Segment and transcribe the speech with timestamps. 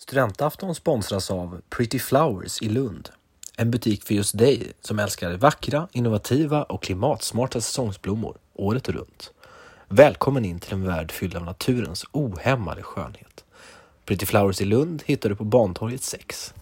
[0.00, 3.08] Studentafton sponsras av Pretty Flowers i Lund.
[3.56, 9.32] En butik för just dig som älskar vackra, innovativa och klimatsmarta säsongsblommor året runt.
[9.88, 13.44] Välkommen in till en värld fylld av naturens ohämmade skönhet.
[14.04, 16.54] Pretty Flowers i Lund hittar du på Bantorget 6.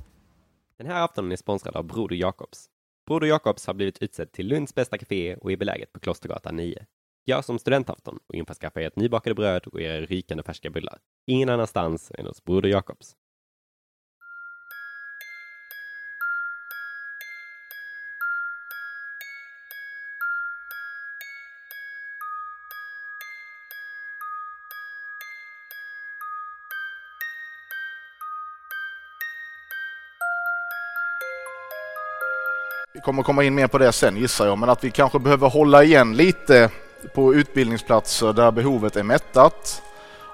[0.79, 2.67] Den här aftonen är sponsrad av Broder Jakobs.
[3.07, 6.87] Broder Jakobs har blivit utsedd till Lunds bästa café och är beläget på Klostergatan 9.
[7.27, 10.99] Gör som studentafton och införskaffa ert nybakade bröd och era rykande färska bullar.
[11.27, 13.17] Ingen annanstans än hos Broder Jakobs.
[33.07, 35.85] Kommer komma in mer på det sen gissar jag, men att vi kanske behöver hålla
[35.85, 36.71] igen lite
[37.15, 39.83] på utbildningsplatser där behovet är mättat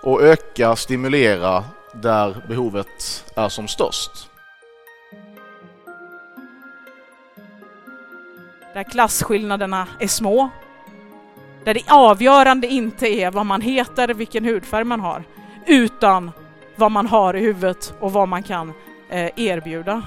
[0.03, 1.65] och öka, stimulera
[1.95, 4.11] där behovet är som störst.
[8.75, 10.51] Där klasskillnaderna är små.
[11.64, 15.25] Där det avgörande inte är vad man heter, vilken hudfärg man har,
[15.67, 16.31] utan
[16.77, 18.73] vad man har i huvudet och vad man kan
[19.09, 20.03] eh, erbjuda.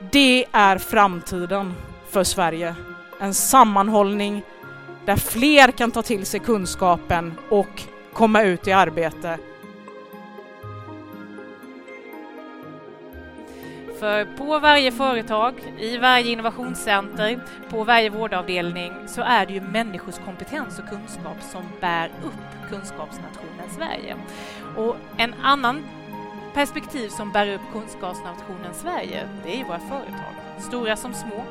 [0.00, 1.74] Det är framtiden
[2.10, 2.74] för Sverige.
[3.20, 4.42] En sammanhållning
[5.04, 7.82] där fler kan ta till sig kunskapen och
[8.12, 9.38] komma ut i arbete.
[13.98, 17.40] För på varje företag, i varje innovationscenter,
[17.70, 23.70] på varje vårdavdelning så är det ju människors kompetens och kunskap som bär upp kunskapsnationen
[23.76, 24.16] Sverige.
[24.76, 25.84] Och en annan
[26.54, 31.44] perspektiv som bär upp kunskapsnationen Sverige, det är ju våra företag, stora som små.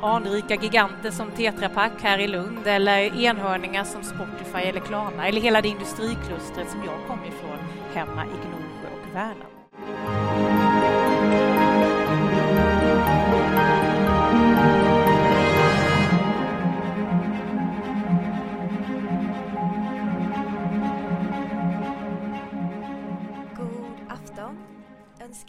[0.00, 5.40] Anrika giganter som Tetra Pak här i Lund eller enhörningar som Spotify eller Klarna eller
[5.40, 7.58] hela det industriklustret som jag kommer ifrån
[7.94, 10.51] hemma i Gnosjö och Värnamo.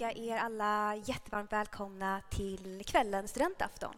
[0.04, 3.96] Hälsa er alla jättevarmt välkomna till kvällens studentafton.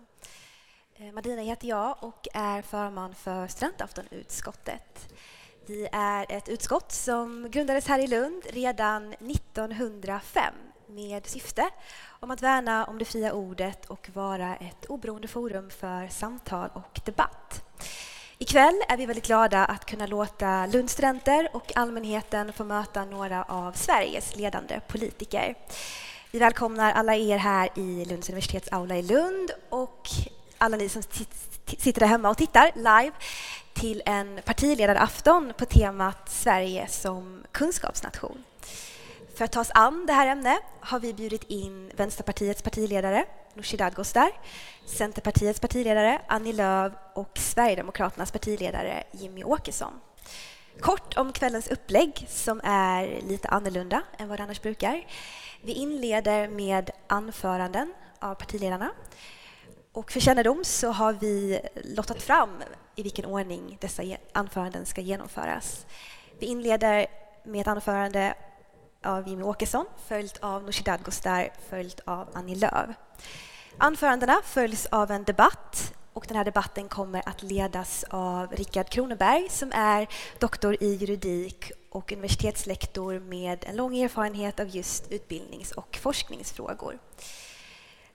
[0.96, 5.14] Eh, Madina heter jag och är förman för studentaftonutskottet.
[5.66, 10.54] Vi är ett utskott som grundades här i Lund redan 1905
[10.88, 11.70] med syfte
[12.08, 17.00] om att värna om det fria ordet och vara ett oberoende forum för samtal och
[17.06, 17.64] debatt.
[18.38, 23.72] Ikväll är vi väldigt glada att kunna låta Lundstudenter och allmänheten få möta några av
[23.72, 25.56] Sveriges ledande politiker.
[26.31, 30.09] Vi välkomnar alla er här i Lunds universitets aula i Lund och
[30.57, 31.01] alla ni som
[31.78, 33.12] sitter där hemma och tittar live
[33.74, 38.44] till en partiledarafton på temat Sverige som kunskapsnation.
[39.35, 43.25] För att ta oss an det här ämnet har vi bjudit in Vänsterpartiets partiledare
[43.56, 44.32] Nooshi Dadgostar,
[44.86, 49.94] Centerpartiets partiledare Annie Lööf och Sverigedemokraternas partiledare Jimmy Åkesson.
[50.80, 55.08] Kort om kvällens upplägg som är lite annorlunda än vad det annars brukar.
[55.62, 58.92] Vi inleder med anföranden av partiledarna.
[59.92, 62.64] Och för kännedom så har vi lottat fram
[62.96, 65.86] i vilken ordning dessa anföranden ska genomföras.
[66.40, 67.08] Vi inleder
[67.44, 68.36] med ett anförande
[69.06, 72.90] av Jimmy Åkesson följt av Nooshi Dadgostar följt av Annie Lööf.
[73.78, 79.48] Anförandena följs av en debatt och den här debatten kommer att ledas av Rickard Kroneberg
[79.50, 80.08] som är
[80.40, 87.00] doktor i juridik och universitetslektor med en lång erfarenhet av just utbildnings och forskningsfrågor.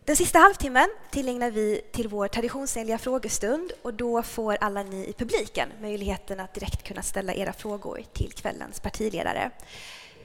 [0.04, 5.12] Den sista halvtimmen tillägnar vi till vår traditionsenliga frågestund och då får alla ni i
[5.12, 9.50] publiken möjligheten att direkt kunna ställa era frågor till kvällens partiledare.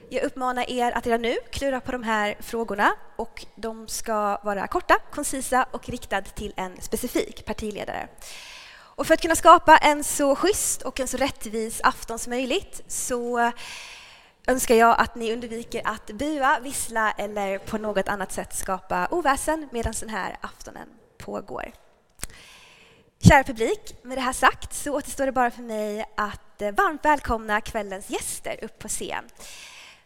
[0.09, 4.67] Jag uppmanar er att redan nu klura på de här frågorna och de ska vara
[4.67, 8.07] korta, koncisa och riktade till en specifik partiledare.
[8.71, 12.81] Och för att kunna skapa en så schysst och en så rättvis afton som möjligt
[12.87, 13.51] så
[14.47, 19.69] önskar jag att ni undviker att bua, vissla eller på något annat sätt skapa oväsen
[19.71, 20.87] medan den här aftonen
[21.17, 21.71] pågår.
[23.19, 27.61] Kära publik, med det här sagt så återstår det bara för mig att varmt välkomna
[27.61, 29.23] kvällens gäster upp på scen.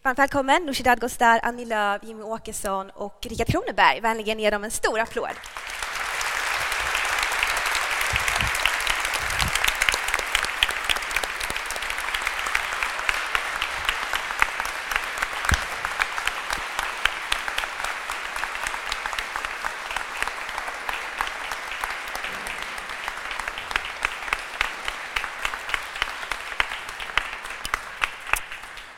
[0.04, 4.02] Varmt välkommen Nooshi Dadgostar, Annie Lööf, Jimmy Åkesson och Richard Kroneberg.
[4.02, 5.36] Vänligen ge dem en stor applåd.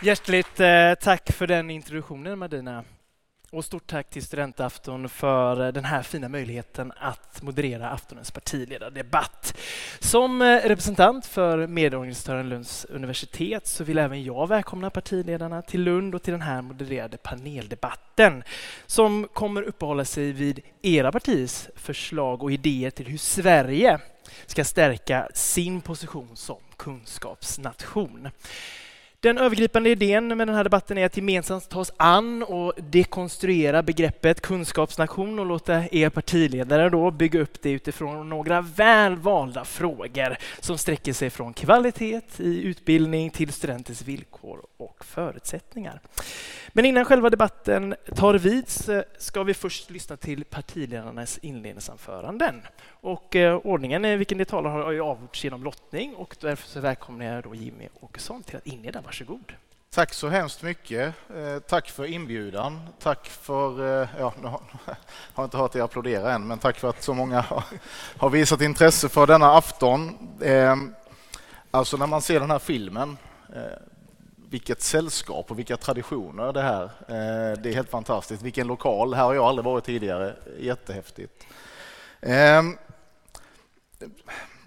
[0.04, 2.84] Hjärtligt eh, tack för den introduktionen Madina.
[3.52, 9.58] Och stort tack till Studentafton för eh, den här fina möjligheten att moderera aftonens partiledardebatt.
[10.00, 16.16] Som eh, representant för medorganisatören Lunds universitet så vill även jag välkomna partiledarna till Lund
[16.16, 18.44] och till den här modererade paneldebatten
[18.86, 24.00] som kommer uppehålla sig vid era partiers förslag och idéer till hur Sverige
[24.46, 28.30] ska stärka sin position som kunskapsnation.
[29.22, 33.84] Den övergripande idén med den här debatten är att gemensamt ta oss an och dekonstruera
[33.84, 40.38] begreppet kunskapsnation och låta er partiledare då bygga upp det utifrån några väl valda frågor
[40.60, 46.02] som sträcker sig från kvalitet i utbildning till studenters villkor och förutsättningar.
[46.74, 48.66] Men innan själva debatten tar vid
[49.18, 52.62] ska vi först lyssna till partiledarnas inledningsanföranden.
[52.88, 56.80] Och eh, ordningen i vilken de talar har ju avgjorts genom lottning och därför så
[56.80, 59.02] välkomnar jag då Jimmy Åkesson till att inleda.
[59.12, 59.54] Varsågod.
[59.90, 61.14] Tack så hemskt mycket.
[61.36, 62.80] Eh, tack för inbjudan.
[63.00, 64.62] Tack för, eh, ja, nu har,
[65.36, 67.46] jag inte hört er applådera än, men tack för att så många
[68.18, 70.18] har, visat intresse för denna afton.
[70.42, 70.76] Eh,
[71.72, 73.18] alltså när man ser den här filmen,
[74.50, 76.92] vilket sällskap och vilka traditioner det här.
[77.56, 78.44] Det är helt fantastiskt.
[78.44, 79.14] Vilken lokal.
[79.14, 80.36] Här har jag aldrig varit tidigare.
[80.60, 81.46] Jättehäftigt.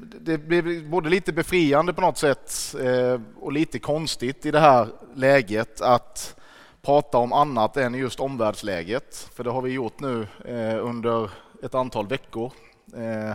[0.04, 4.88] Det blir både lite befriande på något sätt eh, och lite konstigt i det här
[5.14, 6.36] läget att
[6.82, 9.30] prata om annat än just omvärldsläget.
[9.34, 11.30] För det har vi gjort nu eh, under
[11.62, 12.52] ett antal veckor.
[12.96, 13.32] Eh,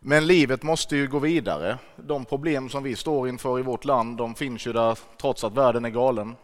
[0.00, 1.78] men livet måste ju gå vidare.
[1.96, 5.54] De problem som vi står inför i vårt land, de finns ju där trots att
[5.56, 6.36] världen är galen.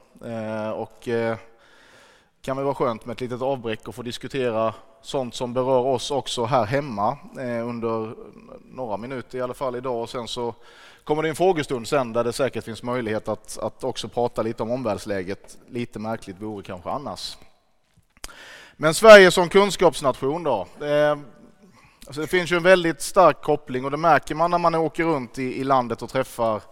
[0.75, 1.09] Och
[2.43, 4.75] kan väl vara skönt med ett litet avbräck och få diskutera
[5.07, 8.15] sånt som berör oss också här hemma eh, under
[8.65, 10.03] några minuter i alla fall idag.
[10.03, 10.55] Och sen så
[11.05, 14.63] kommer det en frågestund sen där det säkert finns möjlighet att, att också prata lite
[14.63, 15.59] om omvärldsläget.
[15.69, 17.37] Lite märkligt vore kanske annars.
[18.77, 20.67] Men Sverige som kunskapsnation då?
[20.79, 21.19] Det,
[22.07, 25.05] alltså det finns ju en väldigt stark koppling och det märker man när man åker
[25.05, 26.63] runt i, i landet och träffar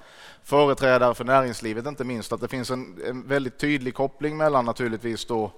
[0.45, 5.27] företrädare för näringslivet inte minst att det finns en, en väldigt tydlig koppling mellan naturligtvis
[5.27, 5.53] då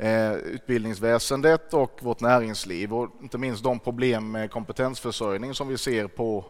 [0.00, 6.06] Eh, utbildningsväsendet och vårt näringsliv och inte minst de problem med kompetensförsörjning som vi ser
[6.06, 6.44] på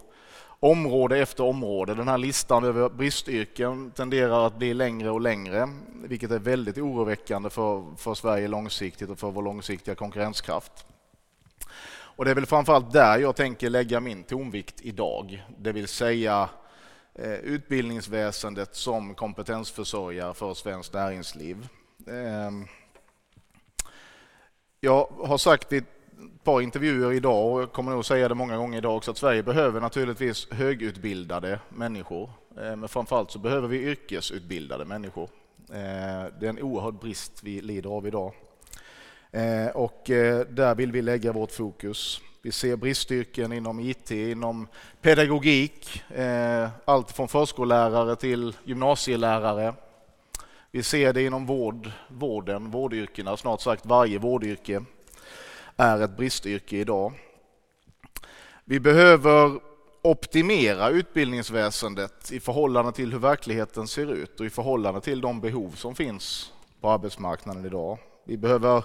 [0.60, 1.94] område efter område.
[1.94, 5.68] Den här listan över bristyrken tenderar att bli längre och längre,
[6.04, 10.84] vilket är väldigt oroväckande för, för Sverige långsiktigt och för vår långsiktiga konkurrenskraft.
[11.90, 16.48] Och det är väl framförallt där jag tänker lägga min tonvikt idag, det vill säga
[17.14, 21.68] eh, utbildningsväsendet som kompetensförsörjare för svenskt näringsliv.
[22.06, 22.66] Ehm,
[24.82, 25.84] jag har sagt i ett
[26.44, 29.42] par intervjuer idag och jag kommer nog säga det många gånger idag också att Sverige
[29.42, 32.30] behöver naturligtvis högutbildade människor.
[32.56, 35.28] Eh, men framförallt så behöver vi yrkesutbildade människor.
[35.70, 38.32] Eh, det är en oerhörd brist vi lider av idag.
[39.30, 40.02] Eh, och
[40.48, 42.20] där vill vi lägga vårt fokus.
[42.42, 44.68] Vi ser bristyrken inom IT, inom
[45.00, 46.02] pedagogik,
[46.84, 49.74] allt från förskollärare till gymnasielärare,
[50.72, 53.36] vi ser det inom vård, vården, vårdyrkena.
[53.36, 54.84] Snart sagt varje vårdyrke
[55.76, 57.12] är ett bristyrke idag.
[58.64, 59.60] Vi behöver
[60.02, 65.70] optimera utbildningsväsendet i förhållande till hur verkligheten ser ut och i förhållande till de behov
[65.70, 67.98] som finns på arbetsmarknaden idag.
[68.24, 68.84] Vi behöver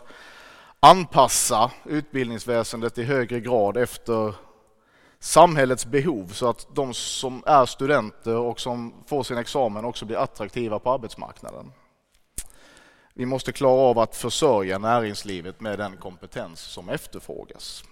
[0.80, 4.36] anpassa utbildningsväsendet i högre grad efter
[5.20, 10.18] samhällets behov så att de som är studenter och som får sin examen också blir
[10.18, 11.72] attraktiva på arbetsmarknaden.
[13.18, 17.84] Vi måste klara av att försörja näringslivet med den kompetens som efterfrågas.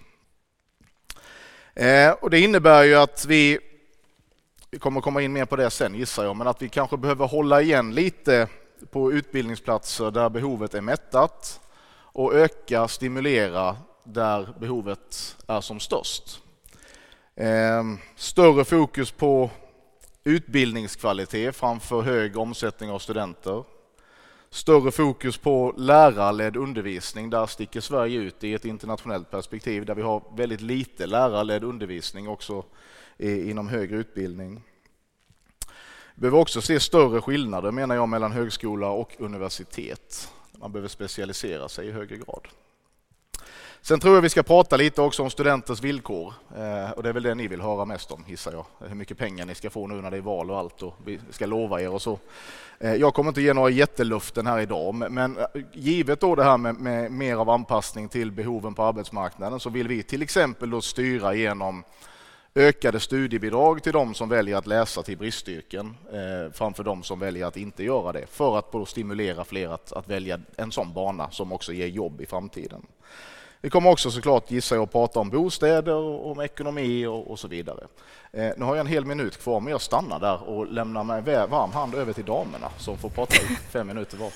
[1.74, 3.58] Eh, och det innebär ju att vi,
[4.70, 7.26] vi kommer komma in mer på det sen gissar jag, men att vi kanske behöver
[7.26, 8.48] hålla igen lite
[8.90, 11.60] på utbildningsplatser där behovet är mättat
[11.96, 16.40] och öka, stimulera där behovet är som störst.
[17.36, 19.50] Ehm, större fokus på
[20.24, 23.64] utbildningskvalitet framför hög omsättning av studenter.
[24.54, 27.30] Större fokus på lärarledd undervisning.
[27.30, 32.28] Där sticker Sverige ut i ett internationellt perspektiv där vi har väldigt lite lärarledd undervisning
[32.28, 32.64] också
[33.18, 34.62] inom högre utbildning.
[36.14, 40.32] Vi behöver också se större skillnader menar jag mellan högskola och universitet.
[40.52, 42.48] Man behöver specialisera sig i högre grad.
[43.86, 46.34] Sen tror jag vi ska prata lite också om studenters villkor.
[46.56, 48.66] Eh, och det är väl det ni vill höra mest om, gissar jag.
[48.88, 51.20] Hur mycket pengar ni ska få nu när det är val och allt och vi
[51.30, 52.18] ska lova er och så.
[52.78, 56.58] Eh, jag kommer inte ge några jätteluften här idag, men eh, givet då det här
[56.58, 60.80] med, med, mer av anpassning till behoven på arbetsmarknaden så vill vi till exempel då
[60.80, 61.84] styra genom
[62.54, 67.46] ökade studiebidrag till de som väljer att läsa till bristyrken eh, framför de som väljer
[67.46, 71.30] att inte göra det för att då stimulera fler att, att välja en sån bana
[71.30, 72.86] som också ger jobb i framtiden.
[73.64, 77.38] Vi kommer också såklart gissa jag att prata om bostäder och om ekonomi och, och
[77.38, 77.86] så vidare.
[78.32, 81.24] Eh, nu har jag en hel minut kvar men jag stannar där och lämnar med
[81.24, 84.32] varm hand över till damerna som får prata i fem minuter var.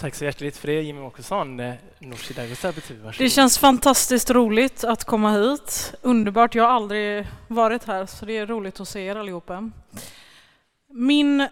[0.00, 1.60] Tack så hjärtligt för det Jimmy Åkesson.
[1.60, 5.94] Eh, Nooshi Dadgostar Det känns fantastiskt roligt att komma hit.
[6.02, 9.70] Underbart, jag har aldrig varit här så det är roligt att se er allihopa.
[10.88, 11.48] Min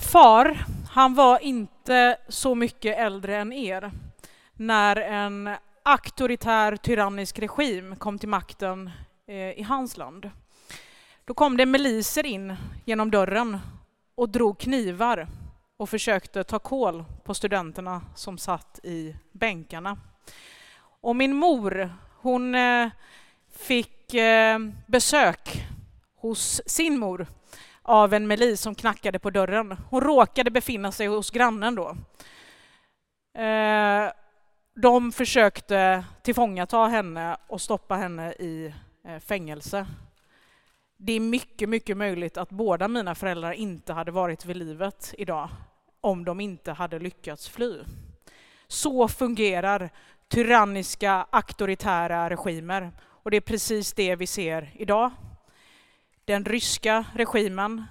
[0.00, 3.90] far, han var inte så mycket äldre än er
[4.54, 5.50] när en
[5.82, 8.90] auktoritär tyrannisk regim kom till makten
[9.26, 10.30] eh, i hans land.
[11.24, 13.58] Då kom det miliser in genom dörren
[14.14, 15.28] och drog knivar
[15.76, 19.98] och försökte ta kål på studenterna som satt i bänkarna.
[21.00, 22.88] Och min mor, hon eh,
[23.56, 25.66] fick eh, besök
[26.16, 27.26] hos sin mor
[27.82, 29.76] av en milis som knackade på dörren.
[29.90, 31.96] Hon råkade befinna sig hos grannen då.
[34.82, 38.74] De försökte tillfångata henne och stoppa henne i
[39.04, 39.86] eh, fängelse.
[40.96, 45.48] Det är mycket, mycket möjligt att båda mina föräldrar inte hade varit vid livet idag
[46.00, 47.78] om de inte hade lyckats fly.
[48.66, 49.90] Så fungerar
[50.28, 52.92] tyranniska, auktoritära regimer.
[53.02, 55.10] Och det är precis det vi ser idag.
[56.24, 57.84] Den ryska regimen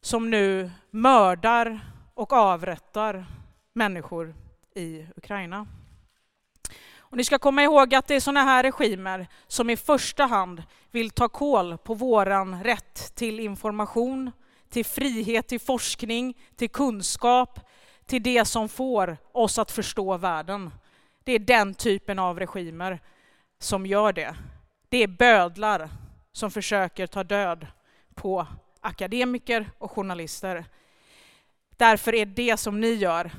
[0.00, 1.80] som nu mördar
[2.14, 3.26] och avrättar
[3.72, 4.34] människor
[4.74, 5.66] i Ukraina.
[7.14, 10.62] Och ni ska komma ihåg att det är sådana här regimer som i första hand
[10.90, 14.30] vill ta koll på våran rätt till information,
[14.68, 17.60] till frihet, till forskning, till kunskap,
[18.06, 20.70] till det som får oss att förstå världen.
[21.24, 23.00] Det är den typen av regimer
[23.58, 24.34] som gör det.
[24.88, 25.88] Det är bödlar
[26.32, 27.66] som försöker ta död
[28.14, 28.46] på
[28.80, 30.64] akademiker och journalister.
[31.76, 33.30] Därför är det som ni gör,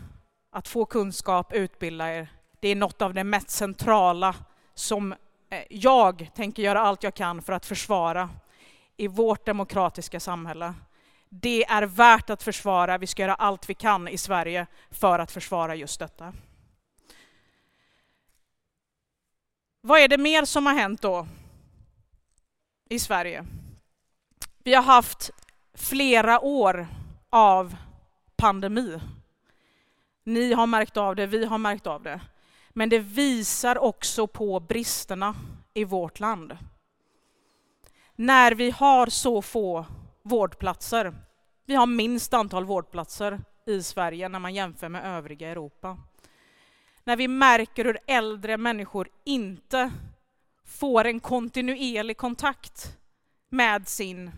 [0.52, 2.35] att få kunskap, utbilda er,
[2.66, 4.36] det är något av det mest centrala
[4.74, 5.16] som
[5.50, 8.30] eh, jag tänker göra allt jag kan för att försvara
[8.98, 10.74] i vårt demokratiska samhälle.
[11.30, 12.98] Det är värt att försvara.
[12.98, 16.34] Vi ska göra allt vi kan i Sverige för att försvara just detta.
[19.82, 21.28] Vad är det mer som har hänt då
[22.90, 23.46] i Sverige?
[24.64, 25.30] Vi har haft
[25.74, 26.88] flera år
[27.30, 27.76] av
[28.36, 29.00] pandemi.
[30.24, 32.22] Ni har märkt av det, vi har märkt av det.
[32.78, 35.36] Men det visar också på bristerna
[35.74, 36.58] i vårt land.
[38.16, 39.86] När vi har så få
[40.22, 41.16] vårdplatser.
[41.66, 45.98] Vi har minst antal vårdplatser i Sverige när man jämför med övriga Europa.
[47.04, 49.92] När vi märker hur äldre människor inte
[50.66, 52.98] får en kontinuerlig kontakt
[53.50, 54.32] med sin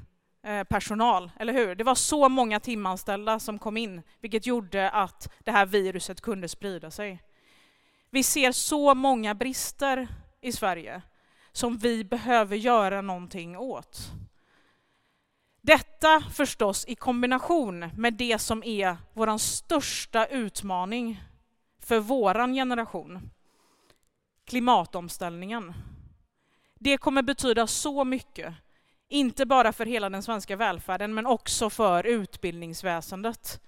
[0.44, 1.75] eh, personal, eller hur?
[1.75, 6.48] Det var så många timanställda som kom in, vilket gjorde att det här viruset kunde
[6.48, 7.24] sprida sig.
[8.10, 10.08] Vi ser så många brister
[10.42, 11.02] i Sverige
[11.52, 14.12] som vi behöver göra någonting åt.
[15.62, 21.24] Detta förstås i kombination med det som är vår största utmaning
[21.80, 23.30] för vår generation.
[24.46, 25.74] Klimatomställningen.
[26.80, 28.54] Det kommer betyda så mycket,
[29.08, 33.62] inte bara för hela den svenska välfärden men också för utbildningsväsendet.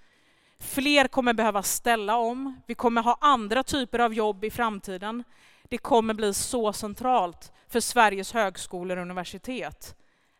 [0.60, 5.24] Fler kommer behöva ställa om, vi kommer ha andra typer av jobb i framtiden.
[5.62, 9.96] Det kommer bli så centralt för Sveriges högskolor och universitet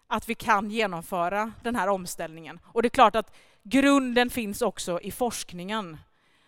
[0.07, 2.61] att vi kan genomföra den här omställningen.
[2.65, 5.97] Och det är klart att grunden finns också i forskningen.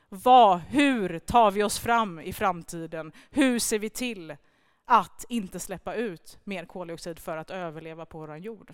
[0.08, 3.12] Vad, hur tar vi oss fram i framtiden?
[3.30, 4.36] Hur ser vi till
[4.84, 8.72] att inte släppa ut mer koldioxid för att överleva på vår jord?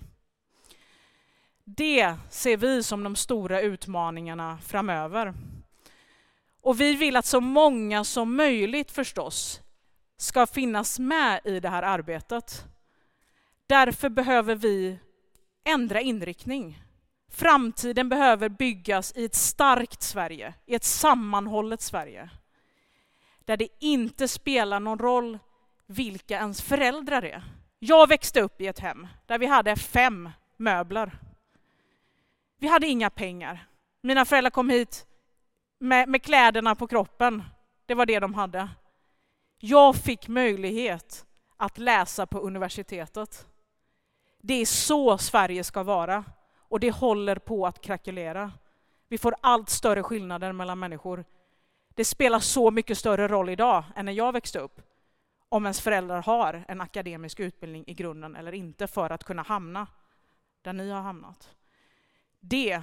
[1.76, 5.34] Det ser vi som de stora utmaningarna framöver.
[6.60, 9.60] Och vi vill att så många som möjligt förstås
[10.16, 12.64] ska finnas med i det här arbetet.
[13.66, 14.98] Därför behöver vi
[15.64, 16.82] ändra inriktning.
[17.30, 22.30] Framtiden behöver byggas i ett starkt Sverige, i ett sammanhållet Sverige.
[23.44, 25.38] Där det inte spelar någon roll
[25.86, 27.42] vilka ens föräldrar är.
[27.78, 31.27] Jag växte upp i ett hem där vi hade fem möbler.
[32.58, 33.68] Vi hade inga pengar.
[34.02, 35.06] Mina föräldrar kom hit
[35.78, 37.42] med, med kläderna på kroppen.
[37.86, 38.68] Det var det de hade.
[39.58, 43.46] Jag fick möjlighet att läsa på universitetet.
[44.42, 46.24] Det är så Sverige ska vara
[46.58, 48.52] och det håller på att krackelera.
[49.08, 51.24] Vi får allt större skillnader mellan människor.
[51.94, 54.80] Det spelar så mycket större roll idag än när jag växte upp.
[55.48, 59.86] om ens föräldrar har en akademisk utbildning i grunden eller inte för att kunna hamna
[60.62, 61.57] där ni har hamnat.
[62.40, 62.82] Det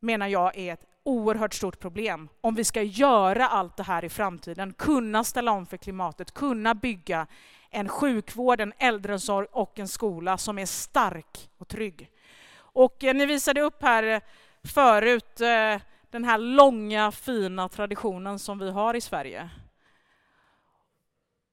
[0.00, 4.08] menar jag är ett oerhört stort problem om vi ska göra allt det här i
[4.08, 7.26] framtiden, kunna ställa om för klimatet, kunna bygga
[7.70, 12.10] en sjukvård, en äldreomsorg och en skola som är stark och trygg.
[12.56, 14.20] Och eh, ni visade upp här eh,
[14.64, 15.80] förut eh,
[16.10, 19.50] den här långa fina traditionen som vi har i Sverige.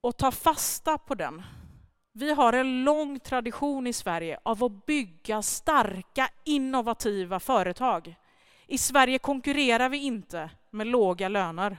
[0.01, 1.43] Och ta fasta på den.
[2.19, 8.15] Vi har en lång tradition i Sverige av att bygga starka innovativa företag.
[8.67, 11.77] I Sverige konkurrerar vi inte med låga löner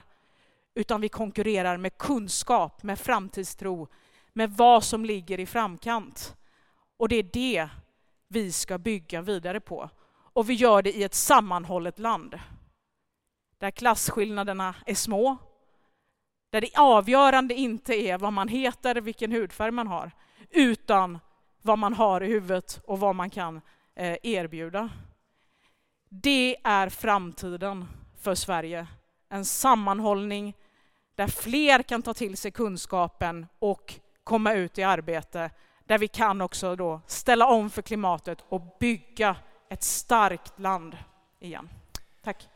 [0.75, 3.87] utan vi konkurrerar med kunskap, med framtidstro,
[4.33, 6.35] med vad som ligger i framkant.
[6.97, 7.69] Och det är det
[8.27, 9.89] vi ska bygga vidare på.
[10.33, 12.39] Och vi gör det i ett sammanhållet land.
[13.57, 15.37] Där klasskillnaderna är små.
[16.49, 20.11] Där det avgörande inte är vad man heter, vilken hudfärg man har,
[20.49, 21.19] utan
[21.61, 23.61] vad man har i huvudet och vad man kan
[23.95, 24.89] eh, erbjuda.
[26.09, 27.87] Det är framtiden
[28.21, 28.87] för Sverige.
[29.29, 30.53] En sammanhållning
[31.15, 35.51] där fler kan ta till sig kunskapen och komma ut i arbete.
[35.85, 39.35] Där vi kan också då ställa om för klimatet och bygga
[39.69, 40.97] ett starkt land
[41.39, 41.69] igen.
[42.23, 42.49] Tack.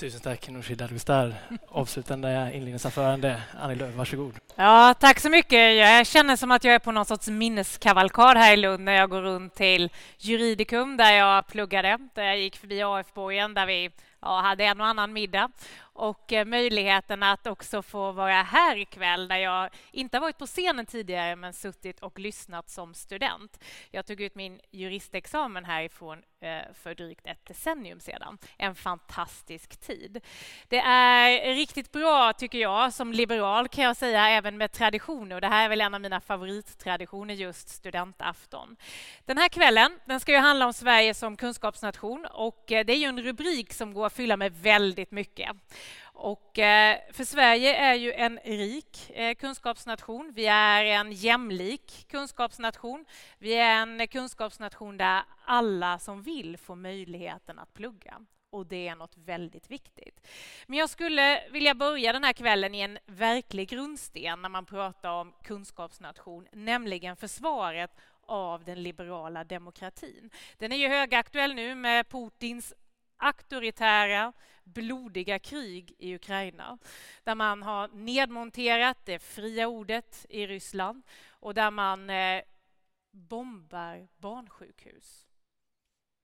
[0.00, 1.34] Tusen tack Nooshi Dadgostar.
[1.68, 3.42] Avslutande inledningsanförande.
[3.60, 4.34] Annie Lööf, varsågod.
[4.56, 5.76] Ja, tack så mycket.
[5.76, 9.10] Jag känner som att jag är på någon sorts minneskavalkad här i Lund när jag
[9.10, 13.90] går runt till Juridikum där jag pluggade, där jag gick förbi AF-borgen där vi
[14.22, 15.50] ja, hade en och annan middag
[15.92, 20.46] och eh, möjligheten att också få vara här ikväll där jag inte har varit på
[20.46, 23.64] scenen tidigare men suttit och lyssnat som student.
[23.90, 28.38] Jag tog ut min juristexamen härifrån eh, för drygt ett decennium sedan.
[28.56, 30.20] En fantastisk tid.
[30.68, 35.34] Det är riktigt bra, tycker jag, som liberal kan jag säga, även med traditioner.
[35.34, 38.76] Och det här är väl en av mina favorittraditioner, just studentafton.
[39.24, 42.96] Den här kvällen den ska ju handla om Sverige som kunskapsnation och eh, det är
[42.96, 45.50] ju en rubrik som går att fylla med väldigt mycket.
[46.02, 50.32] Och eh, för Sverige är ju en rik eh, kunskapsnation.
[50.34, 53.04] Vi är en jämlik kunskapsnation.
[53.38, 58.20] Vi är en kunskapsnation där alla som vill får möjligheten att plugga.
[58.50, 60.26] Och det är något väldigt viktigt.
[60.66, 65.10] Men jag skulle vilja börja den här kvällen i en verklig grundsten när man pratar
[65.10, 67.90] om kunskapsnation, nämligen försvaret
[68.22, 70.30] av den liberala demokratin.
[70.58, 72.74] Den är ju högaktuell nu med Putins
[73.16, 74.32] auktoritära,
[74.74, 76.78] blodiga krig i Ukraina
[77.24, 82.42] där man har nedmonterat det fria ordet i Ryssland och där man eh,
[83.10, 85.26] bombar barnsjukhus.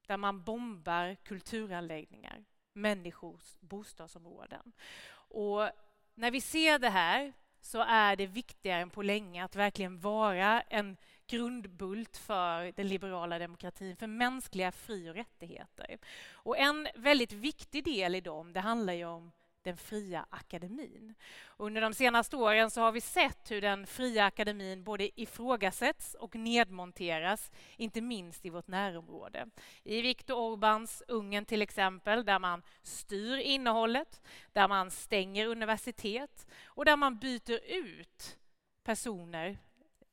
[0.07, 4.73] Där man bombar kulturanläggningar, människors bostadsområden.
[5.09, 5.69] Och
[6.15, 10.61] när vi ser det här så är det viktigare än på länge att verkligen vara
[10.61, 15.97] en grundbult för den liberala demokratin, för mänskliga fri och rättigheter.
[16.31, 19.31] Och en väldigt viktig del i dem, det handlar ju om
[19.67, 21.15] den fria akademin.
[21.57, 26.35] Under de senaste åren så har vi sett hur den fria akademin både ifrågasätts och
[26.35, 29.49] nedmonteras, inte minst i vårt närområde.
[29.83, 34.21] I Viktor Orbáns Ungern till exempel, där man styr innehållet,
[34.53, 38.37] där man stänger universitet och där man byter ut
[38.83, 39.57] personer,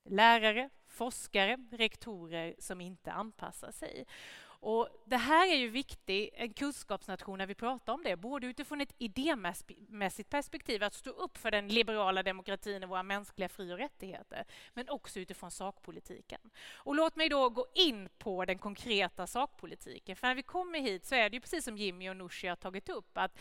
[0.05, 4.07] lärare, forskare, rektorer som inte anpassar sig.
[4.67, 8.81] Och det här är ju viktigt, en kunskapsnation när vi pratar om det, både utifrån
[8.81, 13.79] ett idémässigt perspektiv, att stå upp för den liberala demokratin och våra mänskliga fri och
[13.79, 16.41] rättigheter, men också utifrån sakpolitiken.
[16.75, 21.07] Och låt mig då gå in på den konkreta sakpolitiken, för när vi kommer hit
[21.07, 23.39] så är det ju precis som Jimmy och Nooshi har tagit upp, att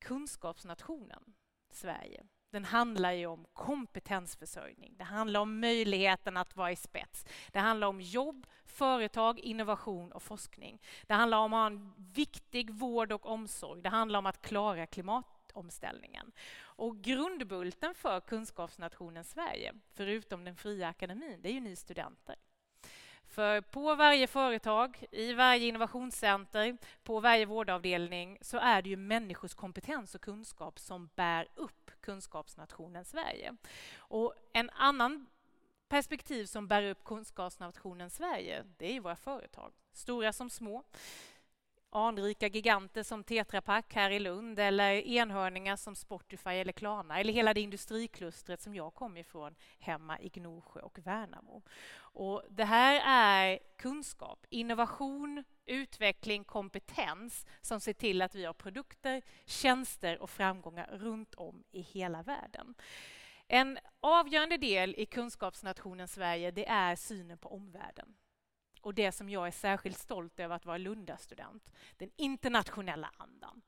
[0.00, 1.34] kunskapsnationen
[1.70, 4.94] Sverige den handlar ju om kompetensförsörjning.
[4.98, 7.26] Det handlar om möjligheten att vara i spets.
[7.52, 10.82] Det handlar om jobb, företag, innovation och forskning.
[11.06, 13.82] Det handlar om att ha en viktig vård och omsorg.
[13.82, 16.32] Det handlar om att klara klimatomställningen.
[16.56, 22.36] Och grundbulten för kunskapsnationen Sverige, förutom den fria akademin, det är ju ni studenter.
[23.24, 29.54] För på varje företag, i varje innovationscenter, på varje vårdavdelning så är det ju människors
[29.54, 33.56] kompetens och kunskap som bär upp kunskapsnationen Sverige.
[33.96, 35.26] Och en annan
[35.88, 40.84] perspektiv som bär upp kunskapsnationen Sverige, det är våra företag, stora som små
[41.94, 47.32] anrika giganter som Tetra Pak här i Lund eller enhörningar som Spotify eller Klarna eller
[47.32, 51.62] hela det industriklustret som jag kommer ifrån hemma i Gnosjö och Värnamo.
[51.96, 59.22] Och det här är kunskap, innovation, utveckling, kompetens som ser till att vi har produkter,
[59.44, 62.74] tjänster och framgångar runt om i hela världen.
[63.48, 68.14] En avgörande del i kunskapsnationen Sverige det är synen på omvärlden.
[68.84, 73.62] Och det som jag är särskilt stolt över att vara Lundastudent, den internationella andan.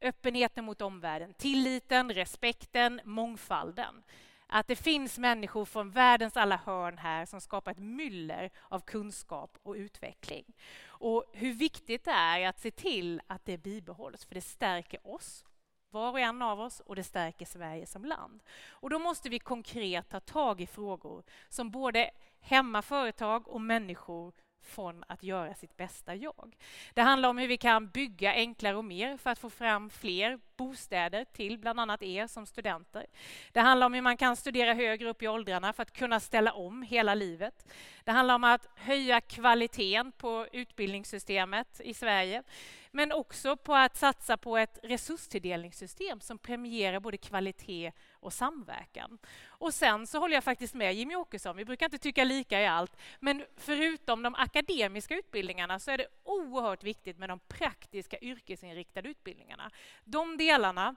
[0.00, 4.02] Öppenheten mot omvärlden, tilliten, respekten, mångfalden.
[4.46, 9.58] Att det finns människor från världens alla hörn här som skapar ett myller av kunskap
[9.62, 10.44] och utveckling.
[10.86, 15.44] Och hur viktigt det är att se till att det bibehålls, för det stärker oss
[15.90, 18.42] var och en av oss och det stärker Sverige som land.
[18.68, 24.32] Och då måste vi konkret ta tag i frågor som både hämmar företag och människor
[24.62, 26.56] från att göra sitt bästa jag.
[26.94, 30.38] Det handlar om hur vi kan bygga enklare och mer för att få fram fler
[30.56, 33.06] bostäder till bland annat er som studenter.
[33.52, 36.52] Det handlar om hur man kan studera högre upp i åldrarna för att kunna ställa
[36.52, 37.72] om hela livet.
[38.04, 42.42] Det handlar om att höja kvaliteten på utbildningssystemet i Sverige
[42.90, 49.18] men också på att satsa på ett resurstilldelningssystem som premierar både kvalitet och samverkan.
[49.46, 52.66] Och sen så håller jag faktiskt med Jimmy Åkesson, vi brukar inte tycka lika i
[52.66, 59.08] allt, men förutom de akademiska utbildningarna så är det oerhört viktigt med de praktiska yrkesinriktade
[59.08, 59.70] utbildningarna.
[60.04, 60.96] De delarna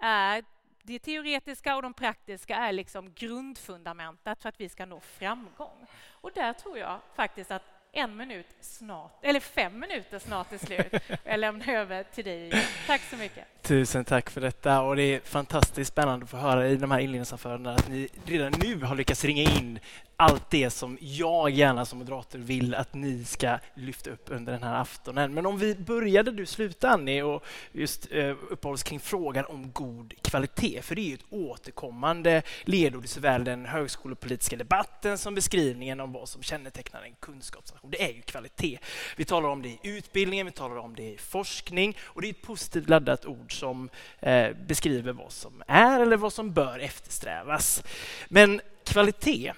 [0.00, 0.44] är
[0.82, 5.86] det teoretiska och de praktiska är liksom grundfundamentet för att vi ska nå framgång.
[6.10, 11.02] Och där tror jag faktiskt att en minut snart, eller fem minuter snart är slut.
[11.24, 12.66] Jag lämnar över till dig.
[12.86, 13.44] Tack så mycket.
[13.62, 16.98] Tusen tack för detta och det är fantastiskt spännande att få höra i de här
[16.98, 19.78] inledningsanförandena att ni redan nu har lyckats ringa in
[20.18, 24.62] allt det som jag gärna som moderator vill att ni ska lyfta upp under den
[24.62, 25.34] här aftonen.
[25.34, 29.72] Men om vi börjar där du slutade Annie och just eh, uppehålls kring frågan om
[29.72, 30.82] god kvalitet.
[30.82, 36.12] För det är ju ett återkommande ledord i såväl den högskolepolitiska debatten som beskrivningen om
[36.12, 37.90] vad som kännetecknar en kunskapsnation.
[37.90, 38.78] Det är ju kvalitet.
[39.16, 42.30] Vi talar om det i utbildningen, vi talar om det i forskning och det är
[42.30, 43.88] ett positivt laddat ord som
[44.20, 47.82] eh, beskriver vad som är eller vad som bör eftersträvas.
[48.28, 49.52] Men kvalitet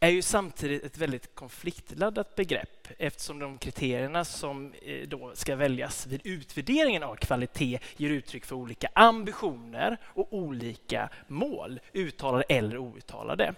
[0.00, 6.06] är ju samtidigt ett väldigt konfliktladdat begrepp eftersom de kriterierna som eh, då ska väljas
[6.06, 13.54] vid utvärderingen av kvalitet ger uttryck för olika ambitioner och olika mål, uttalade eller outtalade.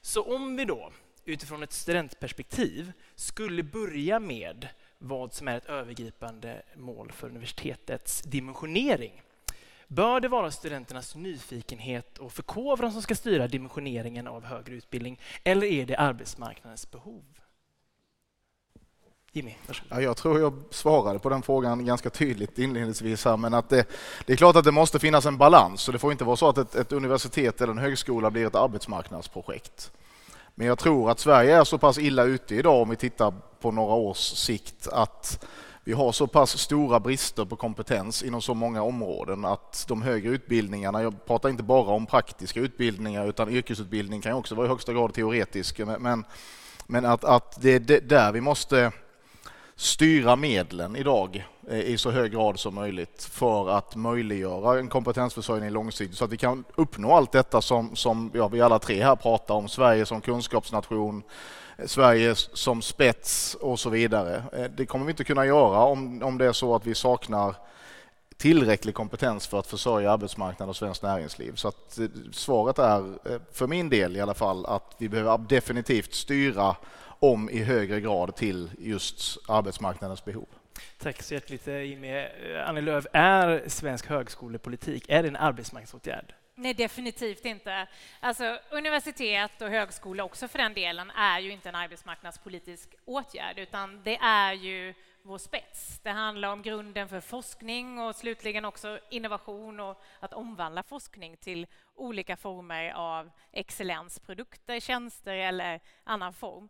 [0.00, 0.92] Så om vi då
[1.24, 9.22] utifrån ett studentperspektiv skulle börja med vad som är ett övergripande mål för universitetets dimensionering
[9.92, 15.66] Bör det vara studenternas nyfikenhet och förkovran som ska styra dimensioneringen av högre utbildning eller
[15.66, 17.24] är det arbetsmarknadens behov?
[19.32, 19.54] Jimmy,
[19.88, 23.86] ja, jag tror jag svarade på den frågan ganska tydligt inledningsvis här, men att det,
[24.26, 26.48] det är klart att det måste finnas en balans och det får inte vara så
[26.48, 29.92] att ett, ett universitet eller en högskola blir ett arbetsmarknadsprojekt.
[30.54, 33.70] Men jag tror att Sverige är så pass illa ute idag om vi tittar på
[33.70, 35.44] några års sikt att
[35.84, 40.30] vi har så pass stora brister på kompetens inom så många områden att de högre
[40.30, 44.92] utbildningarna, jag pratar inte bara om praktiska utbildningar utan yrkesutbildning kan också vara i högsta
[44.92, 46.24] grad teoretisk, men,
[46.86, 48.92] men att, att det är där vi måste
[49.80, 55.70] styra medlen idag eh, i så hög grad som möjligt för att möjliggöra en kompetensförsörjning
[55.70, 59.16] långsiktigt så att vi kan uppnå allt detta som, som ja, vi alla tre här
[59.16, 61.22] pratar om, Sverige som kunskapsnation,
[61.86, 64.42] Sverige som spets och så vidare.
[64.52, 67.54] Eh, det kommer vi inte kunna göra om, om det är så att vi saknar
[68.36, 71.54] tillräcklig kompetens för att försörja arbetsmarknaden och svenskt näringsliv.
[71.54, 75.38] Så att eh, svaret är, eh, för min del i alla fall, att vi behöver
[75.38, 80.46] definitivt styra om i högre grad till just arbetsmarknadens behov.
[80.98, 82.26] Tack så hjärtligt Jimmy.
[82.66, 86.34] Annie Lööf, är svensk högskolepolitik är det en arbetsmarknadsåtgärd?
[86.60, 87.86] Nej, definitivt inte.
[88.20, 94.02] Alltså, universitet och högskola också för den delen är ju inte en arbetsmarknadspolitisk åtgärd, utan
[94.02, 96.00] det är ju vår spets.
[96.02, 101.66] Det handlar om grunden för forskning och slutligen också innovation och att omvandla forskning till
[101.94, 106.68] olika former av excellensprodukter, tjänster eller annan form.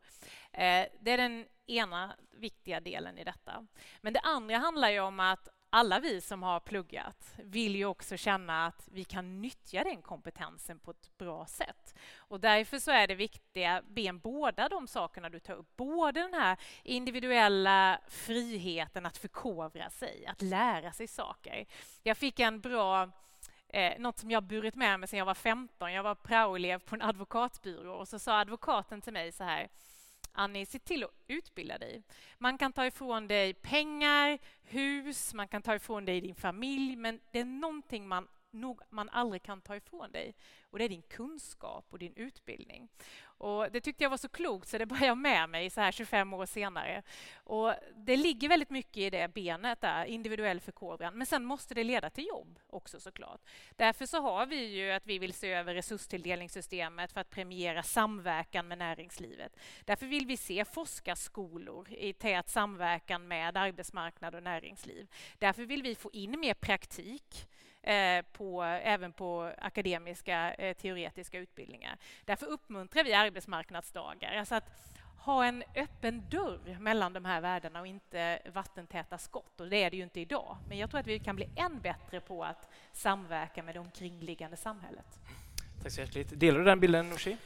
[0.52, 3.66] Eh, det är den ena viktiga delen i detta.
[4.00, 8.16] Men det andra handlar ju om att alla vi som har pluggat vill ju också
[8.16, 11.94] känna att vi kan nyttja den kompetensen på ett bra sätt.
[12.16, 15.76] Och därför så är det viktiga ben båda de sakerna du tar upp.
[15.76, 21.66] Både den här individuella friheten att förkovra sig, att lära sig saker.
[22.02, 23.10] Jag fick en bra
[23.72, 25.92] Eh, något som jag burit med mig sedan jag var 15.
[25.92, 29.68] Jag var praoelev på en advokatbyrå och så sa advokaten till mig så här
[30.40, 32.02] Annie, se till att utbilda dig.
[32.38, 37.20] Man kan ta ifrån dig pengar, hus, man kan ta ifrån dig din familj, men
[37.30, 40.34] det är någonting man nog, man aldrig kan ta ifrån dig.
[40.70, 42.88] Och det är din kunskap och din utbildning.
[43.22, 45.92] Och det tyckte jag var så klokt så det bär jag med mig så här
[45.92, 47.02] 25 år senare.
[47.34, 51.14] Och det ligger väldigt mycket i det benet där, individuell förkovran.
[51.14, 53.40] Men sen måste det leda till jobb också såklart.
[53.76, 58.68] Därför så har vi ju att vi vill se över resurstilldelningssystemet för att premiera samverkan
[58.68, 59.56] med näringslivet.
[59.84, 65.08] Därför vill vi se forskarskolor i tät samverkan med arbetsmarknad och näringsliv.
[65.38, 67.48] Därför vill vi få in mer praktik
[67.82, 71.96] Eh, på, även på akademiska eh, teoretiska utbildningar.
[72.24, 74.32] Därför uppmuntrar vi arbetsmarknadsdagar.
[74.32, 74.70] Alltså att
[75.18, 79.60] ha en öppen dörr mellan de här världarna och inte vattentäta skott.
[79.60, 80.56] Och det är det ju inte idag.
[80.68, 84.56] Men jag tror att vi kan bli än bättre på att samverka med det omkringliggande
[84.56, 85.06] samhället.
[85.82, 86.40] Tack så hjärtligt.
[86.40, 87.36] Delar du den bilden, Nooshi?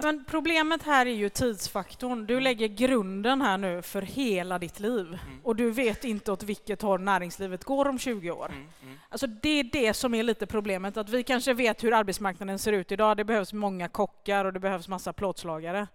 [0.00, 2.26] Men problemet här är ju tidsfaktorn.
[2.26, 5.40] Du lägger grunden här nu för hela ditt liv mm.
[5.42, 8.46] och du vet inte åt vilket håll näringslivet går om 20 år.
[8.46, 8.68] Mm.
[8.82, 8.98] Mm.
[9.08, 12.72] Alltså det är det som är lite problemet, att vi kanske vet hur arbetsmarknaden ser
[12.72, 13.16] ut idag.
[13.16, 15.86] Det behövs många kockar och det behövs massa plåtslagare.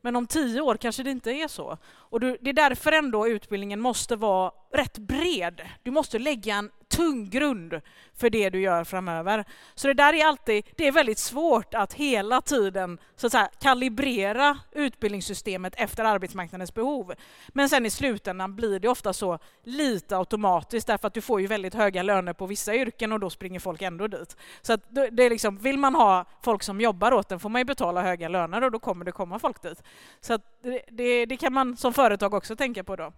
[0.00, 1.78] Men om tio år kanske det inte är så.
[1.84, 5.60] Och du, det är därför ändå utbildningen måste vara rätt bred.
[5.82, 7.80] Du måste lägga en tung grund
[8.14, 9.44] för det du gör framöver.
[9.74, 13.48] Så det där är alltid, det är väldigt svårt att hela tiden så att säga,
[13.60, 17.14] kalibrera utbildningssystemet efter arbetsmarknadens behov.
[17.48, 21.46] Men sen i slutändan blir det ofta så lite automatiskt därför att du får ju
[21.46, 24.36] väldigt höga löner på vissa yrken och då springer folk ändå dit.
[24.62, 24.80] Så att
[25.10, 28.02] det är liksom, vill man ha folk som jobbar åt en får man ju betala
[28.02, 29.82] höga löner och då kommer det komma folk dit.
[30.20, 33.12] Så det, det, det kan man som företag också tänka på då.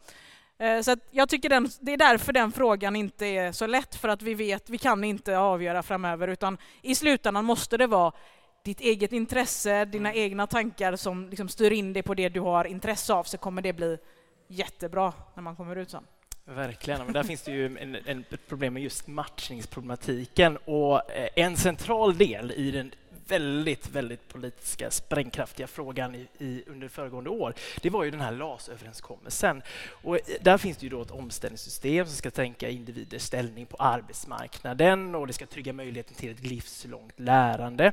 [0.65, 4.09] Eh, så jag tycker den, det är därför den frågan inte är så lätt, för
[4.09, 8.13] att vi vet, vi kan inte avgöra framöver, utan i slutändan måste det vara
[8.65, 10.23] ditt eget intresse, dina mm.
[10.23, 13.63] egna tankar som liksom styr in dig på det du har intresse av, så kommer
[13.63, 13.99] det bli
[14.49, 16.05] jättebra när man kommer ut sen.
[16.45, 21.29] Verkligen, men där finns det ju en, en, ett problem med just matchningsproblematiken och eh,
[21.35, 22.93] en central del i den
[23.29, 28.33] väldigt, väldigt politiska, sprängkraftiga frågan i, i, under föregående år, det var ju den här
[28.33, 29.63] LAS-överenskommelsen.
[29.89, 33.77] Och eh, där finns det ju då ett omställningssystem som ska tänka individers ställning på
[33.77, 37.93] arbetsmarknaden och det ska trygga möjligheten till ett livslångt lärande.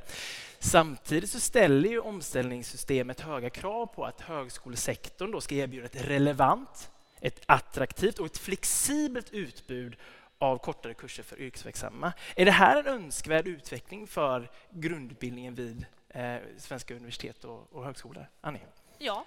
[0.59, 6.91] Samtidigt så ställer ju omställningssystemet höga krav på att högskolesektorn då ska erbjuda ett relevant,
[7.21, 9.95] ett attraktivt och ett flexibelt utbud
[10.41, 12.13] av kortare kurser för yrkesverksamma.
[12.35, 18.25] Är det här en önskvärd utveckling för grundutbildningen vid eh, svenska universitet och, och högskolor?
[18.41, 18.61] Annie?
[18.97, 19.25] Ja,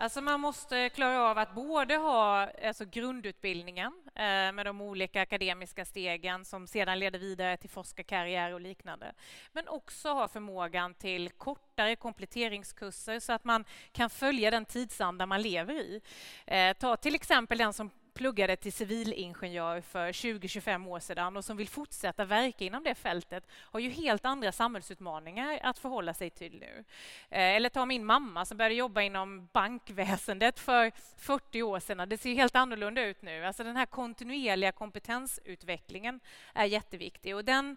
[0.00, 5.84] Alltså man måste klara av att både ha alltså grundutbildningen eh, med de olika akademiska
[5.84, 9.12] stegen som sedan leder vidare till forskarkarriär och liknande.
[9.52, 15.42] Men också ha förmågan till kortare kompletteringskurser så att man kan följa den tidsanda man
[15.42, 16.00] lever i.
[16.46, 21.56] Eh, ta till exempel den som pluggade till civilingenjör för 20-25 år sedan och som
[21.56, 26.58] vill fortsätta verka inom det fältet har ju helt andra samhällsutmaningar att förhålla sig till
[26.60, 26.84] nu.
[27.30, 32.08] Eh, eller ta min mamma som började jobba inom bankväsendet för 40 år sedan.
[32.08, 33.44] Det ser helt annorlunda ut nu.
[33.44, 36.20] Alltså den här kontinuerliga kompetensutvecklingen
[36.54, 37.76] är jätteviktig och den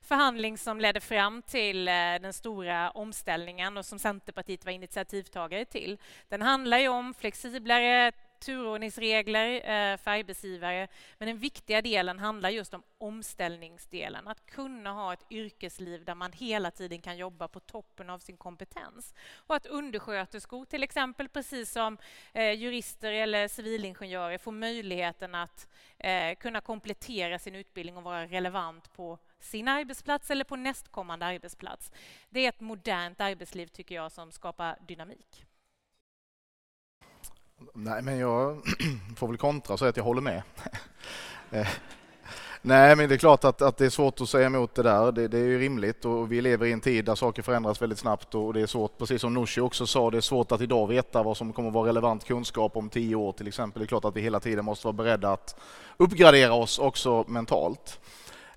[0.00, 5.98] förhandling som ledde fram till eh, den stora omställningen och som Centerpartiet var initiativtagare till.
[6.28, 10.88] Den handlar ju om flexiblare turordningsregler eh, för arbetsgivare.
[11.18, 14.28] Men den viktiga delen handlar just om omställningsdelen.
[14.28, 18.36] Att kunna ha ett yrkesliv där man hela tiden kan jobba på toppen av sin
[18.36, 19.14] kompetens.
[19.34, 21.98] Och att undersköterskor till exempel, precis som
[22.32, 28.92] eh, jurister eller civilingenjörer, får möjligheten att eh, kunna komplettera sin utbildning och vara relevant
[28.92, 31.92] på sin arbetsplats eller på nästkommande arbetsplats.
[32.30, 35.44] Det är ett modernt arbetsliv tycker jag som skapar dynamik.
[37.72, 38.56] Nej, men jag
[39.16, 40.42] får väl kontra och säga att jag håller med.
[41.54, 41.68] Eh,
[42.62, 45.12] nej, men det är klart att, att det är svårt att säga emot det där.
[45.12, 47.98] Det, det, är ju rimligt och vi lever i en tid där saker förändras väldigt
[47.98, 50.86] snabbt och det är svårt, precis som Nooshi också sa, det är svårt att idag
[50.86, 53.80] veta vad som kommer att vara relevant kunskap om tio år till exempel.
[53.80, 55.60] Det är klart att vi hela tiden måste vara beredda att
[55.96, 58.00] uppgradera oss också mentalt.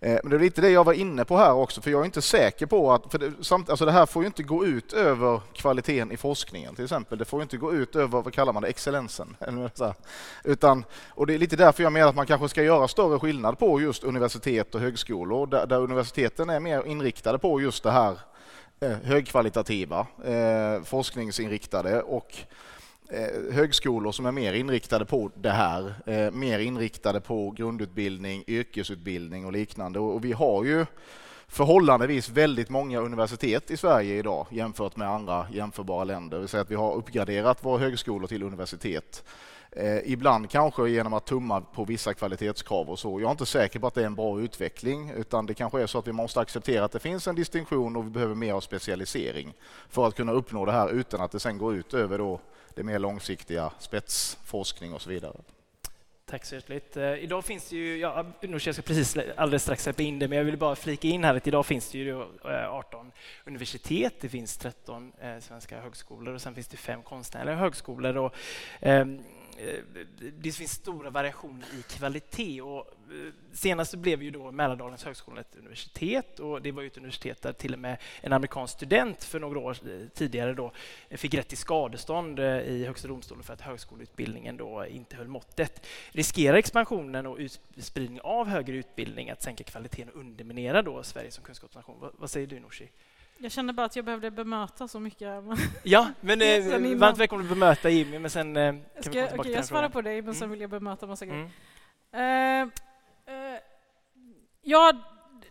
[0.05, 2.05] Eh, men det är lite det jag var inne på här också, för jag är
[2.05, 3.11] inte säker på att...
[3.11, 6.75] För det, samt, alltså det här får ju inte gå ut över kvaliteten i forskningen
[6.75, 7.17] till exempel.
[7.17, 9.37] Det får inte gå ut över, vad kallar man det, excellensen.
[10.43, 13.59] Utan, och det är lite därför jag menar att man kanske ska göra större skillnad
[13.59, 18.19] på just universitet och högskolor, där, där universiteten är mer inriktade på just det här
[18.79, 22.37] eh, högkvalitativa, eh, forskningsinriktade och
[23.09, 29.45] Eh, högskolor som är mer inriktade på det här, eh, mer inriktade på grundutbildning, yrkesutbildning
[29.45, 29.99] och liknande.
[29.99, 30.85] Och vi har ju
[31.47, 36.37] förhållandevis väldigt många universitet i Sverige idag jämfört med andra jämförbara länder.
[36.37, 39.23] Det vill säga att vi har uppgraderat våra högskolor till universitet
[39.77, 43.21] Eh, ibland kanske genom att tumma på vissa kvalitetskrav och så.
[43.21, 45.87] Jag är inte säker på att det är en bra utveckling utan det kanske är
[45.87, 48.61] så att vi måste acceptera att det finns en distinktion och vi behöver mer av
[48.61, 49.53] specialisering
[49.89, 52.39] för att kunna uppnå det här utan att det sen går ut över då
[52.75, 55.33] det mer långsiktiga spetsforskning och så vidare.
[56.25, 56.97] Tack så hjärtligt.
[56.97, 60.37] Eh, idag finns det ju, ja, jag ska precis alldeles strax släppa in det, men
[60.37, 63.11] jag vill bara flika in här att idag finns det ju 18 eh,
[63.45, 68.17] universitet, det finns 13 eh, svenska högskolor och sen finns det fem konstnärliga högskolor.
[68.17, 68.35] Och,
[68.81, 69.05] Eh,
[69.57, 69.79] Eh,
[70.39, 72.61] det finns stora variationer i kvalitet.
[72.61, 76.97] Och eh, senast blev ju då Mälardalens högskola ett universitet och det var ju ett
[76.97, 80.71] universitet där till och med en amerikansk student för några år eh, tidigare då
[81.09, 85.87] fick rätt till skadestånd i Högsta domstolen för att högskoleutbildningen då inte höll måttet.
[86.11, 91.43] Riskerar expansionen och utspridning av högre utbildning att sänka kvaliteten och underminera då Sverige som
[91.43, 92.09] kunskapsnation?
[92.17, 92.87] Vad, säger du Nooshi?
[93.37, 95.43] Jag kände bara att jag behövde bemöta så mycket.
[95.83, 99.27] Ja, men eh, varmt välkommen att bemöta Jimmy, men sen eh, kan Ska, vi komma
[99.27, 100.35] tillbaka okay, Jag svarar på dig, men mm.
[100.35, 101.49] sen vill jag bemöta massa grejer.
[102.11, 102.67] Mm.
[102.67, 102.73] Uh,
[103.33, 103.59] uh,
[104.61, 104.93] ja,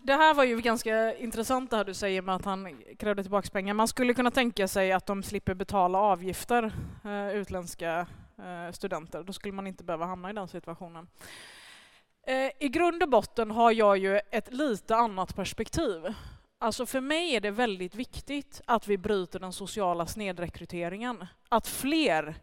[0.03, 3.49] det här var ju ganska intressant det här du säger med att han krävde tillbaka
[3.53, 3.75] pengar.
[3.75, 6.73] Man skulle kunna tänka sig att de slipper betala avgifter,
[7.05, 8.07] uh, utländska
[8.73, 9.23] studenter.
[9.23, 11.09] Då skulle man inte behöva hamna i den situationen.
[12.59, 16.15] I grund och botten har jag ju ett lite annat perspektiv.
[16.59, 21.27] Alltså för mig är det väldigt viktigt att vi bryter den sociala snedrekryteringen.
[21.49, 22.35] Att fler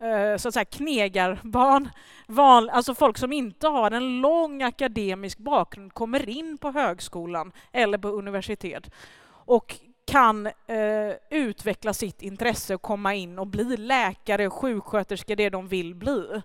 [0.00, 1.90] eh, så att säga knegarbarn,
[2.26, 7.98] van, alltså folk som inte har en lång akademisk bakgrund kommer in på högskolan eller
[7.98, 8.90] på universitet
[9.28, 9.76] och
[10.06, 15.94] kan eh, utveckla sitt intresse och komma in och bli läkare, sjuksköterska, det de vill
[15.94, 16.42] bli.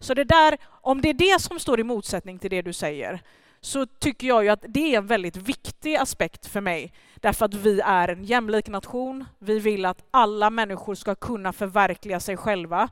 [0.00, 3.22] Så det där, om det är det som står i motsättning till det du säger,
[3.68, 6.92] så tycker jag ju att det är en väldigt viktig aspekt för mig.
[7.14, 9.24] Därför att vi är en jämlik nation.
[9.38, 12.88] Vi vill att alla människor ska kunna förverkliga sig själva.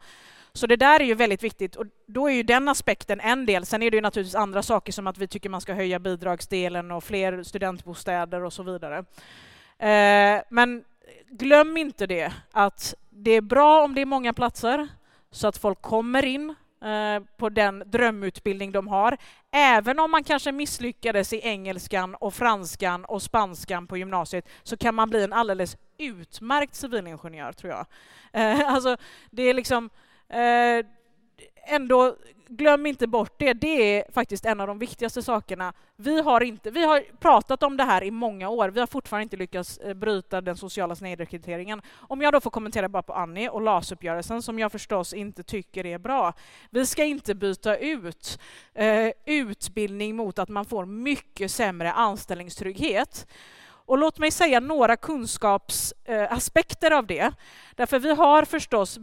[0.52, 3.66] Så det där är ju väldigt viktigt och då är ju den aspekten en del.
[3.66, 6.90] Sen är det ju naturligtvis andra saker som att vi tycker man ska höja bidragsdelen
[6.90, 8.98] och fler studentbostäder och så vidare.
[9.78, 10.84] Eh, men
[11.28, 14.88] glöm inte det, att det är bra om det är många platser
[15.30, 19.16] så att folk kommer in Eh, på den drömutbildning de har.
[19.52, 24.94] Även om man kanske misslyckades i engelskan och franskan och spanskan på gymnasiet så kan
[24.94, 27.86] man bli en alldeles utmärkt civilingenjör, tror jag.
[28.32, 28.96] Eh, alltså,
[29.30, 29.90] det är liksom
[30.28, 30.86] eh,
[31.66, 32.16] ändå
[32.48, 33.52] glöm inte bort det.
[33.52, 35.72] Det är faktiskt en av de viktigaste sakerna.
[35.96, 38.68] Vi har, inte, vi har pratat om det här i många år.
[38.68, 41.82] Vi har fortfarande inte lyckats eh, bryta den sociala snedrekryteringen.
[41.94, 45.86] Om jag då får kommentera bara på Annie och LAS-uppgörelsen som jag förstås inte tycker
[45.86, 46.32] är bra.
[46.70, 48.38] Vi ska inte byta ut
[48.74, 53.26] eh, utbildning mot att man får mycket sämre anställningstrygghet.
[53.86, 57.32] Och låt mig säga några kunskapsaspekter eh, av det.
[57.74, 58.98] Därför vi har förstås,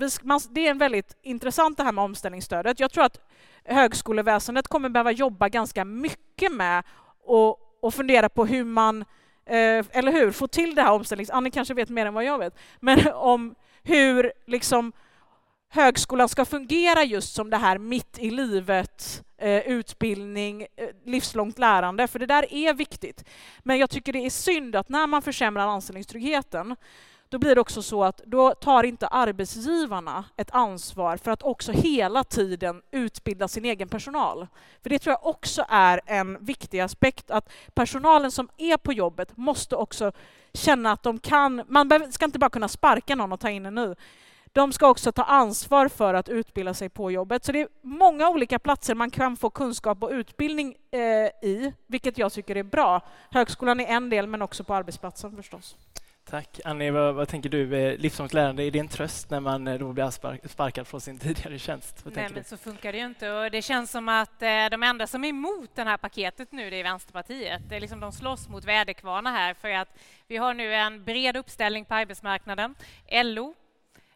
[0.50, 2.80] det är en väldigt intressant det här med omställningsstödet.
[2.80, 3.20] Jag tror att
[3.66, 6.84] högskoleväsendet kommer behöva jobba ganska mycket med
[7.26, 9.02] och, och fundera på hur man,
[9.46, 11.30] eh, eller hur, få till det här omställnings...
[11.30, 14.92] Annie kanske vet mer än vad jag vet, men om hur liksom
[15.70, 22.08] högskolan ska fungera just som det här mitt i livet, Eh, utbildning, eh, livslångt lärande,
[22.08, 23.26] för det där är viktigt.
[23.60, 26.76] Men jag tycker det är synd att när man försämrar anställningstryggheten
[27.30, 31.72] då blir det också så att då tar inte arbetsgivarna ett ansvar för att också
[31.72, 34.48] hela tiden utbilda sin egen personal.
[34.84, 39.38] För det tror jag också är en viktig aspekt, att personalen som är på jobbet
[39.38, 40.12] måste också
[40.54, 43.76] känna att de kan, man ska inte bara kunna sparka någon och ta in en
[43.76, 43.96] ny.
[44.54, 47.46] De ska också ta ansvar för att utbilda sig på jobbet.
[47.46, 51.00] Så det är många olika platser man kan få kunskap och utbildning eh,
[51.50, 53.02] i, vilket jag tycker är bra.
[53.32, 55.78] Högskolan är en del, men också på arbetsplatsen förstås.
[56.30, 56.60] Tack.
[56.66, 57.76] Annie, vad, vad, tänker du?
[57.78, 61.20] Eh, livslångt lärande, är det en tröst när man eh, då blir sparkad från sin
[61.20, 62.06] tidigare tjänst?
[62.06, 63.32] Vad Nej, men så funkar det ju inte.
[63.32, 66.70] Och det känns som att eh, de enda som är emot det här paketet nu,
[66.70, 67.62] det är Vänsterpartiet.
[67.70, 71.38] Det är liksom de slåss mot väderkvarnar här för att vi har nu en bred
[71.38, 72.76] uppställning på arbetsmarknaden.
[73.24, 73.56] LO,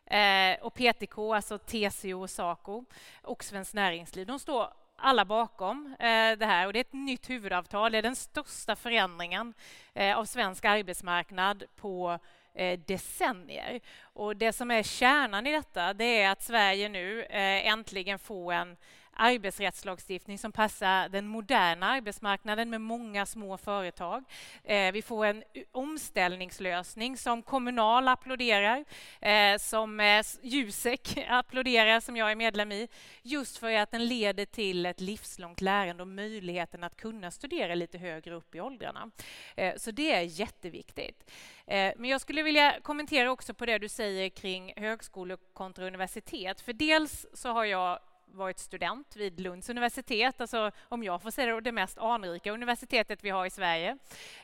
[0.08, 2.86] eh, och PTK, alltså TCO och Saco
[3.22, 4.28] och Svenskt Näringsliv.
[4.28, 7.92] De står alla bakom eh, det här och det är ett nytt huvudavtal.
[7.92, 9.54] Det är den största förändringen
[9.94, 12.20] eh, av svensk arbetsmarknad på
[12.54, 13.80] eh, decennier.
[14.02, 18.54] Och det som är kärnan i detta det är att Sverige nu eh, äntligen får
[18.54, 18.78] en
[19.18, 24.24] arbetsrättslagstiftning som passar den moderna arbetsmarknaden med många små företag.
[24.64, 28.86] Eh, vi får en omställningslösning som Kommunal applåderar,
[29.22, 32.88] eh, som eh, Jusek applåderar, som jag är medlem i,
[33.22, 37.98] just för att den leder till ett livslångt lärande och möjligheten att kunna studera lite
[37.98, 39.12] högre upp i åldrarna.
[39.56, 41.32] Eh, så det är jätteviktigt.
[41.68, 46.62] Eh, men jag skulle vilja kommentera också på det du säger kring högskolor kontra universitet.
[46.62, 48.00] För dels så har jag
[48.32, 53.24] varit student vid Lunds universitet, alltså om jag får säga det, det mest anrika universitetet
[53.24, 53.98] vi har i Sverige.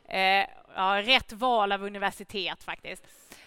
[0.05, 3.03] Eh, ja, rätt val av universitet faktiskt.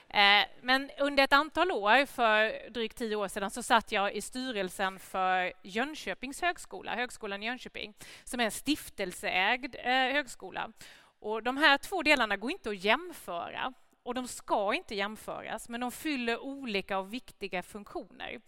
[0.09, 4.21] Eh, men under ett antal år, för drygt tio år sedan, så satt jag i
[4.21, 10.73] styrelsen för Jönköpings högskola, Högskolan i Jönköping, som är en stiftelseägd eh, högskola.
[11.21, 13.73] Och de här två delarna går inte att jämföra
[14.03, 18.41] och de ska inte jämföras, men de fyller olika och viktiga funktioner.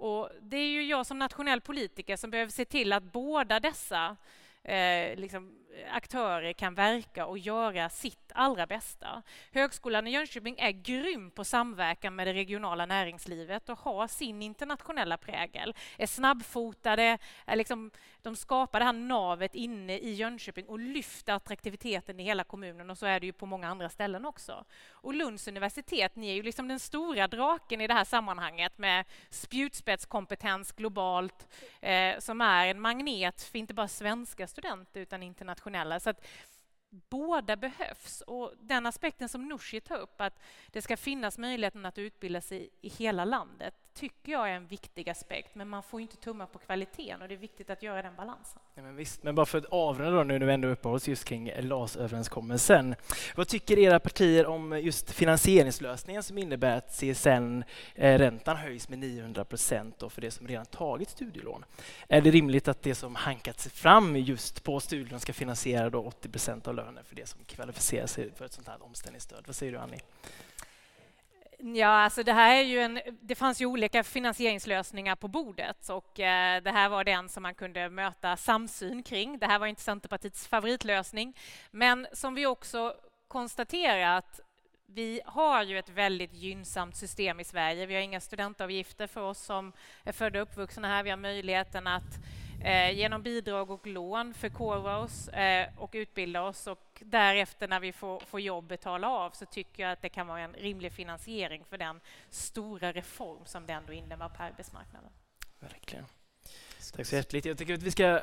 [0.00, 4.16] Och det är ju jag som nationell politiker som behöver se till att båda dessa
[4.62, 5.59] eh, liksom,
[5.90, 9.22] aktörer kan verka och göra sitt allra bästa.
[9.52, 15.16] Högskolan i Jönköping är grym på samverkan med det regionala näringslivet och har sin internationella
[15.16, 15.74] prägel.
[15.98, 17.90] Är snabbfotade, är liksom,
[18.22, 22.98] de skapar det här navet inne i Jönköping och lyfter attraktiviteten i hela kommunen och
[22.98, 24.64] så är det ju på många andra ställen också.
[24.90, 29.04] Och Lunds universitet, ni är ju liksom den stora draken i det här sammanhanget med
[29.30, 31.48] spjutspetskompetens globalt
[31.80, 35.59] eh, som är en magnet för inte bara svenska studenter utan internationella.
[36.00, 36.26] Så att
[36.90, 38.20] båda behövs.
[38.20, 40.38] Och den aspekten som Nooshi tar upp, att
[40.70, 45.10] det ska finnas möjligheten att utbilda sig i hela landet, tycker jag är en viktig
[45.10, 45.54] aspekt.
[45.54, 48.62] Men man får inte tumma på kvaliteten och det är viktigt att göra den balansen.
[48.74, 51.08] Ja, men visst, men bara för att avrunda då nu när vi ändå uppehåller oss
[51.08, 52.94] just kring LAS-överenskommelsen.
[53.36, 59.44] Vad tycker era partier om just finansieringslösningen som innebär att CSN-räntan eh, höjs med 900
[59.44, 61.64] procent för det som redan tagit studielån?
[62.08, 66.02] Är det rimligt att det som hankat sig fram just på studielån ska finansiera då
[66.02, 69.44] 80 procent av lönen för det som kvalificerar sig för ett sånt här omställningsstöd?
[69.46, 70.00] Vad säger du Annie?
[71.62, 76.20] Ja, alltså det här är ju en, det fanns ju olika finansieringslösningar på bordet och
[76.20, 79.38] eh, det här var den som man kunde möta samsyn kring.
[79.38, 81.36] Det här var inte Centerpartiets favoritlösning,
[81.70, 82.94] men som vi också
[83.28, 84.40] konstaterat
[84.94, 87.86] vi har ju ett väldigt gynnsamt system i Sverige.
[87.86, 89.72] Vi har inga studentavgifter för oss som
[90.04, 91.02] är födda och uppvuxna här.
[91.02, 92.18] Vi har möjligheten att
[92.64, 97.92] eh, genom bidrag och lån förkovra oss eh, och utbilda oss och därefter när vi
[97.92, 101.64] får, får jobb betala av så tycker jag att det kan vara en rimlig finansiering
[101.64, 102.00] för den
[102.30, 105.10] stora reform som det ändå innebär på arbetsmarknaden.
[105.60, 106.04] Verkligen.
[106.96, 107.44] Tack så hjärtligt.
[107.44, 108.20] Jag tycker att vi ska uh,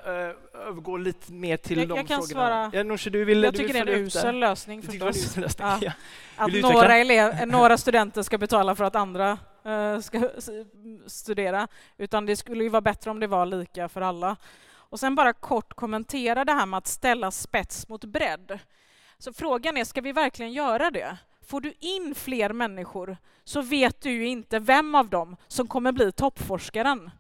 [0.54, 2.72] övergå lite mer till jag, de jag kan frågorna.
[2.72, 2.86] Svara.
[3.06, 5.38] Ja, du vill, jag du tycker vill det är en usel lösning förstås.
[5.38, 5.66] lösning.
[5.68, 5.80] Ja.
[6.38, 6.46] Ja.
[6.46, 9.38] Att några, elev, några studenter ska betala för att andra
[9.68, 10.30] Eh, ska
[11.08, 11.68] studera.
[11.98, 14.36] Utan det skulle ju vara bättre om det var lika för alla.
[14.70, 18.60] Och sen bara kort kommentera det här med att ställa spets mot bredd.
[19.18, 21.18] Så frågan är, ska vi verkligen göra det?
[21.48, 25.92] Får du in fler människor så vet du ju inte vem av dem som kommer
[25.92, 27.12] bli toppforskaren.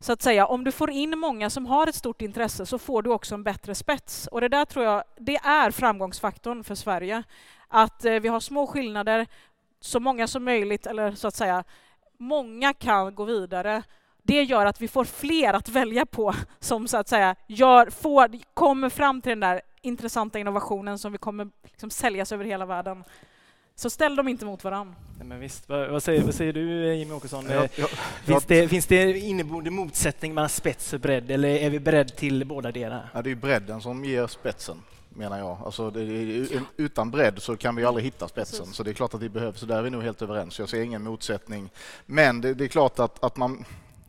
[0.00, 3.02] Så att säga, om du får in många som har ett stort intresse så får
[3.02, 4.26] du också en bättre spets.
[4.26, 7.22] Och det där tror jag, det är framgångsfaktorn för Sverige.
[7.68, 9.26] Att eh, vi har små skillnader,
[9.84, 11.64] så många som möjligt, eller så att säga,
[12.18, 13.82] många kan gå vidare.
[14.22, 18.54] Det gör att vi får fler att välja på som så att säga gör, får,
[18.54, 23.04] kommer fram till den där intressanta innovationen som vi kommer liksom säljas över hela världen.
[23.76, 24.94] Så ställ dem inte mot varandra.
[25.18, 25.68] Nej, men visst.
[25.68, 27.46] Vad, vad, säger, vad säger du Jimmie Åkesson?
[27.50, 27.88] Jag, Eh, jag,
[28.24, 32.46] Finns det, finns det inneboende motsättning mellan spets och bredd eller är vi beredda till
[32.46, 33.08] båda delarna?
[33.14, 34.82] Ja, det är bredden som ger spetsen,
[35.14, 35.58] menar jag.
[35.64, 36.00] Alltså, det
[36.76, 38.76] utan bredd så kan vi aldrig hitta spetsen, Precis.
[38.76, 39.60] så det är klart att vi behövs.
[39.60, 40.58] Så där är vi nog helt överens.
[40.58, 41.70] Jag ser ingen motsättning.
[42.06, 43.64] Men det, det är klart att, att man...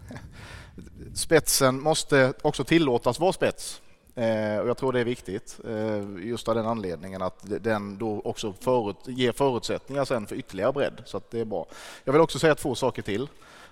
[1.13, 3.81] Spetsen måste också tillåtas vara spets.
[4.15, 8.21] Eh, och jag tror det är viktigt, eh, just av den anledningen att den då
[8.23, 11.01] också förut, ger förutsättningar sen för ytterligare bredd.
[11.05, 11.65] Så det är bra.
[12.03, 13.27] Jag vill också säga två saker till.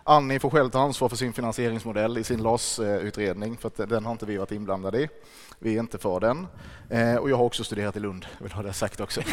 [0.05, 4.11] Annie får själv ta ansvar för sin finansieringsmodell i sin LAS-utredning, för att den har
[4.11, 5.09] inte vi varit inblandade i.
[5.59, 6.47] Vi är inte för den.
[6.89, 9.21] Eh, och jag har också studerat i Lund, jag vill ha det sagt också.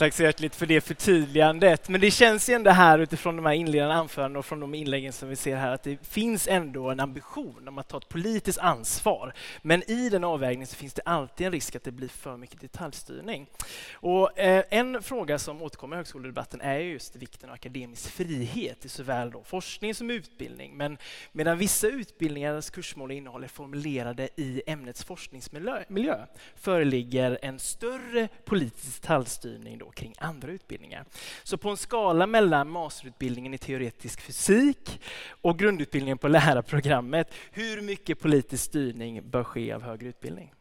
[0.00, 1.88] Tack så hjärtligt för det förtydligandet.
[1.88, 5.12] Men det känns ju ändå här utifrån de här inledande anförandena och från de inläggen
[5.12, 8.58] som vi ser här att det finns ändå en ambition om att ta ett politiskt
[8.58, 9.32] ansvar.
[9.62, 12.60] Men i den avvägningen så finns det alltid en risk att det blir för mycket
[12.60, 13.46] detaljstyrning.
[13.92, 18.88] Och eh, en fråga som återkommer i högskoledebatten är just vikten av akademisk frihet i
[18.88, 20.76] såväl då forskning som utbildning.
[20.76, 20.98] Men
[21.32, 29.02] medan vissa utbildningars kursmål och innehåll är formulerade i ämnets forskningsmiljö föreligger en större politisk
[29.02, 31.04] detaljstyrning då kring andra utbildningar.
[31.42, 38.20] Så på en skala mellan masterutbildningen i teoretisk fysik och grundutbildningen på lärarprogrammet, hur mycket
[38.20, 40.54] politisk styrning bör ske av högre utbildning?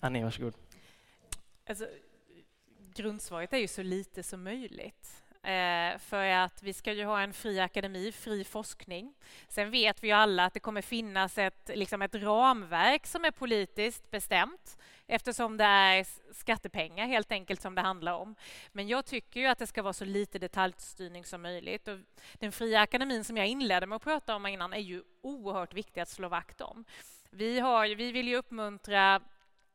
[0.00, 0.54] Annie, varsågod.
[1.66, 1.86] Alltså,
[2.94, 7.32] grundsvaret är ju så lite som möjligt eh, för att vi ska ju ha en
[7.32, 9.14] fri akademi, fri forskning.
[9.48, 13.30] Sen vet vi ju alla att det kommer finnas ett, liksom ett ramverk som är
[13.30, 18.34] politiskt bestämt eftersom det är skattepengar helt enkelt som det handlar om.
[18.72, 21.88] Men jag tycker ju att det ska vara så lite detaljstyrning som möjligt.
[21.88, 21.98] Och
[22.34, 26.00] den fria akademin som jag inledde med att prata om innan är ju oerhört viktig
[26.00, 26.84] att slå vakt om.
[27.30, 29.20] Vi, har, vi vill ju uppmuntra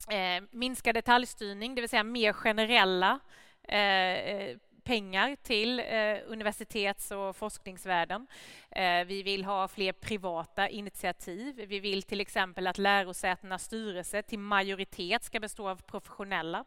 [0.09, 3.19] eh, minskad detaljstyrning, det vill säga mer generella
[3.63, 4.57] eh, eh
[4.87, 8.27] pengar till eh, universitets och forskningsvärlden.
[8.71, 11.65] Eh, vi vill ha fler privata initiativ.
[11.67, 16.65] Vi vill till exempel att lärosätenas styrelse till majoritet ska bestå av professionella.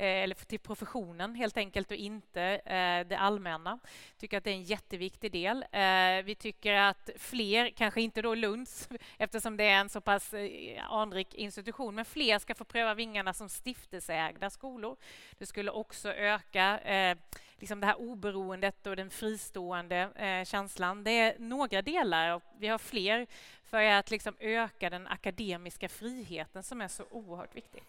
[0.00, 3.78] Eh, eller till professionen helt enkelt och inte eh, det allmänna.
[4.18, 5.64] Tycker att det är en jätteviktig del.
[5.72, 8.88] Eh, vi tycker att fler, kanske inte då Lunds
[9.18, 10.34] eftersom det är en så pass
[10.88, 14.96] anrik institution, men fler ska få pröva vingarna som stiftelseägda skolor.
[15.38, 16.80] Det skulle också öka
[17.58, 21.04] liksom det här oberoendet och den fristående känslan.
[21.04, 23.26] Det är några delar, och vi har fler
[23.62, 27.82] för att liksom öka den akademiska friheten som är så oerhört viktig.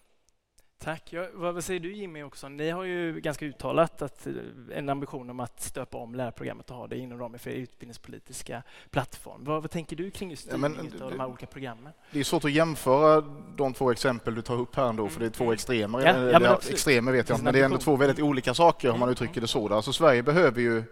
[0.83, 1.03] Tack.
[1.09, 2.49] Ja, vad säger du Jimmy också?
[2.49, 4.33] Ni har ju ganska uttalat att eh,
[4.73, 9.43] en ambition om att stöpa om lärarprogrammet och ha det inom ramen för utbildningspolitiska plattform.
[9.43, 11.93] Vad, vad tänker du kring just ja, men, av de här olika programmen?
[12.11, 13.21] Det är svårt att jämföra
[13.55, 15.53] de två exempel du tar upp här ändå, för det är två mm.
[15.53, 15.99] extremer.
[15.99, 18.89] Ja, ja, men extremer vet jag inte, men det är ändå två väldigt olika saker
[18.89, 19.11] om man mm.
[19.11, 19.73] uttrycker det så.
[19.73, 20.83] Alltså Sverige behöver ju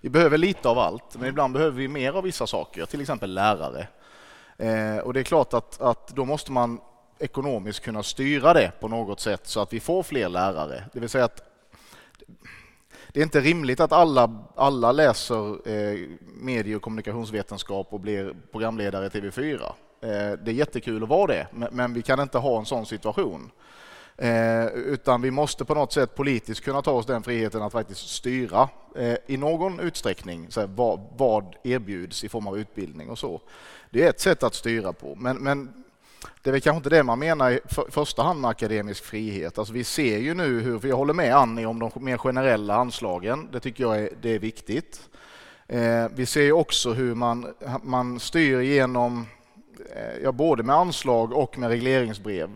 [0.00, 3.34] vi behöver lite av allt, men ibland behöver vi mer av vissa saker, till exempel
[3.34, 3.86] lärare.
[4.56, 6.80] Eh, och det är klart att, att då måste man
[7.18, 10.84] ekonomiskt kunna styra det på något sätt så att vi får fler lärare.
[10.92, 11.42] Det vill säga att
[13.12, 16.08] det är inte rimligt att alla, alla läser eh,
[16.40, 19.62] medie och kommunikationsvetenskap och blir programledare i TV4.
[20.00, 22.86] Eh, det är jättekul att vara det, men, men, vi kan inte ha en sån
[22.86, 23.50] situation.
[24.16, 28.08] Eh, utan vi måste på något sätt politiskt kunna ta oss den friheten att faktiskt
[28.08, 33.18] styra eh, i någon utsträckning så här, vad, vad erbjuds i form av utbildning och
[33.18, 33.40] så.
[33.90, 35.84] Det är ett sätt att styra på, men, men
[36.42, 39.58] det är väl kanske inte det man menar i första hand med akademisk frihet.
[39.58, 42.74] Alltså vi ser ju nu hur, för jag håller med Annie om de mer generella
[42.74, 45.08] anslagen, det tycker jag är, det är viktigt.
[45.66, 49.26] Eh, vi ser också hur man, man styr genom,
[49.94, 52.50] eh, ja, både med anslag och med regleringsbrev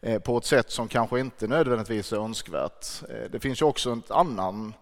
[0.00, 2.86] eh, på ett sätt som kanske inte nödvändigtvis är önskvärt.
[3.08, 4.74] Eh, det finns ju också en annan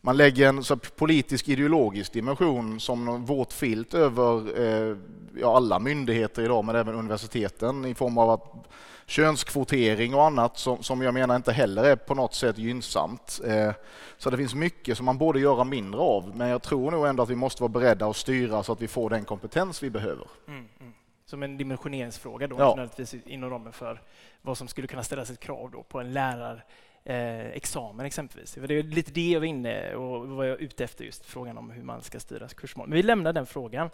[0.00, 4.96] man lägger en så politisk ideologisk dimension som en våt filt över eh,
[5.40, 8.66] ja, alla myndigheter idag, men även universiteten i form av att
[9.06, 13.40] könskvotering och annat som, som jag menar inte heller är på något sätt gynnsamt.
[13.44, 13.72] Eh,
[14.18, 17.22] så det finns mycket som man borde göra mindre av, men jag tror nog ändå
[17.22, 20.26] att vi måste vara beredda att styra så att vi får den kompetens vi behöver.
[20.48, 20.92] Mm, mm.
[21.24, 22.88] Som en dimensioneringsfråga då, ja.
[23.24, 24.02] inom ramen för
[24.42, 26.62] vad som skulle kunna ställas ett krav då på en lärare
[27.06, 28.54] eh, examen exempelvis.
[28.54, 31.70] Det är lite det jag var inne och var jag ute efter just frågan om
[31.70, 32.88] hur man ska styra kursmål.
[32.88, 33.90] Men vi lämnar den frågan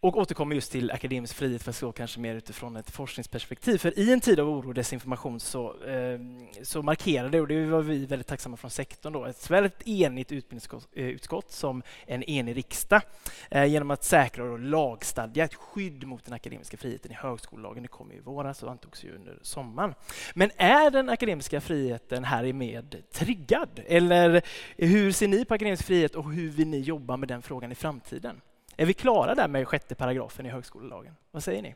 [0.00, 3.78] och återkommer just till akademisk frihet för att slå kanske mer utifrån ett forskningsperspektiv.
[3.78, 6.20] För i en tid av oro och desinformation så, eh,
[6.62, 11.44] så markerade, och det var vi väldigt tacksamma från sektorn, då, ett väldigt enigt utbildningsutskott
[11.44, 13.02] eh, som en enig riksdag
[13.50, 17.82] eh, genom att säkra och lagstadga ett skydd mot den akademiska friheten i högskolelagen.
[17.82, 19.94] Det kom i våras och antogs ju under sommaren.
[20.34, 23.80] Men är den akademiska friheten här i med triggad?
[23.86, 24.42] Eller
[24.76, 27.74] hur ser ni på akademisk frihet och hur vill ni jobba med den frågan i
[27.74, 28.40] framtiden?
[28.80, 31.16] Är vi klara där med sjätte paragrafen i högskolelagen?
[31.30, 31.74] Vad säger ni?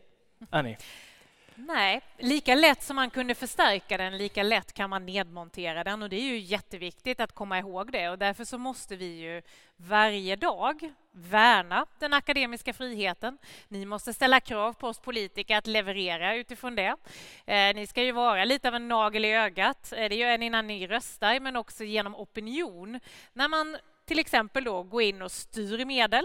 [0.51, 0.77] Annie?
[1.55, 6.09] Nej, lika lätt som man kunde förstärka den, lika lätt kan man nedmontera den och
[6.09, 9.43] det är ju jätteviktigt att komma ihåg det och därför så måste vi ju
[9.77, 13.39] varje dag värna den akademiska friheten.
[13.69, 16.97] Ni måste ställa krav på oss politiker att leverera utifrån det.
[17.47, 19.93] Eh, ni ska ju vara lite av en nagel i ögat.
[19.97, 23.01] Eh, det gör ni innan ni röstar, men också genom opinion.
[23.33, 26.25] När man till exempel då går in och styr medel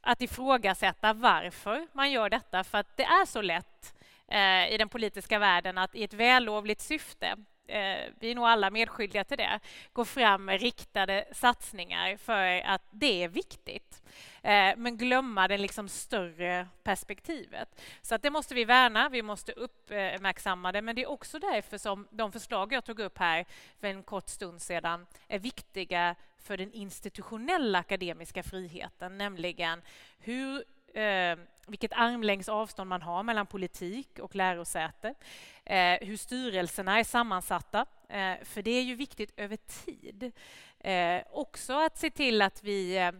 [0.00, 3.94] att ifrågasätta varför man gör detta, för att det är så lätt
[4.28, 7.36] eh, i den politiska världen att i ett vällovligt syfte
[7.70, 9.60] eh, vi är nog alla medskyldiga till det,
[9.92, 14.02] gå fram med riktade satsningar för att det är viktigt.
[14.42, 17.80] Eh, men glömma det liksom större perspektivet.
[18.02, 21.78] Så att det måste vi värna, vi måste uppmärksamma det, men det är också därför
[21.78, 23.44] som de förslag jag tog upp här
[23.80, 29.82] för en kort stund sedan är viktiga för den institutionella akademiska friheten, nämligen
[30.18, 30.64] hur
[30.94, 31.36] eh,
[31.66, 35.14] vilket armlängds avstånd man har mellan politik och lärosäte,
[35.64, 40.32] eh, hur styrelserna är sammansatta, eh, för det är ju viktigt över tid.
[40.80, 43.12] Eh, också att se till att vi eh,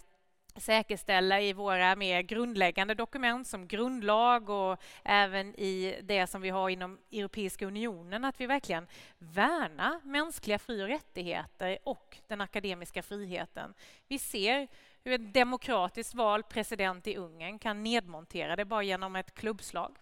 [0.57, 6.69] säkerställa i våra mer grundläggande dokument som grundlag och även i det som vi har
[6.69, 8.87] inom Europeiska unionen, att vi verkligen
[9.19, 13.75] värnar mänskliga fri och rättigheter och den akademiska friheten.
[14.09, 14.69] Vi ser
[15.05, 19.97] hur en demokratiskt vald president i Ungern kan nedmontera det bara genom ett klubbslag.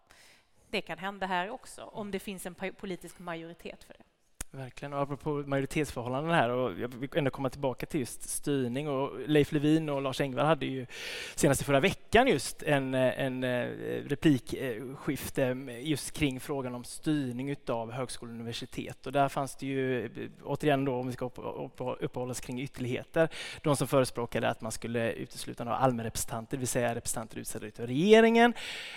[0.71, 4.08] Det kan hända här också, om det finns en politisk majoritet för det.
[4.51, 4.93] Verkligen.
[4.93, 8.89] Och apropå majoritetsförhållanden här, och jag vill ändå komma tillbaka till just styrning.
[8.89, 10.87] Och Leif Levin och Lars Engvall hade ju
[11.35, 13.67] senast i förra veckan just en, eh, en eh,
[14.07, 19.07] replikskifte eh, just kring frågan om styrning utav högskolor och universitet.
[19.07, 20.11] Och där fanns det ju,
[20.45, 21.31] återigen då, om vi ska
[22.01, 23.29] uppehålla oss kring ytterligheter,
[23.63, 27.87] de som förespråkade att man skulle uteslutande ha allmänrepresentanter, det vill säga representanter utsedda av
[27.87, 28.53] regeringen,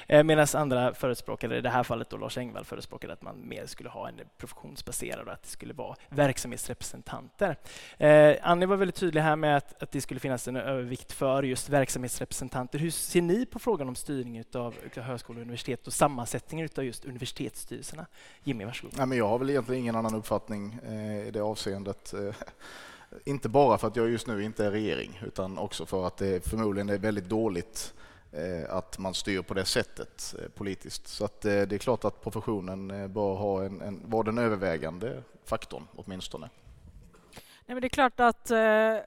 [0.07, 3.89] medan andra förespråkade, i det här fallet då Lars Engvall, förespråkade att man mer skulle
[3.89, 7.57] ha en professionsbaserad att det skulle vara verksamhetsrepresentanter.
[7.97, 11.43] Eh, Annie var väldigt tydlig här med att, att det skulle finnas en övervikt för
[11.43, 12.79] just verksamhetsrepresentanter.
[12.79, 17.05] Hur ser ni på frågan om styrning av högskolor och universitet och sammansättningen av just
[17.05, 18.05] universitetsstyrelserna?
[18.43, 18.97] Jimmy, varsågod.
[18.97, 22.13] Nej, men jag har väl egentligen ingen annan uppfattning eh, i det avseendet.
[22.13, 22.35] Eh,
[23.25, 26.47] inte bara för att jag just nu inte är regering, utan också för att det
[26.47, 27.93] förmodligen är väldigt dåligt
[28.33, 31.07] Eh, att man styr på det sättet eh, politiskt.
[31.07, 35.23] Så att eh, det är klart att professionen bör ha en, en, vara den övervägande
[35.45, 36.49] faktorn åtminstone.
[37.65, 38.97] Nej, men det är klart att eh,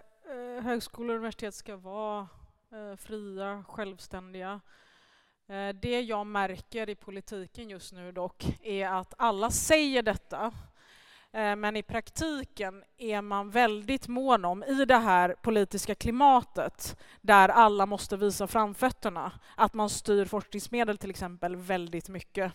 [0.63, 2.29] högskolor och universitet ska vara
[2.73, 4.61] eh, fria, självständiga.
[5.47, 10.53] Eh, det jag märker i politiken just nu dock är att alla säger detta
[11.35, 17.49] Eh, men i praktiken är man väldigt mån om, i det här politiska klimatet där
[17.49, 22.53] alla måste visa framfötterna, att man styr forskningsmedel till exempel väldigt mycket.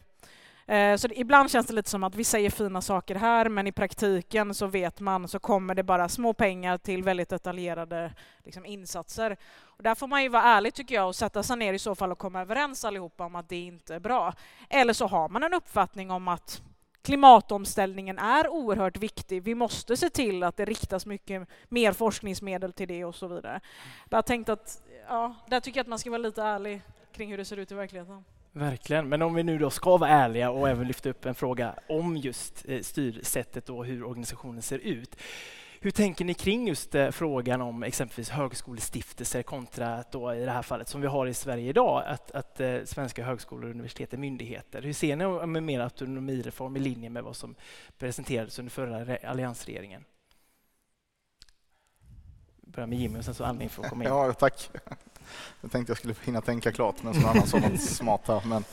[0.65, 3.67] Eh, så så ibland känns det lite som att vi säger fina saker här, men
[3.67, 8.13] i praktiken så vet man så kommer det bara små pengar till väldigt detaljerade
[8.45, 9.37] liksom, insatser.
[9.63, 11.95] Och där får man ju vara ärlig tycker jag och sätta sig ner i så
[11.95, 14.33] fall och komma överens allihopa om att det inte är bra.
[14.69, 16.61] Eller så har man en uppfattning om att
[17.01, 19.43] klimatomställningen är oerhört viktig.
[19.43, 23.59] Vi måste se till att det riktas mycket mer forskningsmedel till det och så vidare.
[24.09, 26.81] Jag tänkte att, ja, där tycker jag att man ska vara lite ärlig
[27.13, 28.23] kring hur det ser ut i verkligheten.
[28.51, 31.75] Verkligen, men om vi nu då ska vara ärliga och även lyfta upp en fråga
[31.89, 35.15] om just eh, styrsättet och hur organisationen ser ut.
[35.81, 40.61] Hur tänker ni kring just eh, frågan om exempelvis högskolestiftelser kontra då, i det här
[40.61, 44.17] fallet som vi har i Sverige idag, att, att eh, svenska högskolor och universitet är
[44.17, 44.81] myndigheter.
[44.81, 47.55] Hur ser ni om en mer autonomireform i linje med vad som
[47.97, 50.05] presenterades under förra alliansregeringen?
[52.61, 54.09] Börja med Jimmy och sen så Annie får komma in.
[54.13, 54.69] Ja, tack.
[55.61, 58.41] Jag tänkte jag skulle hinna tänka klart, men någon annan sa något smart här.
[58.45, 58.63] Men,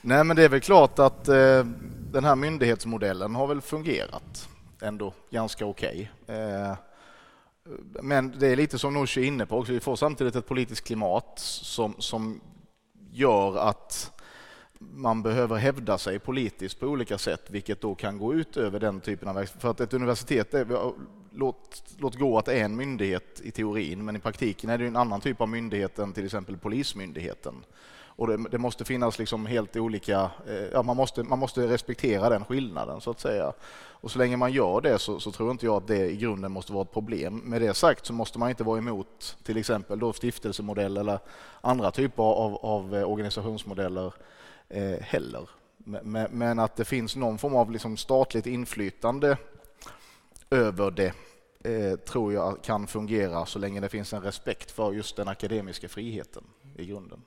[0.00, 1.64] nej, men det är väl klart att eh,
[2.12, 4.48] den här myndighetsmodellen har väl fungerat
[4.82, 6.12] ändå ganska okej.
[6.22, 6.74] Okay.
[8.02, 10.86] Men det är lite som Nooshi är inne på också, vi får samtidigt ett politiskt
[10.86, 12.40] klimat som, som
[13.12, 14.12] gör att
[14.78, 19.00] man behöver hävda sig politiskt på olika sätt, vilket då kan gå ut över den
[19.00, 19.62] typen av verksamhet.
[19.62, 20.92] För att ett universitet, är,
[21.32, 24.86] låt, låt gå att det är en myndighet i teorin, men i praktiken är det
[24.86, 27.54] en annan typ av myndighet än till exempel Polismyndigheten.
[28.20, 32.28] Och det, det, måste finnas liksom helt olika, eh, ja, man, måste, man måste respektera
[32.28, 33.52] den skillnaden så att säga.
[33.90, 36.52] Och så länge man gör det så, så, tror inte jag att det i grunden
[36.52, 37.36] måste vara ett problem.
[37.36, 41.18] Med det sagt så måste man inte vara emot till exempel då stiftelsemodell eller
[41.60, 44.14] andra typer av, av eh, organisationsmodeller
[44.68, 45.48] eh, heller.
[45.76, 49.36] Men, men, att det finns någon form av liksom statligt inflytande
[50.50, 51.12] över det
[51.64, 55.88] eh, tror jag kan fungera så länge det finns en respekt för just den akademiska
[55.88, 56.44] friheten
[56.76, 57.22] i grunden.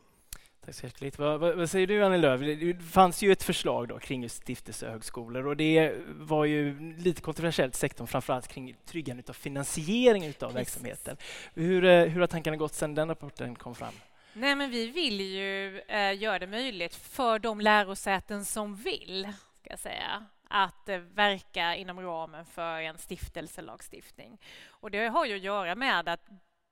[0.66, 1.20] Tack så hjärtligt.
[1.20, 2.41] Vad, vad, vad, säger du Annie Lööf?
[2.41, 7.76] Det fanns ju ett förslag då kring just stiftelsehögskolor och det var ju lite kontroversiellt
[7.76, 11.18] sektorn, framförallt kring tryggande av finansiering av verksamheten.
[11.53, 13.93] Hur, eh, hur har tankarna gått sedan den rapporten kom fram?
[14.34, 19.70] Nej, men vi vill ju eh, göra det möjligt för de lärosäten som vill, ska
[19.70, 24.38] jag säga, att eh, verka inom ramen för en stiftelselagstiftning.
[24.68, 26.28] Och det har ju att göra med att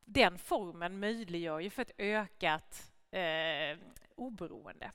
[0.05, 3.77] den formen möjliggör ju för ett ökat eh,
[4.15, 4.91] oberoende,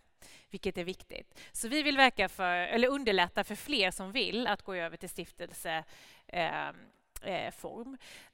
[0.51, 1.41] vilket är viktigt.
[1.53, 5.09] Så vi vill verka för, eller underlätta för fler som vill att gå över till
[5.09, 5.85] stiftelseform.
[6.33, 6.69] Eh,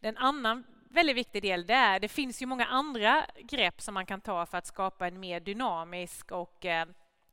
[0.01, 3.95] eh en annan väldigt viktig del det är det finns ju många andra grepp som
[3.95, 6.87] man kan ta för att skapa en mer dynamisk och eh,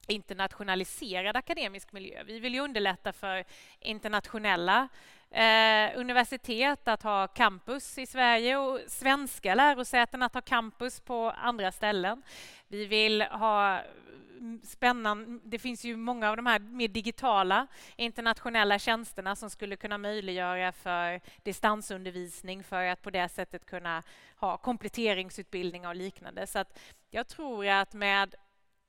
[0.07, 2.23] internationaliserad akademisk miljö.
[2.23, 3.45] Vi vill ju underlätta för
[3.79, 4.87] internationella
[5.31, 11.71] eh, universitet att ha campus i Sverige och svenska lärosäten att ha campus på andra
[11.71, 12.23] ställen.
[12.67, 13.79] Vi vill ha
[14.37, 15.39] mm, spännande.
[15.43, 20.71] Det finns ju många av de här mer digitala internationella tjänsterna som skulle kunna möjliggöra
[20.71, 24.03] för distansundervisning för att på det sättet kunna
[24.35, 26.47] ha kompletteringsutbildningar och liknande.
[26.47, 28.35] Så att jag tror att med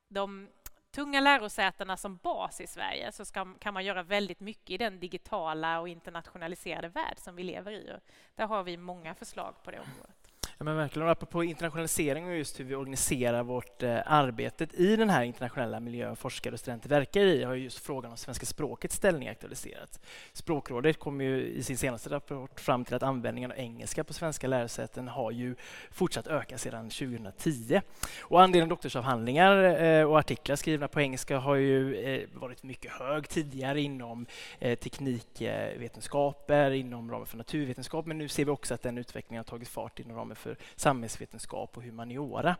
[0.09, 0.47] de
[0.91, 4.99] tunga lärosätena som bas i Sverige så ska, kan man göra väldigt mycket i den
[4.99, 7.93] digitala och internationaliserade värld som vi lever i.
[7.95, 10.20] Och där har vi många förslag på det området.
[10.61, 11.09] Ja, men verkligen.
[11.09, 16.15] Apropå internationalisering och just hur vi organiserar vårt eh, arbete i den här internationella miljön
[16.15, 19.99] forskare och studenter verkar i har just frågan om svenska språkets ställning aktualiserats.
[20.33, 24.47] Språkrådet kom ju i sin senaste rapport fram till att användningen av engelska på svenska
[24.47, 25.55] lärosäten har ju
[25.91, 27.81] fortsatt öka sedan 2010.
[28.21, 33.29] Och andelen doktorsavhandlingar eh, och artiklar skrivna på engelska har ju eh, varit mycket hög
[33.29, 34.25] tidigare inom
[34.59, 39.43] eh, teknikvetenskaper, inom ramen för naturvetenskap, men nu ser vi också att den utvecklingen har
[39.43, 42.55] tagit fart inom ramen för för samhällsvetenskap och humaniora.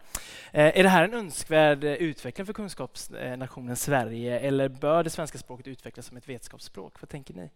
[0.52, 5.38] Eh, är det här en önskvärd eh, utveckling för kunskapsnationen Sverige eller bör det svenska
[5.38, 7.02] språket utvecklas som ett vetenskapsspråk?
[7.02, 7.50] Vad tänker ni?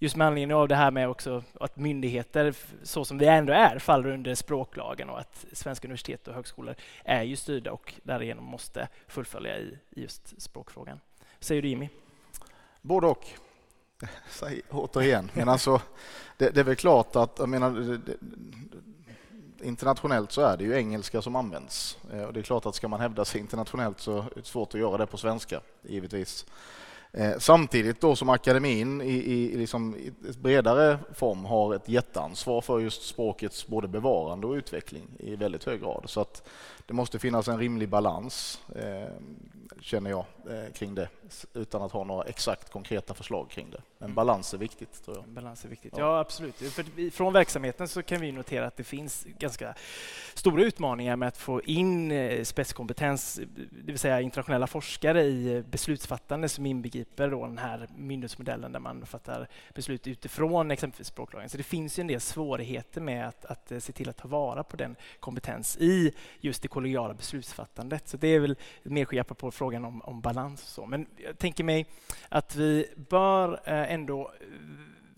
[0.00, 3.78] Just med anledning av det här med också att myndigheter, så som vi ändå är,
[3.78, 8.88] faller under språklagen och att svenska universitet och högskolor är ju styrda och därigenom måste
[9.06, 11.00] fullfölja i, just språkfrågan.
[11.18, 11.88] Vad säger du Jimmy?
[12.82, 13.26] Både och.
[14.28, 15.80] Säg återigen, men alltså
[16.36, 17.70] det, det, är väl klart att jag menar,
[18.06, 18.16] det,
[19.62, 21.98] internationellt så är det ju engelska som används.
[22.12, 24.74] Eh, och det är klart att ska man hävda sig internationellt så är det svårt
[24.74, 26.46] att göra det på svenska, givetvis.
[27.12, 32.78] Eh, samtidigt då som akademin i, i, liksom, i bredare form har ett jätteansvar för
[32.78, 36.02] just språkets både bevarande och utveckling i väldigt hög grad.
[36.06, 36.48] Så att
[36.86, 39.12] det måste finnas en rimlig balans, eh,
[39.80, 41.08] känner jag, eh, kring det
[41.54, 43.97] utan att ha några exakt konkreta förslag kring det.
[43.98, 44.14] Men mm.
[44.14, 45.04] balans är viktigt.
[45.04, 45.28] Tror jag.
[45.28, 46.56] Balans är viktigt, ja, ja absolut.
[46.56, 49.74] För från verksamheten så kan vi notera att det finns ganska
[50.34, 53.40] stora utmaningar med att få in eh, spetskompetens,
[53.70, 59.06] det vill säga internationella forskare i beslutsfattande som inbegriper då den här myndighetsmodellen där man
[59.06, 61.48] fattar beslut utifrån exempelvis språklagen.
[61.48, 64.64] Så det finns ju en del svårigheter med att, att se till att ta vara
[64.64, 68.08] på den kompetens i just det kollegiala beslutsfattandet.
[68.08, 70.62] Så det är väl medskick apropå frågan om, om balans.
[70.62, 70.86] Och så.
[70.86, 71.86] Men jag tänker mig
[72.28, 74.46] att vi bör eh, ändå eh,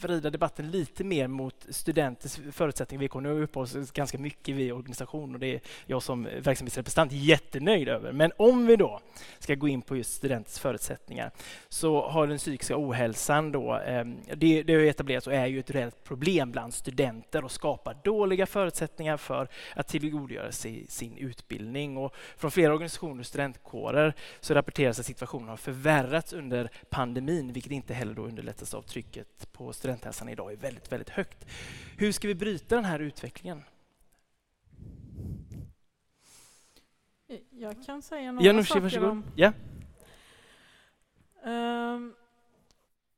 [0.01, 3.01] vrida debatten lite mer mot studenters förutsättningar.
[3.01, 7.13] Vi kommer att uppehålla oss ganska mycket vid organisation och det är jag som verksamhetsrepresentant
[7.13, 8.13] jättenöjd över.
[8.13, 9.01] Men om vi då
[9.39, 11.31] ska gå in på just studenters förutsättningar
[11.69, 15.71] så har den psykiska ohälsan då, eh, det, det har etablerats och är ju ett
[15.71, 21.97] reellt problem bland studenter och skapar dåliga förutsättningar för att tillgodogöra sig sin utbildning.
[21.97, 27.73] Och från flera organisationer och studentkårer så rapporteras att situationen har förvärrats under pandemin, vilket
[27.73, 31.47] inte heller då underlättas av trycket på studenter studenthälsan idag är väldigt, väldigt högt.
[31.99, 33.65] Hur ska vi bryta den här utvecklingen?
[37.51, 39.09] Jag kan säga några Janusz, saker varsågod.
[39.09, 39.25] om...
[39.37, 39.53] Ja.
[41.43, 42.15] Um,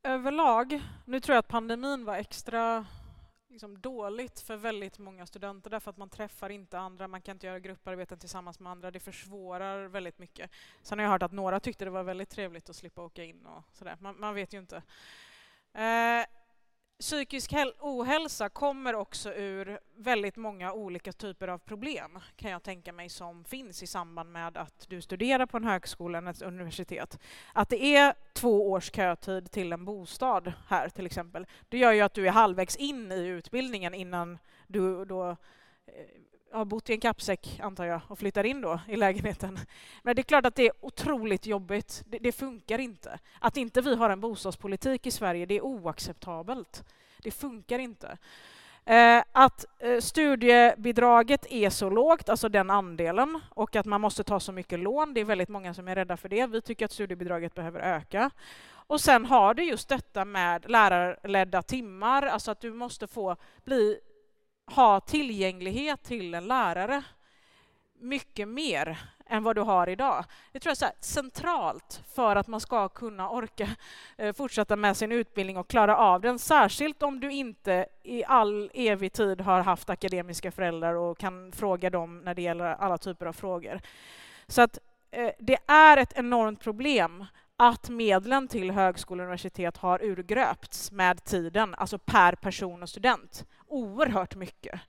[0.03, 2.87] överlag, nu tror jag att pandemin var extra
[3.49, 7.47] liksom, dåligt för väldigt många studenter därför att man träffar inte andra, man kan inte
[7.47, 10.51] göra grupparbeten tillsammans med andra, det försvårar väldigt mycket.
[10.83, 13.47] Sen har jag hört att några tyckte det var väldigt trevligt att slippa åka in
[13.47, 14.77] och sådär, man, man vet ju inte.
[15.75, 16.42] Uh,
[17.01, 23.09] Psykisk ohälsa kommer också ur väldigt många olika typer av problem kan jag tänka mig
[23.09, 27.19] som finns i samband med att du studerar på en högskola eller ett universitet.
[27.53, 32.01] Att det är två års kötid till en bostad här till exempel, det gör ju
[32.01, 35.37] att du är halvvägs in i utbildningen innan du då eh,
[36.53, 39.59] har bott i en kappsäck, antar jag, och flyttar in då i lägenheten.
[40.03, 42.03] Men det är klart att det är otroligt jobbigt.
[42.07, 43.19] Det, det, funkar inte.
[43.41, 46.85] Att inte vi har en bostadspolitik i Sverige, det är oacceptabelt.
[47.23, 48.19] Det funkar inte.
[48.85, 54.41] Eh, att eh, studiebidraget är så lågt, alltså den andelen, och att man måste ta
[54.41, 56.47] så mycket lån, det är väldigt många som är rädda för det.
[56.47, 58.31] Vi tycker att studiebidraget behöver öka.
[58.87, 63.99] Och sen har du just detta med lärarledda timmar, alltså att du måste få bli
[64.75, 67.03] ha tillgänglighet till en lärare
[67.99, 70.25] mycket mer än vad du har idag.
[70.53, 73.69] Det tror jag är centralt för att man ska kunna orka
[74.17, 78.71] eh, fortsätta med sin utbildning och klara av den, särskilt om du inte i all
[78.75, 83.27] evig tid har haft akademiska föräldrar och kan fråga dem när det gäller alla typer
[83.27, 83.81] av frågor.
[84.47, 84.79] Så att
[85.11, 87.25] eh, det är ett enormt problem
[87.57, 93.45] att medlen till högskolor och universitet har urgröpts med tiden, alltså per person och student.
[93.73, 94.81] Oerhört mycket.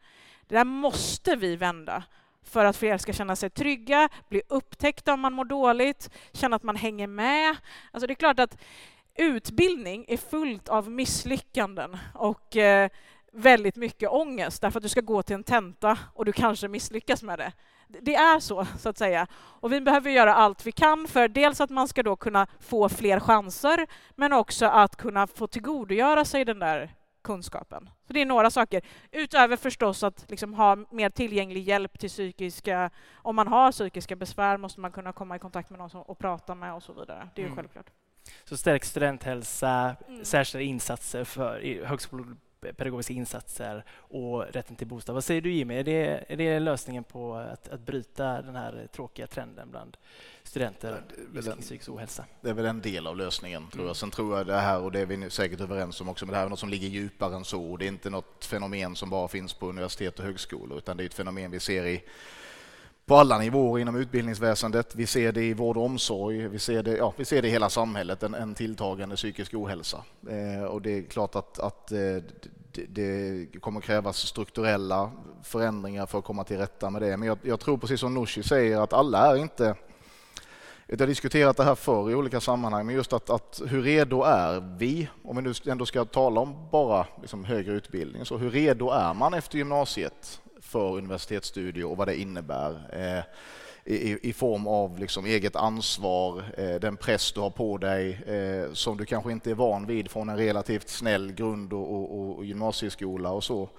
[0.48, 2.04] Det där måste vi vända
[2.44, 6.64] för att fler ska känna sig trygga, bli upptäckta om man mår dåligt, känna att
[6.64, 7.56] man hänger med.
[7.92, 8.58] Alltså det är klart att
[9.16, 12.90] utbildning är fullt av misslyckanden och eh,
[13.32, 17.24] väldigt mycket ångest därför att du ska gå till en tenta och du kanske misslyckas
[17.24, 17.52] med det.
[17.88, 19.28] Det är så, så att säga.
[19.34, 22.90] Och vi behöver göra allt vi kan för dels att man ska då kunna få
[22.90, 26.92] fler chanser, men också att kunna få tillgodogöra sig den där
[27.24, 27.90] kunskapen.
[28.08, 28.82] Så det är några saker.
[29.12, 32.90] Utöver förstås att liksom ha mer tillgänglig hjälp till psykiska...
[33.14, 36.20] Om man har psykiska besvär måste man kunna komma i kontakt med någon som, och
[36.20, 37.30] prata med och så vidare.
[37.36, 37.56] Det är mm.
[37.56, 37.90] självklart.
[38.44, 40.26] Så stärkt studenthälsa, mm.
[40.26, 41.86] särskilda insatser för
[42.64, 45.14] högskolepedagogiska insatser och rätten till bostad.
[45.14, 48.88] Vad säger du Jimmy, är det, är det lösningen på att, att bryta den här
[48.92, 49.98] tråkiga trenden bland
[50.44, 51.02] studenter
[51.32, 52.26] med psykisk ohälsa?
[52.42, 53.86] Det är väl en del av lösningen tror jag.
[53.86, 53.96] Mm.
[53.96, 56.38] Sen tror jag det här, och det är vi säkert överens om också, men det
[56.38, 57.78] här är något som ligger djupare än så.
[57.78, 61.06] Det är inte något fenomen som bara finns på universitet och högskolor, utan det är
[61.06, 62.04] ett fenomen vi ser i
[63.06, 64.96] på alla nivåer inom utbildningsväsendet.
[64.96, 67.52] Vi ser det i vård och omsorg, vi ser det, ja, vi ser det i
[67.52, 70.04] hela samhället, en, en tilltagande psykisk ohälsa.
[70.30, 71.98] Eh, och det är klart att, att eh,
[72.72, 75.12] det, det, kommer krävas strukturella
[75.44, 77.18] förändringar för att komma till rätta med det.
[77.18, 79.76] Men jag, jag tror precis som Nooshi säger att alla är inte
[80.88, 84.24] jag har diskuterat det här förr i olika sammanhang, men just att, att hur redo
[84.24, 88.52] är vi, om vi nu ändå ska tala om bara liksom högre utbildning, så hur
[88.52, 93.24] redo är man efter gymnasiet för universitetsstudier och vad det innebär eh,
[93.94, 98.74] i, i, form av liksom eget ansvar, eh, den press du har på dig eh,
[98.74, 102.46] som du kanske inte är van vid från en relativt snäll grund och, och, och
[102.46, 103.70] gymnasieskola och så.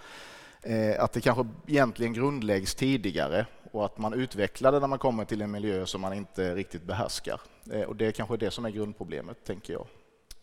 [0.98, 5.42] Att det kanske egentligen grundläggs tidigare och att man utvecklar det när man kommer till
[5.42, 7.40] en miljö som man inte riktigt behärskar.
[7.86, 9.86] Och det är kanske det som är grundproblemet, tänker jag.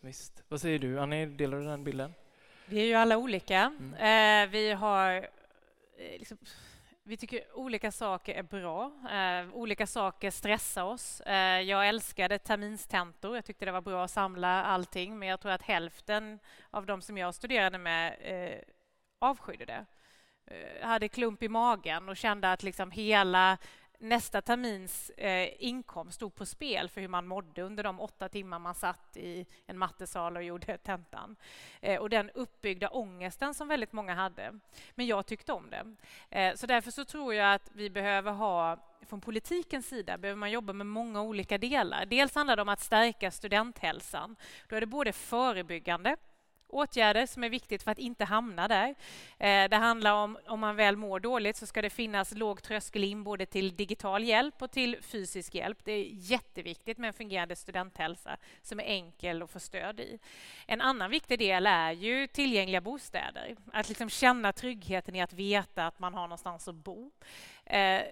[0.00, 0.42] Visst.
[0.48, 1.26] Vad säger du, Annie?
[1.26, 2.14] Delar du den bilden?
[2.66, 3.72] Vi är ju alla olika.
[3.98, 4.50] Mm.
[4.50, 5.28] vi har Eh,
[6.02, 6.38] Eh, liksom,
[7.02, 8.92] vi tycker olika saker är bra.
[9.10, 11.20] Eh, olika saker stressar oss.
[11.20, 13.34] Eh, jag älskade terminstentor.
[13.34, 16.38] Jag tyckte det var bra att samla allting, men jag tror att hälften
[16.70, 18.58] av de som jag studerade med eh,
[19.18, 19.86] avskydde det.
[20.46, 23.58] Eh, hade klump i magen och kände att liksom hela
[24.02, 28.58] nästa termins eh, inkomst stod på spel för hur man mådde under de åtta timmar
[28.58, 31.36] man satt i en mattesal och gjorde tentan.
[31.80, 34.58] Eh, och den uppbyggda ångesten som väldigt många hade.
[34.94, 35.96] Men jag tyckte om det.
[36.30, 40.50] Eh, så därför så tror jag att vi behöver ha från politikens sida behöver man
[40.50, 42.06] jobba med många olika delar.
[42.06, 44.36] Dels handlar det om att stärka studenthälsan.
[44.68, 46.16] Då är det både förebyggande
[46.72, 48.94] åtgärder som är viktigt för att inte hamna där.
[49.38, 53.04] Eh, det handlar om, om man väl mår dåligt så ska det finnas låg tröskel
[53.04, 55.78] in både till digital hjälp och till fysisk hjälp.
[55.84, 60.18] Det är jätteviktigt med en fungerande studenthälsa som är enkel att få stöd i.
[60.66, 63.56] En annan viktig del är ju tillgängliga bostäder.
[63.72, 67.10] Att liksom känna tryggheten i att veta att man har någonstans att bo.
[67.64, 68.02] Eh,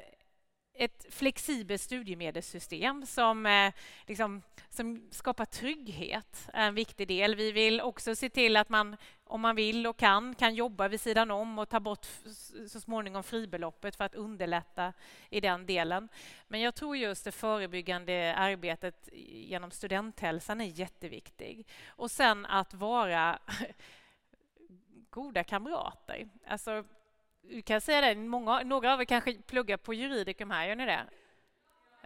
[0.75, 3.73] ett flexibelt studiemedelssystem som, eh,
[4.07, 7.35] liksom, som skapar trygghet är en viktig del.
[7.35, 11.01] Vi vill också se till att man, om man vill och kan, kan jobba vid
[11.01, 12.07] sidan om och ta bort
[12.69, 14.93] så småningom fribeloppet för att underlätta
[15.31, 16.09] i den delen.
[16.49, 21.67] Men jag tror just det förebyggande arbetet genom studenthälsan är jätteviktig.
[21.87, 23.39] Och sen att vara
[25.11, 26.29] goda kamrater.
[26.47, 26.85] Alltså,
[27.43, 30.87] du kan säga det, många, några av er kanske pluggar på juridikum här, gör ni
[30.87, 31.07] det?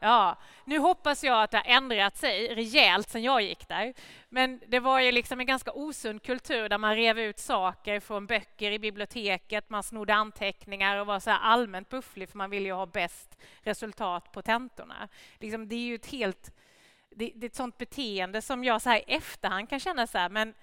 [0.00, 3.94] Ja, nu hoppas jag att det har ändrat sig rejält sen jag gick där.
[4.28, 8.26] Men det var ju liksom en ganska osund kultur där man rev ut saker från
[8.26, 12.74] böcker i biblioteket, man snodde anteckningar och var så allmänt bufflig för man ville ju
[12.74, 15.08] ha bäst resultat på tentorna.
[15.38, 16.54] Liksom, det är ju ett helt...
[17.10, 20.18] Det, det är ett sånt beteende som jag så här i efterhand kan känna så
[20.18, 20.54] här, men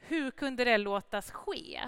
[0.00, 1.80] hur kunde det låtas ske?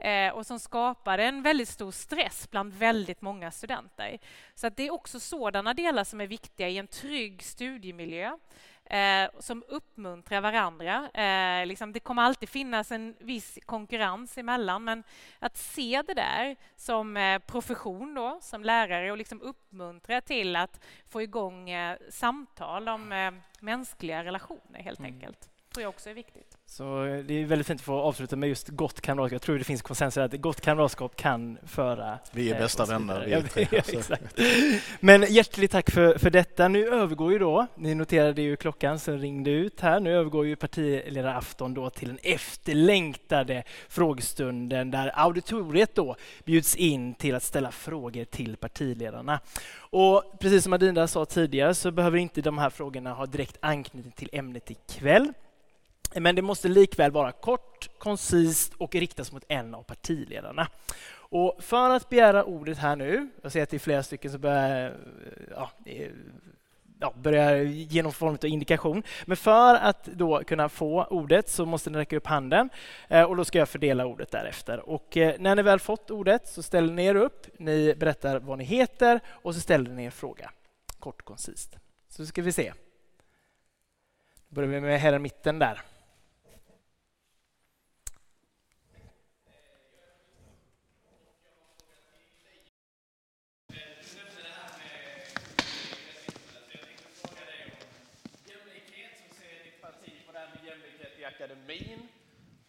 [0.00, 4.18] Eh, och som skapade en väldigt stor stress bland väldigt många studenter.
[4.54, 8.36] Så att det är också sådana delar som är viktiga i en trygg studiemiljö
[8.90, 11.10] eh, som uppmuntrar varandra.
[11.10, 15.04] Eh, liksom, det kommer alltid finnas en viss konkurrens emellan, men
[15.38, 20.80] att se det där som eh, profession då, som lärare och liksom uppmuntra till att
[21.08, 25.14] få igång eh, samtal om eh, mänskliga relationer helt mm.
[25.14, 26.58] enkelt tror jag också är viktigt.
[26.66, 29.32] Så eh, det är väldigt fint att få avsluta med just gott kamratskap.
[29.32, 32.18] Jag tror det finns konsensus att gott kamratskap kan föra...
[32.32, 33.24] Vi är eh, bästa vänner.
[33.26, 34.40] Vi är tre, ja, exakt.
[35.00, 36.68] Men hjärtligt tack för, för detta.
[36.68, 40.56] Nu övergår ju då, ni noterade ju klockan som ringde ut här, nu övergår ju
[40.56, 48.24] partiledarafton då till den efterlängtade frågestunden där auditoriet då bjuds in till att ställa frågor
[48.24, 49.40] till partiledarna.
[49.76, 54.12] Och precis som Adina sa tidigare så behöver inte de här frågorna ha direkt anknytning
[54.12, 55.32] till ämnet ikväll.
[56.14, 60.68] Men det måste likväl vara kort, koncist och riktas mot en av partiledarna.
[61.12, 64.40] Och för att begära ordet här nu, jag ser att det är flera stycken som
[64.40, 64.96] börjar
[65.50, 65.70] ja,
[67.00, 69.02] ja, börjar ge någon form av indikation.
[69.24, 72.70] Men för att då kunna få ordet så måste ni räcka upp handen
[73.08, 74.88] eh, och då ska jag fördela ordet därefter.
[74.90, 78.58] Och eh, när ni väl fått ordet så ställer ni er upp, ni berättar vad
[78.58, 80.50] ni heter och så ställer ni er fråga.
[80.98, 81.76] Kort och koncist.
[82.08, 82.72] Så ska vi se.
[84.48, 85.80] Då börjar vi med herren mitten där.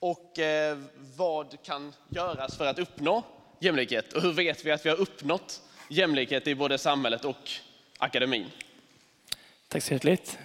[0.01, 0.77] Och eh,
[1.17, 3.23] vad kan göras för att uppnå
[3.59, 4.13] jämlikhet?
[4.13, 7.49] Och hur vet vi att vi har uppnått jämlikhet i både samhället och
[7.97, 8.49] akademin?
[9.67, 10.39] Tack så hjärtligt.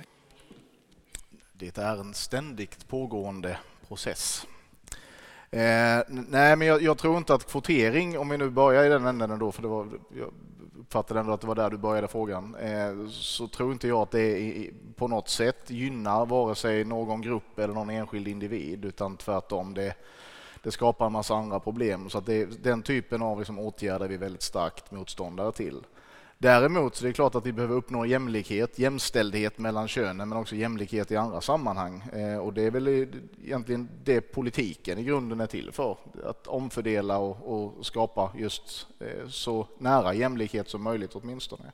[1.52, 4.46] Det är en ständigt pågående process.
[5.50, 9.06] Eh, nej, men jag, jag, tror inte att kvotering, om vi nu börjar i den
[9.06, 10.32] änden då, för det var, jag
[10.80, 14.10] uppfattade ändå att det var där du började frågan, eh, så tror inte jag att
[14.10, 19.74] det på något sätt gynnar vare sig någon grupp eller någon enskild individ, utan tvärtom.
[19.74, 19.94] Det,
[20.62, 22.10] det skapar en massa andra problem.
[22.10, 25.84] Så att det, den typen av liksom åtgärder är vi väldigt starkt motståndare till.
[26.38, 30.56] Däremot så är det klart att vi behöver uppnå jämlikhet, jämställdhet mellan könen men också
[30.56, 32.02] jämlikhet i andra sammanhang.
[32.12, 32.88] Eh, och det är väl
[33.44, 35.96] egentligen det politiken i grunden är till för.
[36.24, 37.36] Att omfördela och,
[37.76, 41.72] och skapa just eh, så nära jämlikhet som möjligt åtminstone.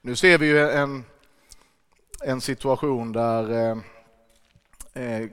[0.00, 1.04] Nu ser vi ju en,
[2.24, 3.78] en situation där eh,
[5.04, 5.28] eh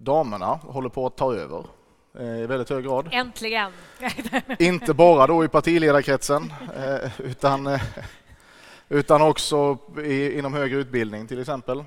[0.00, 1.66] damerna håller på att ta över
[2.20, 3.08] i väldigt hög grad.
[3.12, 3.72] Äntligen!
[4.58, 7.82] Inte bara då i partiledarkretsen eh, utan, eh,
[8.88, 11.84] utan också i, inom högre utbildning till exempel.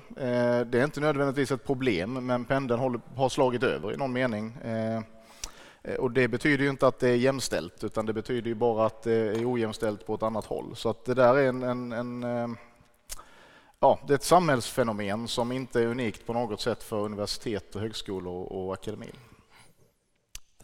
[0.66, 4.58] Det är inte nödvändigtvis ett problem men pendeln håller, har slagit över i någon mening.
[5.98, 9.02] Och det betyder ju inte att det är jämställt utan det betyder ju bara att
[9.02, 10.76] det är ojämställt på ett annat håll.
[10.76, 12.56] Så att det där är en, en, en
[13.80, 17.80] ja, det är ett samhällsfenomen som inte är unikt på något sätt för universitet och
[17.80, 19.16] högskolor och akademin.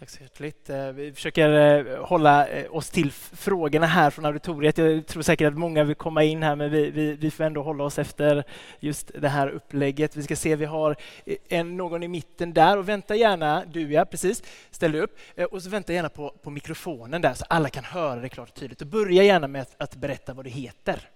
[0.05, 0.70] Tack så hjärtligt.
[0.94, 4.78] Vi försöker eh, hålla eh, oss till frågorna här från auditoriet.
[4.78, 7.62] Jag tror säkert att många vill komma in här, men vi, vi, vi får ändå
[7.62, 8.44] hålla oss efter
[8.80, 10.16] just det här upplägget.
[10.16, 13.92] Vi ska se, vi har eh, en, någon i mitten där och vänta gärna, du
[13.92, 15.18] ja, precis, ställ dig upp
[15.50, 18.55] och så vänta gärna på, på mikrofonen där så alla kan höra det klart och
[18.55, 21.09] tydligt och börja gärna med att, att berätta vad du heter.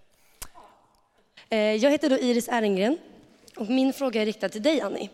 [1.50, 2.98] Jag heter då Iris Erengren
[3.56, 5.10] och min fråga är riktad till dig Annie.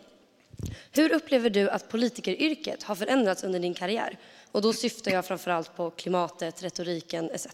[0.91, 4.17] Hur upplever du att politikeryrket har förändrats under din karriär?
[4.51, 7.47] Och då syftar jag framför allt på klimatet, retoriken etc.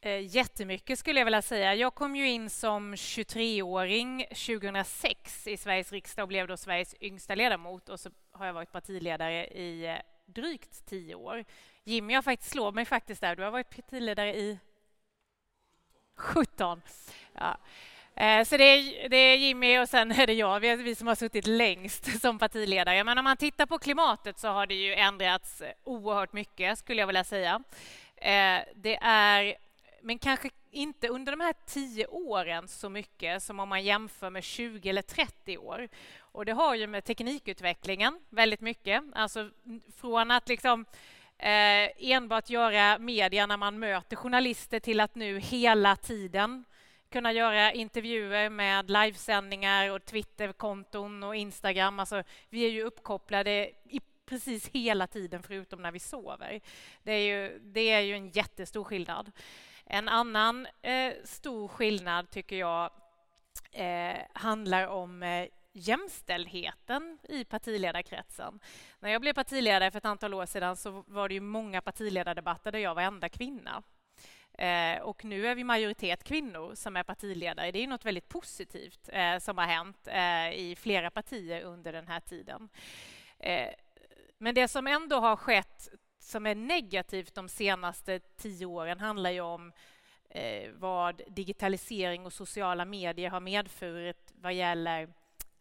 [0.00, 1.74] Eh, jättemycket skulle jag vilja säga.
[1.74, 7.34] Jag kom ju in som 23-åring 2006 i Sveriges riksdag och blev då Sveriges yngsta
[7.34, 9.96] ledamot och så har jag varit partiledare i eh,
[10.26, 11.44] drygt tio år.
[11.84, 13.36] Jimmy har faktiskt slår mig faktiskt där.
[13.36, 14.58] Du har varit partiledare i
[16.16, 16.82] 17.
[17.32, 17.58] Ja.
[18.16, 21.06] Eh, så det är, det är, Jimmy och sen är det jag, vi, vi som
[21.06, 23.04] har suttit längst som partiledare.
[23.04, 27.00] Men om man tittar på klimatet så har det ju ändrats eh, oerhört mycket, skulle
[27.00, 27.62] jag vilja säga.
[28.16, 29.54] Eh, det är,
[30.02, 34.44] men kanske inte under de här tio åren så mycket som om man jämför med
[34.44, 35.88] 20 eller 30 år.
[36.18, 39.02] Och det har ju med teknikutvecklingen väldigt mycket.
[39.14, 39.50] Alltså
[39.96, 40.84] från att liksom
[41.96, 46.64] enbart göra media när man möter journalister till att nu hela tiden
[47.14, 51.98] kunna göra intervjuer med livesändningar och Twitterkonton och Instagram.
[51.98, 56.60] Alltså, vi är ju uppkopplade i precis hela tiden förutom när vi sover.
[57.02, 59.32] Det är ju, det är ju en jättestor skillnad.
[59.84, 62.90] En annan eh, stor skillnad tycker jag
[63.72, 68.60] eh, handlar om eh, jämställdheten i partiledarkretsen.
[68.98, 72.72] När jag blev partiledare för ett antal år sedan så var det ju många partiledardebatter
[72.72, 73.82] där jag var enda kvinna.
[74.58, 77.70] Eh, och nu är vi majoritet kvinnor som är partiledare.
[77.70, 82.08] Det är något väldigt positivt eh, som har hänt eh, i flera partier under den
[82.08, 82.68] här tiden.
[83.38, 83.68] Eh,
[84.38, 85.88] men det som ändå har skett
[86.18, 89.72] som är negativt de senaste tio åren handlar ju om
[90.30, 95.08] eh, vad digitalisering och sociala medier har medfört vad gäller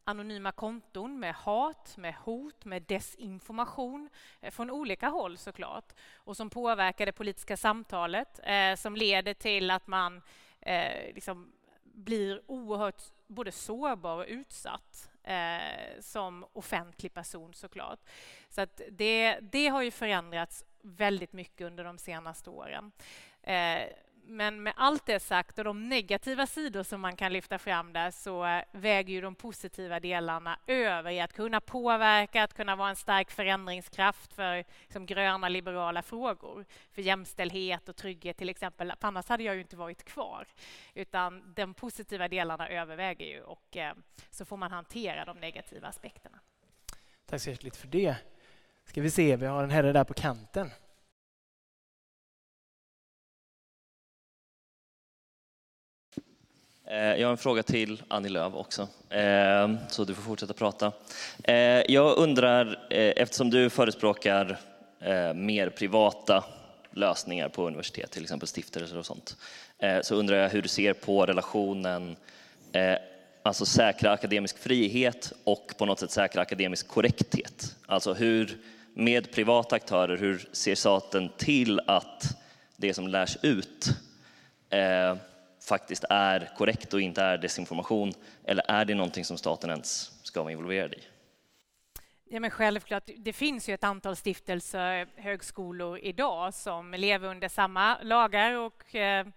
[0.04, 4.10] anonyma konton med hat, med hot, med desinformation
[4.42, 9.72] eh, från olika håll såklart och som påverkar det politiska samtalet eh, som leder till
[9.72, 10.22] att man
[10.62, 18.00] eh, liksom blir oerhört både sårbar och utsatt eh, som offentlig person såklart.
[18.50, 22.92] Så att det, det har ju förändrats väldigt mycket under de senaste åren.
[23.44, 23.88] Eh,
[24.26, 28.12] men med allt det sagt och de negativa sidor som man kan lyfta fram där
[28.12, 32.96] så väger ju de positiva delarna över i att kunna påverka, att kunna vara en
[32.96, 36.66] stark förändringskraft för liksom, gröna liberala frågor.
[36.92, 38.94] För jämställdhet och trygghet till exempel.
[39.00, 40.48] För annars hade jag ju inte varit kvar.
[40.94, 43.94] Utan de positiva delarna överväger ju och eh,
[44.30, 46.40] så får man hantera de negativa aspekterna.
[47.26, 48.16] Tack så hjärtligt för det.
[48.86, 50.70] Ska vi se, vi har en herre där på kanten.
[56.88, 60.92] Eh, jag har en fråga till Annie Lööf också, eh, så du får fortsätta prata.
[61.44, 61.56] Eh,
[61.92, 64.60] jag undrar, eftersom du förespråkar
[65.36, 66.44] mer privata
[66.92, 69.38] lösningar på universitet, till exempel stiftelser och sånt,
[70.02, 72.16] så undrar jag hur du ser på relationen
[73.44, 77.76] alltså säkra akademisk frihet och på något sätt säkra akademisk korrekthet.
[77.86, 78.58] Alltså hur,
[78.94, 82.38] med privata aktörer, hur ser staten till att
[82.78, 83.90] det som lärs ut
[85.68, 88.14] faktiskt är korrekt och inte är desinformation?
[88.44, 91.00] Eller är det någonting som staten ens ska vara involverad i?
[92.26, 97.98] Ja, men självklart, det finns ju ett antal stiftelser, högskolor idag som lever under samma
[98.02, 99.28] lagar och eh,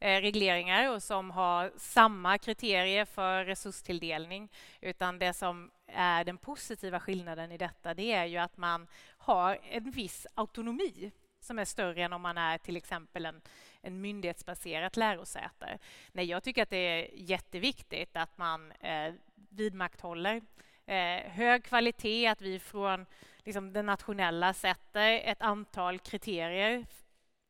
[0.00, 4.48] eh, regleringar och som har samma kriterier för resurstilldelning.
[4.80, 8.86] Utan det som är den positiva skillnaden i detta, det är ju att man
[9.18, 13.40] har en viss autonomi som är större än om man är till exempel en,
[13.82, 15.78] en myndighetsbaserat lärosäte.
[16.12, 20.42] Nej, jag tycker att det är jätteviktigt att man eh, vidmakthåller
[20.86, 23.06] eh, hög kvalitet, att vi från
[23.44, 26.86] liksom, det nationella sätter ett antal kriterier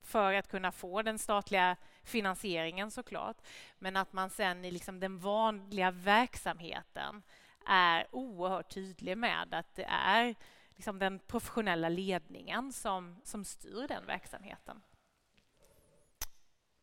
[0.02, 3.36] för att kunna få den statliga finansieringen såklart.
[3.78, 7.22] Men att man sen i liksom den vanliga verksamheten
[7.66, 10.34] är oerhört tydlig med att det är
[10.76, 14.82] liksom den professionella ledningen som, som styr den verksamheten.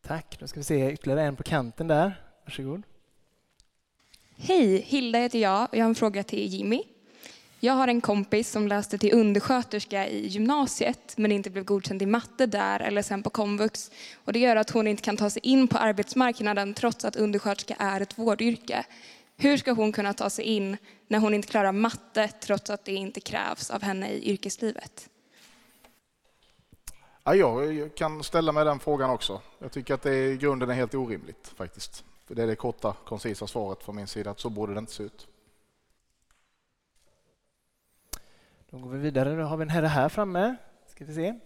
[0.06, 0.36] Tack.
[0.40, 2.22] Då ska vi se ytterligare en på kanten där.
[2.44, 2.82] Varsågod.
[4.36, 6.82] Hej, Hilda heter jag och jag har en fråga till Jimmy.
[7.62, 12.06] Jag har en kompis som läste till undersköterska i gymnasiet men inte blev godkänd i
[12.06, 13.90] matte där eller sen på komvux.
[14.24, 17.74] Och det gör att hon inte kan ta sig in på arbetsmarknaden trots att undersköterska
[17.78, 18.84] är ett vårdyrke.
[19.36, 20.76] Hur ska hon kunna ta sig in
[21.08, 25.08] när hon inte klarar matte trots att det inte krävs av henne i yrkeslivet?
[27.24, 29.40] Ja, jag kan ställa mig den frågan också.
[29.58, 32.04] Jag tycker att det i grunden är helt orimligt faktiskt.
[32.24, 34.92] För det är det korta, koncisa svaret från min sida, att så borde det inte
[34.92, 35.28] se ut.
[38.70, 39.36] Då går vi vidare.
[39.36, 40.56] Då har vi en herre här framme.
[40.86, 41.38] Ska vi se.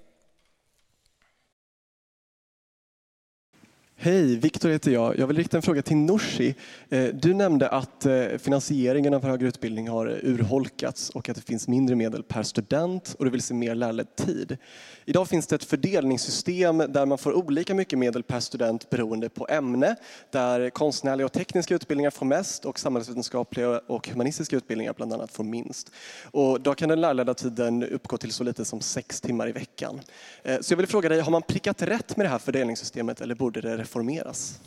[3.96, 5.18] Hej, Viktor heter jag.
[5.18, 6.54] Jag vill rikta en fråga till Norsi.
[6.88, 11.68] Eh, du nämnde att eh, finansieringen av högre utbildning har urholkats och att det finns
[11.68, 14.56] mindre medel per student och du vill se mer lärarledd tid.
[15.04, 19.46] Idag finns det ett fördelningssystem där man får olika mycket medel per student beroende på
[19.50, 19.96] ämne.
[20.30, 25.44] Där konstnärliga och tekniska utbildningar får mest och samhällsvetenskapliga och humanistiska utbildningar bland annat får
[25.44, 25.90] minst.
[26.30, 30.00] Och då kan den lärarledda tiden uppgå till så lite som sex timmar i veckan.
[30.42, 33.34] Eh, så jag vill fråga dig, har man prickat rätt med det här fördelningssystemet eller
[33.34, 34.60] borde det reformeras?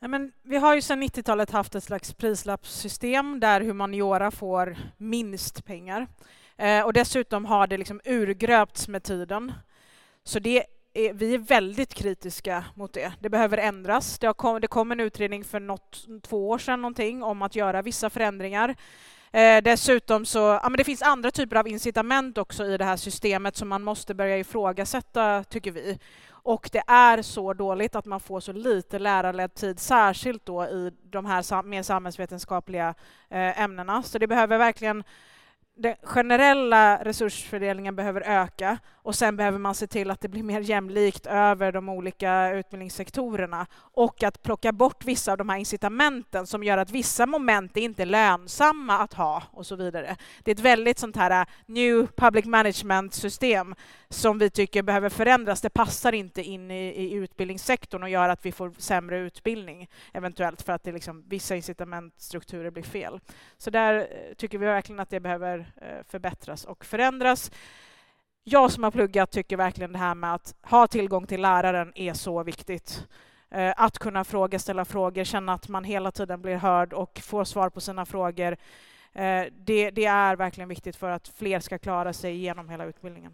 [0.00, 5.64] Ja, men vi har ju sedan 90-talet haft ett slags prislappssystem där humaniora får minst
[5.64, 6.06] pengar.
[6.56, 9.52] Eh, och dessutom har det liksom urgröpts med tiden.
[10.24, 10.64] Så det
[10.94, 13.12] är, vi är väldigt kritiska mot det.
[13.20, 14.18] Det behöver ändras.
[14.18, 17.82] Det, kom, det kom en utredning för något, två år sedan någonting om att göra
[17.82, 18.76] vissa förändringar.
[19.32, 22.96] Eh, dessutom så, ja, men det finns andra typer av incitament också i det här
[22.96, 25.98] systemet som man måste börja ifrågasätta, tycker vi.
[26.42, 30.92] Och det är så dåligt att man får så lite lärarledd tid, särskilt då i
[31.02, 32.94] de här mer samhällsvetenskapliga
[33.28, 34.02] eh, ämnena.
[34.02, 35.04] Så det behöver verkligen
[35.74, 40.60] den generella resursfördelningen behöver öka och sen behöver man se till att det blir mer
[40.60, 46.64] jämlikt över de olika utbildningssektorerna och att plocka bort vissa av de här incitamenten som
[46.64, 50.16] gör att vissa moment är inte lönsamma att ha och så vidare.
[50.42, 53.74] Det är ett väldigt sånt här äh, new public management system
[54.08, 55.60] som vi tycker behöver förändras.
[55.60, 60.62] Det passar inte in i, i utbildningssektorn och gör att vi får sämre utbildning eventuellt
[60.62, 63.20] för att det liksom, vissa incitamentstrukturer blir fel.
[63.58, 67.50] Så där äh, tycker vi verkligen att det behöver äh, förbättras och förändras
[68.44, 72.14] jag som har pluggat tycker verkligen det här med att ha tillgång till läraren är
[72.14, 73.06] så viktigt.
[73.50, 77.44] Eh, att kunna fråga, ställa frågor, känna att man hela tiden blir hörd och får
[77.44, 78.56] svar på sina frågor.
[79.12, 83.32] Eh, det, det är verkligen viktigt för att fler ska klara sig genom hela utbildningen.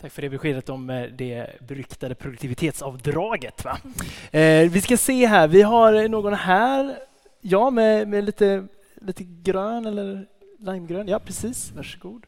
[0.00, 3.64] Tack för det beskedet om eh, det beryktade produktivitetsavdraget.
[3.64, 3.78] Va?
[4.30, 6.98] Eh, vi ska se här, vi har någon här,
[7.40, 10.26] ja med, med lite, lite grön eller
[10.58, 11.08] limegrön.
[11.08, 11.72] Ja, precis.
[11.72, 12.26] Varsågod.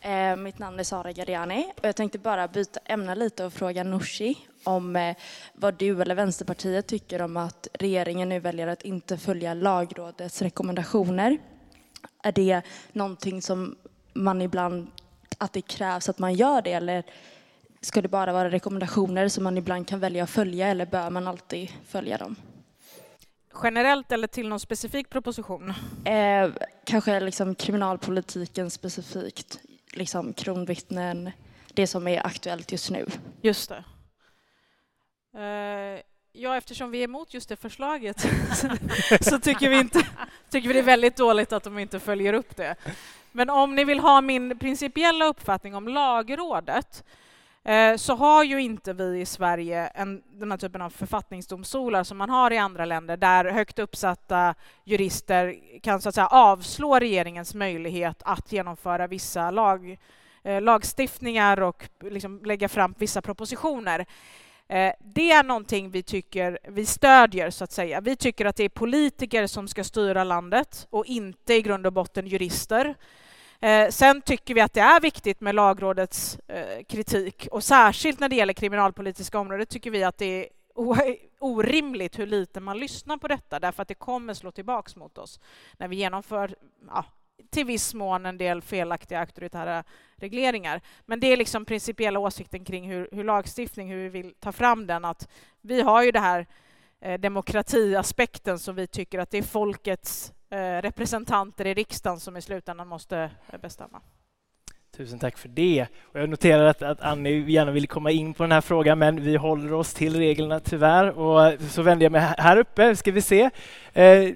[0.00, 3.84] Eh, mitt namn är Sara Gariani och jag tänkte bara byta ämne lite och fråga
[3.84, 4.34] Nooshi
[4.64, 5.16] om eh,
[5.52, 11.38] vad du eller Vänsterpartiet tycker om att regeringen nu väljer att inte följa lagrådets rekommendationer.
[12.22, 13.76] Är det någonting som
[14.12, 14.90] man ibland,
[15.38, 17.04] att det krävs att man gör det eller
[17.80, 21.28] ska det bara vara rekommendationer som man ibland kan välja att följa eller bör man
[21.28, 22.36] alltid följa dem?
[23.62, 25.74] Generellt eller till någon specifik proposition?
[26.04, 26.50] Eh,
[26.84, 29.60] kanske liksom kriminalpolitiken specifikt,
[29.92, 31.30] liksom kronvittnen,
[31.74, 33.06] det som är aktuellt just nu.
[33.42, 33.84] Just det.
[35.36, 36.02] Eh,
[36.32, 38.20] ja, eftersom vi är emot just det förslaget
[39.20, 40.06] så tycker vi, inte,
[40.50, 42.74] tycker vi det är väldigt dåligt att de inte följer upp det.
[43.32, 47.04] Men om ni vill ha min principiella uppfattning om Lagrådet
[47.68, 52.18] Eh, så har ju inte vi i Sverige en, den här typen av författningsdomstolar som
[52.18, 54.54] man har i andra länder där högt uppsatta
[54.84, 59.98] jurister kan så att säga avslå regeringens möjlighet att genomföra vissa lag,
[60.44, 64.06] eh, lagstiftningar och liksom lägga fram vissa propositioner.
[64.68, 68.00] Eh, det är någonting vi tycker vi stödjer, så att säga.
[68.00, 71.92] Vi tycker att det är politiker som ska styra landet och inte i grund och
[71.92, 72.94] botten jurister.
[73.60, 78.28] Eh, sen tycker vi att det är viktigt med lagrådets eh, kritik och särskilt när
[78.28, 80.48] det gäller kriminalpolitiska området tycker vi att det är
[81.38, 85.40] orimligt hur lite man lyssnar på detta därför att det kommer slå tillbaks mot oss
[85.78, 86.54] när vi genomför
[86.86, 87.04] ja,
[87.50, 89.84] till viss mån en del felaktiga auktoritära
[90.16, 90.80] regleringar.
[91.06, 94.86] Men det är liksom principiella åsikten kring hur, hur lagstiftning, hur vi vill ta fram
[94.86, 95.04] den.
[95.04, 95.28] Att
[95.60, 96.46] vi har ju det här
[97.00, 100.32] eh, demokratiaspekten som vi tycker att det är folkets
[100.82, 104.00] representanter i riksdagen som i slutändan måste eh, bestämma.
[104.96, 105.86] Tusen tack för det.
[106.02, 109.22] Och jag noterar att, att Annie gärna vill komma in på den här frågan, men
[109.22, 111.18] vi håller oss till reglerna tyvärr.
[111.18, 113.50] Och så vänder jag mig här uppe, ska vi se.
[113.92, 114.30] Eh,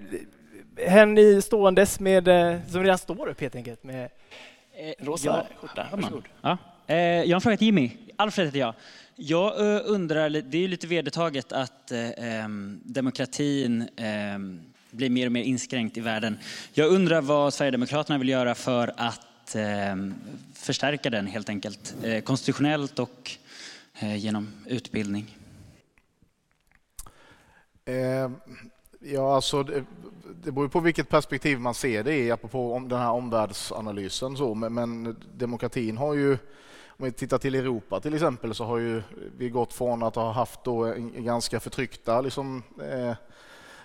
[0.77, 4.05] hen ståendes med, eh, som redan står upp helt enkelt, med
[4.73, 5.87] eh, rosa ja, skjorta.
[5.93, 6.25] Varsågod.
[6.43, 6.59] Ja.
[6.87, 7.91] Eh, jag har en fråga till Jimmy.
[8.17, 8.75] Alfred heter jag.
[9.17, 9.53] Jag
[9.87, 12.49] undrar, det är lite vedertaget att eh,
[12.85, 14.39] demokratin eh,
[14.93, 16.39] blir mer och mer inskränkt i världen.
[16.73, 19.97] Jag undrar vad Sverigedemokraterna vill göra för att eh,
[20.55, 23.31] förstärka den helt enkelt, eh, konstitutionellt och
[24.01, 25.37] eh, genom utbildning.
[27.85, 28.31] Eh,
[29.01, 29.85] ja, alltså det,
[30.45, 34.37] det beror på vilket perspektiv man ser det i, apropå om den här omvärldsanalysen.
[34.37, 36.39] Så, men, men demokratin har ju
[37.03, 39.03] om vi tittar till Europa till exempel så har ju
[39.39, 43.15] vi gått från att ha haft då en ganska förtryckta liksom, eh,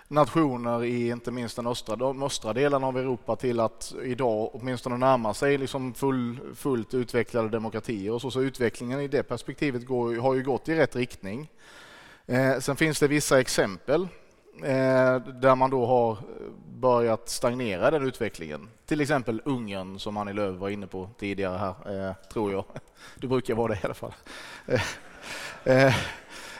[0.08, 4.98] nationer i inte minst den östra, de östra delen av Europa till att idag åtminstone
[4.98, 8.12] närma sig liksom full, fullt utvecklade demokratier.
[8.12, 11.50] Och så, så utvecklingen i det perspektivet går, har ju gått i rätt riktning.
[12.26, 14.08] Eh, sen finns det vissa exempel
[14.64, 16.18] eh, där man då har
[16.80, 18.70] börjat stagnera den utvecklingen.
[18.86, 22.66] Till exempel Ungern som Annie Lööf var inne på tidigare här, eh, tror jag.
[23.16, 24.14] Du brukar vara det i alla fall.
[24.66, 24.82] Eh,
[25.64, 25.96] eh,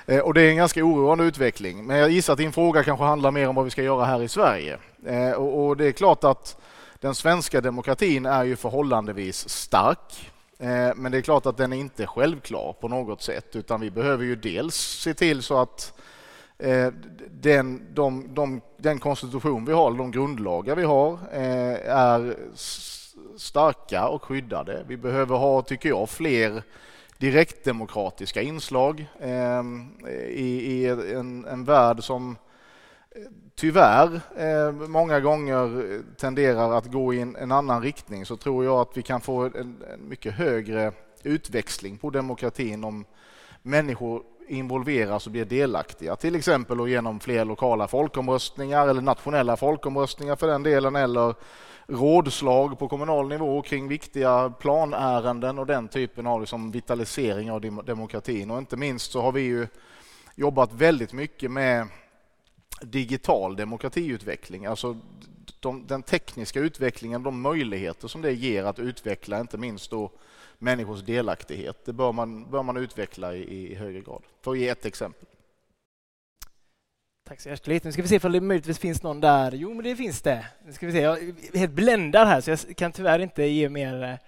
[0.10, 1.86] Eh, och det är en ganska oroande utveckling.
[1.86, 4.22] Men jag gissar att din fråga kanske handlar mer om vad vi ska göra här
[4.22, 4.78] i Sverige.
[5.06, 6.58] Eh, och det är klart att
[7.00, 10.32] den svenska demokratin är ju förhållandevis stark.
[10.60, 13.92] Eh, men det är klart att den är inte självklar på något sätt, utan vi
[13.92, 15.94] behöver ju dels se till så att
[17.30, 21.20] den, de, de, den konstitution vi har, de grundlagar vi har,
[21.86, 22.36] är
[23.38, 24.86] starka och skyddade.
[24.88, 26.64] Vi behöver ha, tycker jag, fler
[27.18, 29.62] direktdemokratiska inslag eh,
[30.30, 32.38] i, i en, en värld som
[33.12, 33.22] eh,
[33.56, 38.80] tyvärr eh, många gånger tenderar att gå i en, en, annan riktning så tror jag
[38.80, 40.92] att vi kan få en, en mycket högre
[41.24, 43.06] utväxling på demokratin om
[43.62, 50.48] människor involveras och blir delaktiga, till exempel genom fler lokala folkomröstningar eller nationella folkomröstningar för
[50.48, 51.36] den delen, eller
[51.88, 58.52] rådslag på kommunal nivå kring viktiga planärenden och den typen av liksom vitalisering av demokratin.
[58.52, 59.68] Och inte minst så har vi ju
[60.36, 61.88] jobbat väldigt mycket med
[62.82, 64.98] digital demokratiutveckling, alltså
[65.60, 70.12] de, den tekniska utvecklingen, de möjligheter som det ger att utveckla, inte minst då
[70.58, 71.86] människors delaktighet.
[71.86, 74.24] Det bör man, bör man utveckla i, i högre grad.
[74.42, 75.28] För att ge ett exempel.
[77.28, 77.84] Tack så hjärtligt.
[77.84, 79.52] Nu ska vi se om det möjligtvis finns någon där.
[79.52, 80.46] Jo, men det finns det.
[80.66, 81.00] Nu ska vi se.
[81.00, 84.20] Jag är helt bländad här så jag kan tyvärr inte ge mer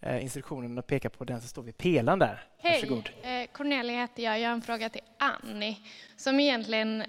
[0.00, 2.44] eh, instruktioner än att peka på den som står vid pelaren där.
[2.58, 4.40] Hej, eh, Cornelia heter jag.
[4.40, 5.76] Jag har en fråga till Annie
[6.16, 7.04] som egentligen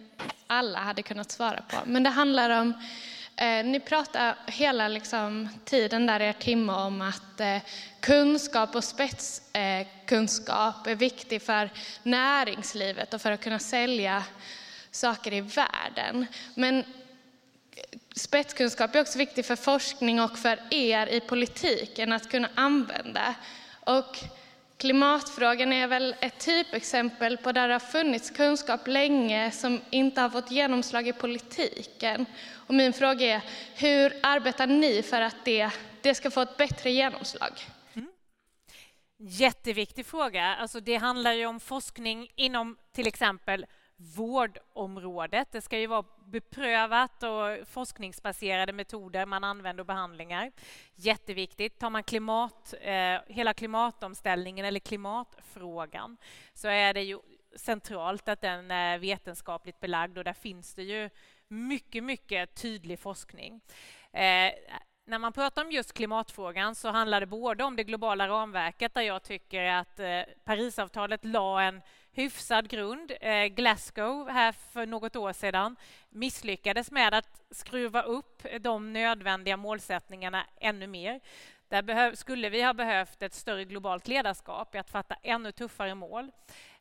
[0.47, 1.77] alla hade kunnat svara på.
[1.85, 2.73] Men det handlar om
[3.41, 7.57] Eh, ni pratar hela liksom, tiden där i er timme om att eh,
[7.99, 11.69] kunskap och spetskunskap eh, är viktig för
[12.03, 14.23] näringslivet och för att kunna sälja
[14.91, 16.25] saker i världen.
[16.55, 16.83] Men
[18.15, 23.35] spetskunskap är också viktigt för forskning och för er i politiken att kunna använda.
[23.79, 24.17] Och
[24.77, 30.29] klimatfrågan är väl ett typexempel på där det har funnits kunskap länge som inte har
[30.29, 32.25] fått genomslag i politiken.
[32.53, 33.41] Och min fråga är,
[33.75, 35.69] hur arbetar ni för att det,
[36.01, 37.51] det ska få ett bättre genomslag?
[37.93, 38.07] Mm.
[39.17, 40.55] Jätteviktig fråga.
[40.55, 43.65] Alltså det handlar ju om forskning inom till exempel
[44.01, 45.51] vårdområdet.
[45.51, 50.51] Det ska ju vara beprövat och forskningsbaserade metoder man använder och behandlingar.
[50.95, 51.79] Jätteviktigt.
[51.79, 56.17] Tar man klimat, eh, hela klimatomställningen eller klimatfrågan
[56.53, 57.19] så är det ju
[57.55, 61.09] centralt att den är vetenskapligt belagd och där finns det ju
[61.47, 63.61] mycket, mycket tydlig forskning.
[64.13, 64.51] Eh,
[65.05, 69.01] när man pratar om just klimatfrågan så handlar det både om det globala ramverket där
[69.01, 71.81] jag tycker att eh, Parisavtalet la en
[72.13, 73.11] hyfsad grund.
[73.21, 75.75] Eh, Glasgow här för något år sedan
[76.09, 81.19] misslyckades med att skruva upp de nödvändiga målsättningarna ännu mer.
[81.71, 86.31] Där skulle vi ha behövt ett större globalt ledarskap i att fatta ännu tuffare mål.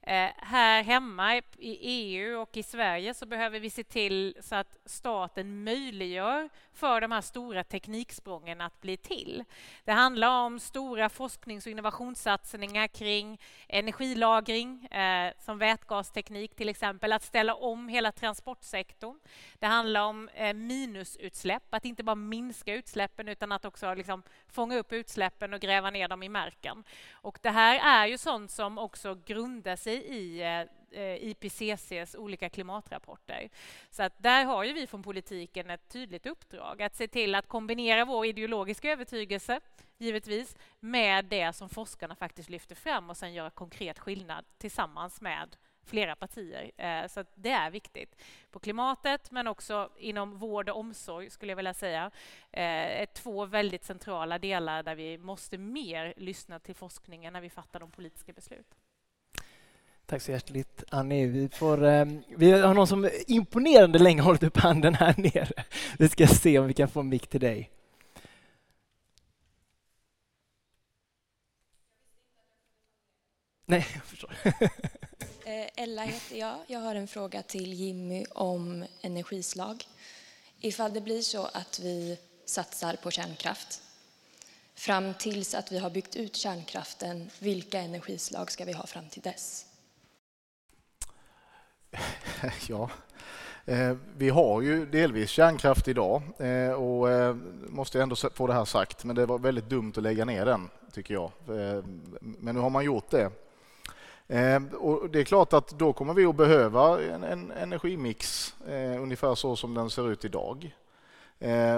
[0.02, 4.76] Eh, här hemma i EU och i Sverige så behöver vi se till så att
[4.84, 6.48] staten möjliggör
[6.80, 9.44] för de här stora tekniksprången att bli till.
[9.84, 17.22] Det handlar om stora forsknings och innovationssatsningar kring energilagring, eh, som vätgasteknik till exempel, att
[17.22, 19.20] ställa om hela transportsektorn.
[19.58, 24.76] Det handlar om eh, minusutsläpp, att inte bara minska utsläppen utan att också liksom fånga
[24.78, 26.84] upp utsläppen och gräva ner dem i marken.
[27.12, 32.48] Och det här är ju sånt som också grundar sig i eh, Eh, IPCCs olika
[32.48, 33.48] klimatrapporter.
[33.90, 37.48] Så att där har ju vi från politiken ett tydligt uppdrag att se till att
[37.48, 39.60] kombinera vår ideologiska övertygelse,
[39.98, 45.56] givetvis, med det som forskarna faktiskt lyfter fram och sen göra konkret skillnad tillsammans med
[45.84, 46.70] flera partier.
[46.76, 48.22] Eh, så så det är viktigt.
[48.50, 52.10] På klimatet, men också inom vård och omsorg, skulle jag vilja säga.
[52.52, 57.50] Eh, är två väldigt centrala delar där vi måste mer lyssna till forskningen när vi
[57.50, 58.79] fattar de politiska besluten.
[60.10, 61.26] Tack så hjärtligt, Annie.
[61.26, 62.06] Vi, får, eh,
[62.36, 65.64] vi har någon som imponerande länge hållit upp handen här nere.
[65.98, 67.70] Vi ska se om vi kan få en mick till dig.
[73.66, 74.36] Nej, jag förstår.
[75.44, 76.56] Eh, Ella heter jag.
[76.66, 79.84] Jag har en fråga till Jimmy om energislag.
[80.60, 83.82] Ifall det blir så att vi satsar på kärnkraft,
[84.74, 89.22] fram tills att vi har byggt ut kärnkraften, vilka energislag ska vi ha fram till
[89.22, 89.69] dess?
[92.68, 92.90] ja,
[93.64, 97.36] eh, vi har ju delvis kärnkraft idag eh, och eh,
[97.68, 100.68] måste ändå få det här sagt, men det var väldigt dumt att lägga ner den,
[100.92, 101.30] tycker jag.
[102.20, 103.30] Men nu har man gjort det.
[104.76, 108.54] Och det är klart att då kommer vi att behöva en, en energimix
[108.98, 110.76] ungefär så som den ser ut idag.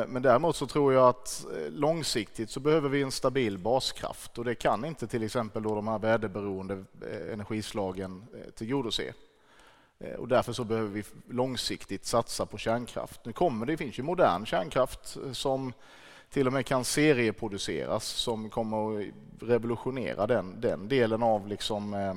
[0.08, 4.54] Men däremot så tror jag att långsiktigt så behöver vi en stabil baskraft och det
[4.54, 6.84] kan inte till exempel då de här väderberoende
[7.32, 9.12] energislagen tillgodose.
[10.02, 13.20] Eh, och därför så behöver vi långsiktigt satsa på kärnkraft.
[13.24, 15.72] Nu kommer det, finns ju modern kärnkraft eh, som
[16.30, 19.06] till och med kan serieproduceras som kommer att
[19.40, 22.16] revolutionera den, den delen av liksom, eh,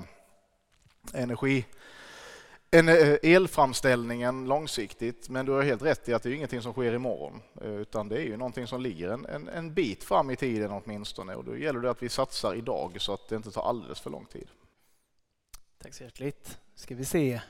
[1.21, 1.65] energi
[2.71, 6.73] en, eh, elframställningen långsiktigt, men du har helt rätt i att det är ingenting som
[6.73, 10.35] sker imorgon, utan det är ju någonting som ligger en, en, en bit fram i
[10.35, 13.69] tiden åtminstone och då gäller det att vi satsar idag så att det inte tar
[13.69, 14.47] alldeles för lång tid.
[15.77, 16.57] Tack så hjärtligt.
[16.75, 17.41] Ska vi se.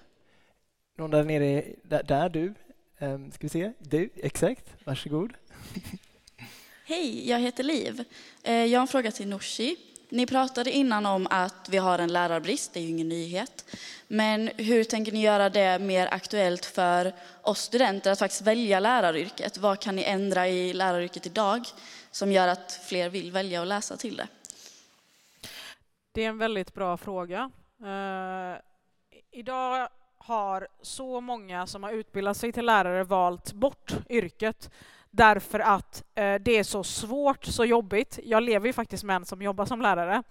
[0.97, 2.53] Någon där nere, där, där du.
[2.99, 3.72] Um, ska vi se?
[3.80, 4.65] Du, exakt.
[4.84, 5.34] Varsågod.
[6.85, 8.03] Hej, jag heter Liv.
[8.43, 9.76] Eh, jag har en fråga till Nooshi.
[10.09, 13.76] Ni pratade innan om att vi har en lärarbrist, det är ju ingen nyhet.
[14.07, 19.57] Men hur tänker ni göra det mer aktuellt för oss studenter att faktiskt välja läraryrket?
[19.57, 21.65] Vad kan ni ändra i läraryrket idag
[22.11, 24.27] som gör att fler vill välja och läsa till det?
[26.11, 27.51] Det är en väldigt bra fråga.
[27.81, 28.57] Uh,
[29.31, 29.89] idag
[30.26, 34.72] har så många som har utbildat sig till lärare valt bort yrket
[35.11, 38.19] därför att eh, det är så svårt, så jobbigt.
[38.23, 40.23] Jag lever ju faktiskt med en som jobbar som lärare.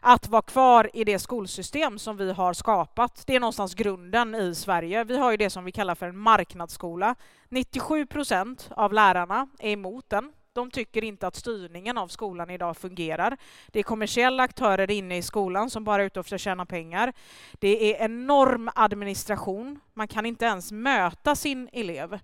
[0.00, 4.54] Att vara kvar i det skolsystem som vi har skapat, det är någonstans grunden i
[4.54, 5.04] Sverige.
[5.04, 7.14] Vi har ju det som vi kallar för en marknadsskola.
[7.48, 10.32] 97 procent av lärarna är emot den.
[10.52, 13.36] De tycker inte att styrningen av skolan idag fungerar.
[13.66, 17.12] Det är kommersiella aktörer inne i skolan som bara är ute och försöker tjäna pengar.
[17.52, 19.80] Det är enorm administration.
[19.94, 22.14] Man kan inte ens möta sin elev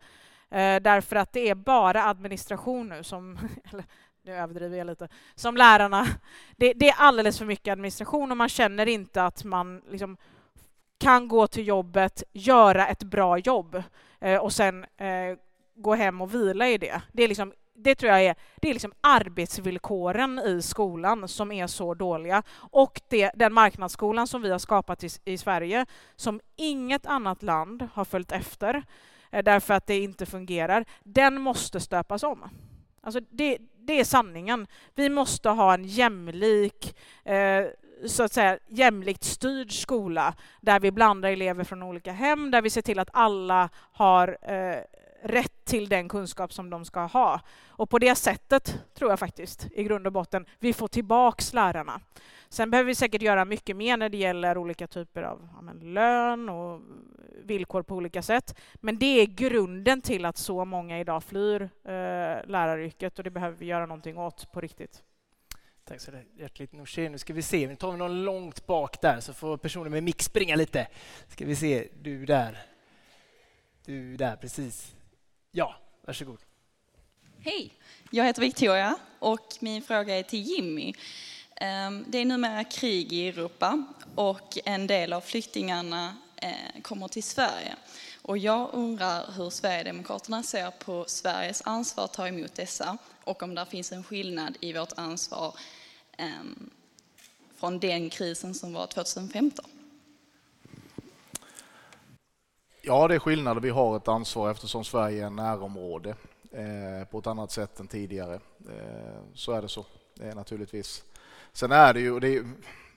[0.50, 3.38] eh, därför att det är bara administration nu som
[4.22, 6.06] nu överdriver jag lite, som lärarna.
[6.56, 10.16] Det, det, är alldeles för mycket administration och man känner inte att man liksom
[10.98, 13.82] kan gå till jobbet, göra ett bra jobb
[14.20, 15.38] eh, och sen eh,
[15.74, 17.02] gå hem och vila i det.
[17.12, 21.66] Det är liksom det tror jag är, det är liksom arbetsvillkoren i skolan som är
[21.66, 22.42] så dåliga.
[22.56, 25.86] Och det, den marknadsskolan som vi har skapat i, i Sverige,
[26.16, 28.82] som inget annat land har följt efter,
[29.30, 32.44] eh, därför att det inte fungerar, den måste stöpas om.
[33.00, 34.66] Alltså det, det är sanningen.
[34.94, 37.66] Vi måste ha en jämlik eh,
[38.06, 42.70] så att säga jämlikt styrd skola där vi blandar elever från olika hem, där vi
[42.70, 44.78] ser till att alla har eh,
[45.28, 47.40] rätt till den kunskap som de ska ha.
[47.68, 52.00] Och på det sättet tror jag faktiskt i grund och botten vi får tillbaks lärarna.
[52.48, 55.94] Sen behöver vi säkert göra mycket mer när det gäller olika typer av ja, men,
[55.94, 56.80] lön och
[57.44, 58.58] villkor på olika sätt.
[58.74, 61.68] Men det är grunden till att så många idag flyr eh,
[62.46, 65.02] läraryrket och det behöver vi göra någonting åt på riktigt.
[65.84, 67.08] Tack så hjärtligt Nooshi.
[67.08, 70.02] Nu ska vi se, nu tar vi någon långt bak där så får personen med
[70.02, 70.88] mick springa lite.
[71.28, 72.58] Ska vi se, du där.
[73.84, 74.96] Du där, precis.
[75.58, 75.76] Ja,
[76.06, 76.38] varsågod.
[77.40, 77.74] Hej,
[78.10, 80.94] jag heter Victoria och min fråga är till Jimmy.
[81.56, 87.22] Ehm, det är numera krig i Europa och en del av flyktingarna eh, kommer till
[87.22, 87.76] Sverige.
[88.22, 93.54] Och jag undrar hur Sverigedemokraterna ser på Sveriges ansvar att ta emot dessa och om
[93.54, 95.54] det finns en skillnad i vårt ansvar
[96.16, 96.70] ehm,
[97.56, 99.77] från den krisen som var 2015.
[102.82, 103.62] Ja, det är skillnad.
[103.62, 106.14] Vi har ett ansvar eftersom Sverige är närområde
[106.52, 108.34] eh, på ett annat sätt än tidigare.
[108.68, 109.84] Eh, så är det så,
[110.20, 111.04] eh, naturligtvis.
[111.52, 112.44] Sen är det ju, det är,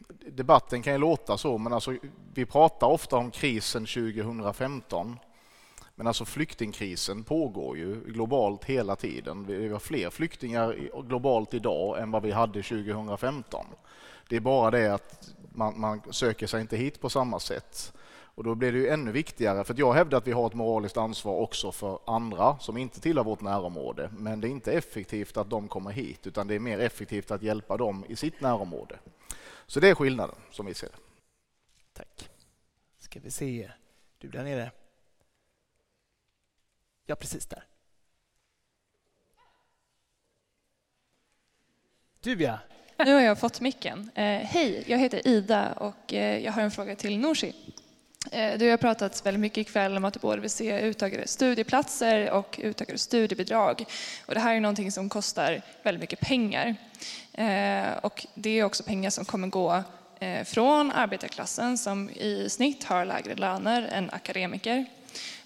[0.09, 1.95] debatten kan ju låta så, men alltså,
[2.33, 5.19] vi pratar ofta om krisen 2015.
[5.95, 9.45] Men alltså flyktingkrisen pågår ju globalt hela tiden.
[9.45, 10.75] Vi har fler flyktingar
[11.07, 13.65] globalt idag än vad vi hade 2015.
[14.29, 17.93] Det är bara det att man, man söker sig inte hit på samma sätt.
[18.41, 20.97] Och då blir det ju ännu viktigare, för jag hävdar att vi har ett moraliskt
[20.97, 24.09] ansvar också för andra som inte tillhör vårt närområde.
[24.17, 27.43] Men det är inte effektivt att de kommer hit, utan det är mer effektivt att
[27.43, 28.99] hjälpa dem i sitt närområde.
[29.65, 30.97] Så det är skillnaden som vi ser det.
[31.93, 32.29] Tack.
[32.99, 33.71] Ska vi se,
[34.17, 34.71] du där nere.
[37.05, 37.63] Ja, precis där.
[42.21, 42.59] Du ja.
[42.97, 44.11] Nu har jag fått micken.
[44.15, 47.53] Eh, hej, jag heter Ida och eh, jag har en fråga till Norsi.
[48.29, 52.31] Eh, du har pratat väldigt mycket ikväll om att du både vill se utökade studieplatser
[52.31, 53.85] och utökade studiebidrag.
[54.25, 56.75] Och det här är någonting som kostar väldigt mycket pengar.
[57.33, 59.83] Eh, och det är också pengar som kommer gå
[60.19, 64.85] eh, från arbetarklassen som i snitt har lägre löner än akademiker.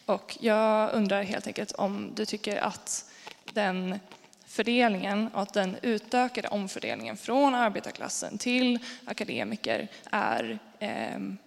[0.05, 3.05] Och jag undrar helt enkelt om du tycker att
[3.53, 3.99] den
[4.45, 11.37] fördelningen och att den utökade omfördelningen från arbetarklassen till akademiker är ehm,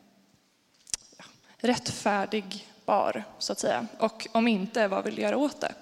[1.61, 3.87] rättfärdigbar, så att säga?
[3.99, 5.75] Och om inte, vad vill du göra åt det?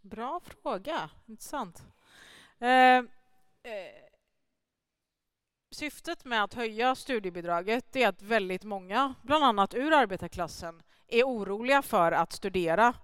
[0.00, 1.82] Bra fråga, intressant.
[2.60, 3.04] Eh, eh,
[5.70, 11.82] syftet med att höja studiebidraget är att väldigt många, bland annat ur arbetarklassen, är oroliga
[11.82, 12.94] för att studera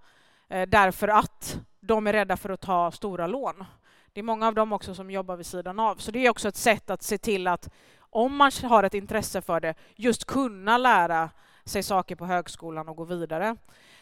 [0.49, 3.65] eh, därför att de är rädda för att ta stora lån.
[4.13, 6.47] Det är många av dem också som jobbar vid sidan av, så det är också
[6.47, 7.69] ett sätt att se till att
[7.99, 11.29] om man har ett intresse för det, just kunna lära
[11.65, 13.55] sig saker på högskolan och gå vidare.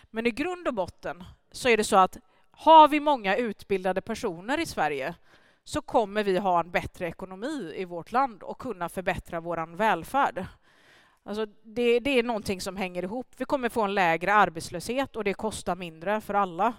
[0.09, 2.17] Men i grund och botten så är det så att
[2.51, 5.15] har vi många utbildade personer i Sverige
[5.63, 10.45] så kommer vi ha en bättre ekonomi i vårt land och kunna förbättra vår välfärd.
[11.23, 13.27] Alltså det, det, är någonting som hänger ihop.
[13.37, 16.73] Vi kommer få en lägre arbetslöshet och det kostar mindre för alla.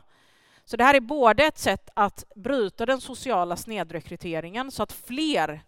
[0.64, 5.60] Så det här är både ett sätt att bryta den sociala snedrekryteringen så att fler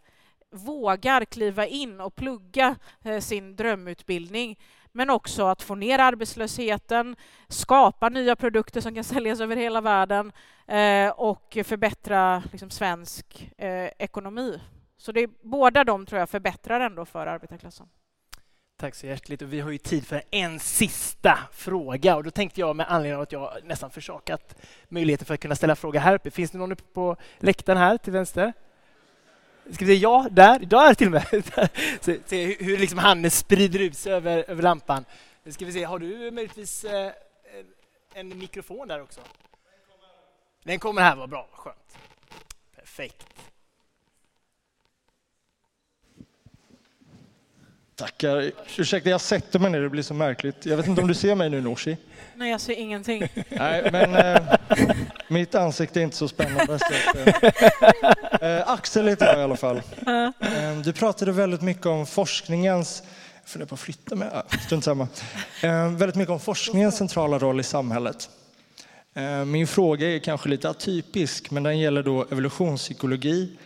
[0.51, 4.59] vågar kliva in och plugga eh, sin drömutbildning
[4.94, 7.16] men också att få ner arbetslösheten,
[7.48, 10.32] skapa nya produkter som kan säljas över hela världen
[10.66, 14.60] eh, och förbättra liksom, svensk eh, ekonomi.
[14.96, 17.86] Så det är, båda de tror jag förbättrar ändå för arbetarklassen.
[18.76, 19.42] Tack så hjärtligt.
[19.42, 22.16] Och vi har ju tid för en sista fråga.
[22.16, 24.56] Och då tänkte jag med anledning av att jag nästan försakat
[24.88, 26.30] möjligheten för att kunna ställa fråga här uppe.
[26.30, 28.52] Finns det någon uppe på läktaren här till vänster?
[29.73, 31.45] Ska vi säga ja, där, där till och med.
[32.01, 35.05] se, se hur liksom han sprider ut sig över, över lampan.
[35.45, 37.12] Nu ska vi se, har du möjligtvis eh,
[38.15, 39.20] en mikrofon där också?
[40.62, 41.99] Den kommer här, vad bra, skönt.
[42.77, 43.27] Perfekt.
[47.95, 48.53] Tackar.
[48.78, 50.66] Ursäkta, jag sätter mig ner, det blir så märkligt.
[50.66, 51.97] Jag vet inte om du ser mig nu, Nooshi?
[52.35, 53.28] Nej, jag ser ingenting.
[53.49, 54.59] Nej, men eh,
[55.28, 56.78] mitt ansikte är inte så spännande.
[56.78, 57.16] Så att,
[58.42, 59.76] eh, eh Axel heter jag i alla fall.
[60.06, 63.02] Eh, du pratade väldigt mycket om forskningens
[63.44, 64.30] jag funderar på att flytta mig.
[64.66, 65.09] Strunt samma.
[65.62, 68.30] Eh, väldigt mycket om forskningens centrala roll i samhället.
[69.14, 73.56] Eh, min fråga är kanske lite atypisk, men den gäller då evolutionspsykologi,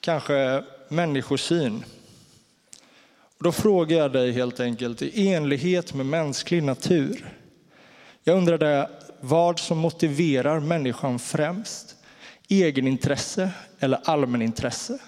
[0.00, 1.84] kanske människosyn.
[3.38, 7.34] Och då frågar jag dig helt enkelt, i enlighet med mänsklig natur.
[8.24, 8.90] Jag undrade
[9.20, 11.96] vad som motiverar människan främst?
[12.48, 13.50] Egenintresse
[13.80, 14.98] eller allmänintresse?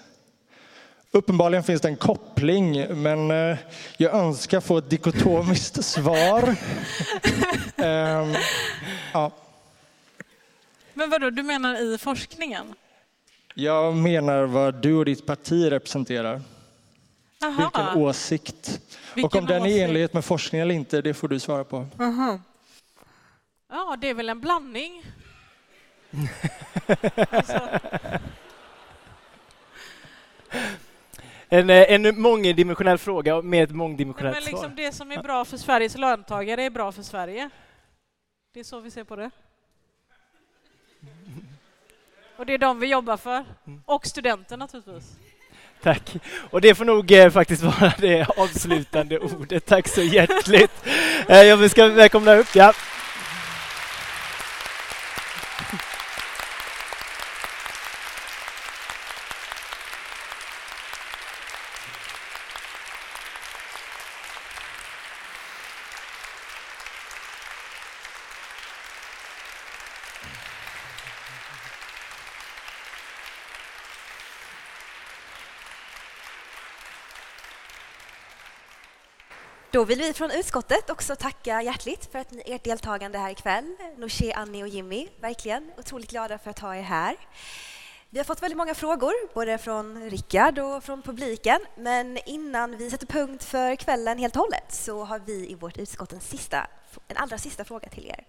[1.11, 3.57] Uppenbarligen finns det en koppling, men eh,
[3.97, 6.49] jag önskar få ett dikotomiskt svar.
[7.77, 8.35] um,
[9.13, 9.31] ja.
[10.93, 12.73] Men vadå, du menar i forskningen?
[13.55, 16.41] Jag menar vad du och ditt parti representerar.
[17.43, 17.61] Aha.
[17.63, 18.79] Vilken åsikt.
[19.15, 21.63] Vilken och om den är i enlighet med forskning eller inte, det får du svara
[21.63, 21.87] på.
[21.99, 22.39] Aha.
[23.71, 25.03] Ja, det är väl en blandning.
[31.49, 34.51] En, eh, en mångdimensionell fråga med ett mångdimensionellt Men svar.
[34.51, 37.49] liksom det som är bra för Sveriges löntagare är bra för Sverige.
[38.53, 39.31] Det är så vi ser på det.
[42.35, 43.45] Och det är de vi jobbar för.
[43.85, 45.13] Och studenter naturligtvis.
[45.81, 46.15] Tack.
[46.49, 49.65] Och det får nog eh, faktiskt vara det avslutande ordet.
[49.65, 50.85] Tack så hjärtligt.
[51.27, 52.73] Eh, jag ska välkomna upp, ja.
[79.81, 83.75] Då vill vi från utskottet också tacka hjärtligt för att ni, ert deltagande här ikväll.
[83.97, 87.17] Nooshi, Annie och Jimmy, verkligen otroligt glada för att ha er här.
[88.09, 91.59] Vi har fått väldigt många frågor, både från Rickard och från publiken.
[91.77, 95.77] Men innan vi sätter punkt för kvällen helt och hållet så har vi i vårt
[95.77, 96.67] utskott en, sista,
[97.07, 98.27] en allra sista fråga till er.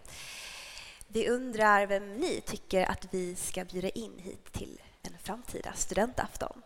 [1.08, 6.62] Vi undrar vem ni tycker att vi ska bjuda in hit till en framtida studentafton.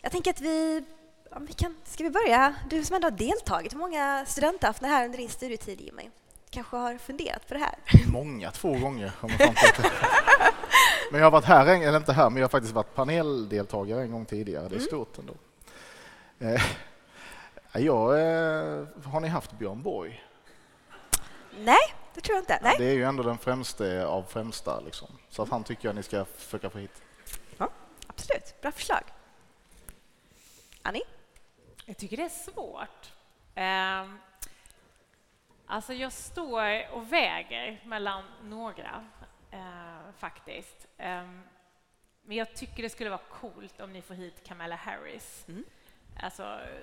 [0.00, 0.84] Jag tänker att vi
[1.30, 2.54] Ja, vi kan, ska vi börja?
[2.70, 6.10] Du som ändå har deltagit, hur många studentaftnar här under din studietid, Jimmy?
[6.50, 7.74] Kanske har funderat på det här?
[8.12, 9.12] Många, två gånger.
[9.18, 9.38] har man
[11.10, 14.10] men jag har varit här, eller inte här, men jag har faktiskt varit paneldeltagare en
[14.12, 14.62] gång tidigare.
[14.68, 14.86] Det är Mm.
[14.86, 15.34] stort ändå.
[16.38, 16.62] Eh,
[17.72, 20.24] jag, eh, har ni haft Björn Borg?
[21.58, 22.58] Nej, det tror jag inte.
[22.62, 22.74] Nej.
[22.78, 24.80] Det är ju ändå den främste av främsta.
[24.80, 25.08] Liksom.
[25.30, 27.02] Så att han tycker jag ni ska försöka få hit.
[28.06, 29.02] Absolut, bra förslag.
[30.82, 31.02] Annie?
[31.88, 33.12] Jag tycker det är svårt.
[33.54, 34.18] Ehm,
[35.66, 39.06] alltså jag står och väger mellan några,
[39.50, 40.86] eh, faktiskt.
[40.98, 41.42] Ehm,
[42.22, 45.46] men jag tycker det skulle vara coolt om ni får hit Kamala Harris.
[46.20, 46.82] Alltså eh,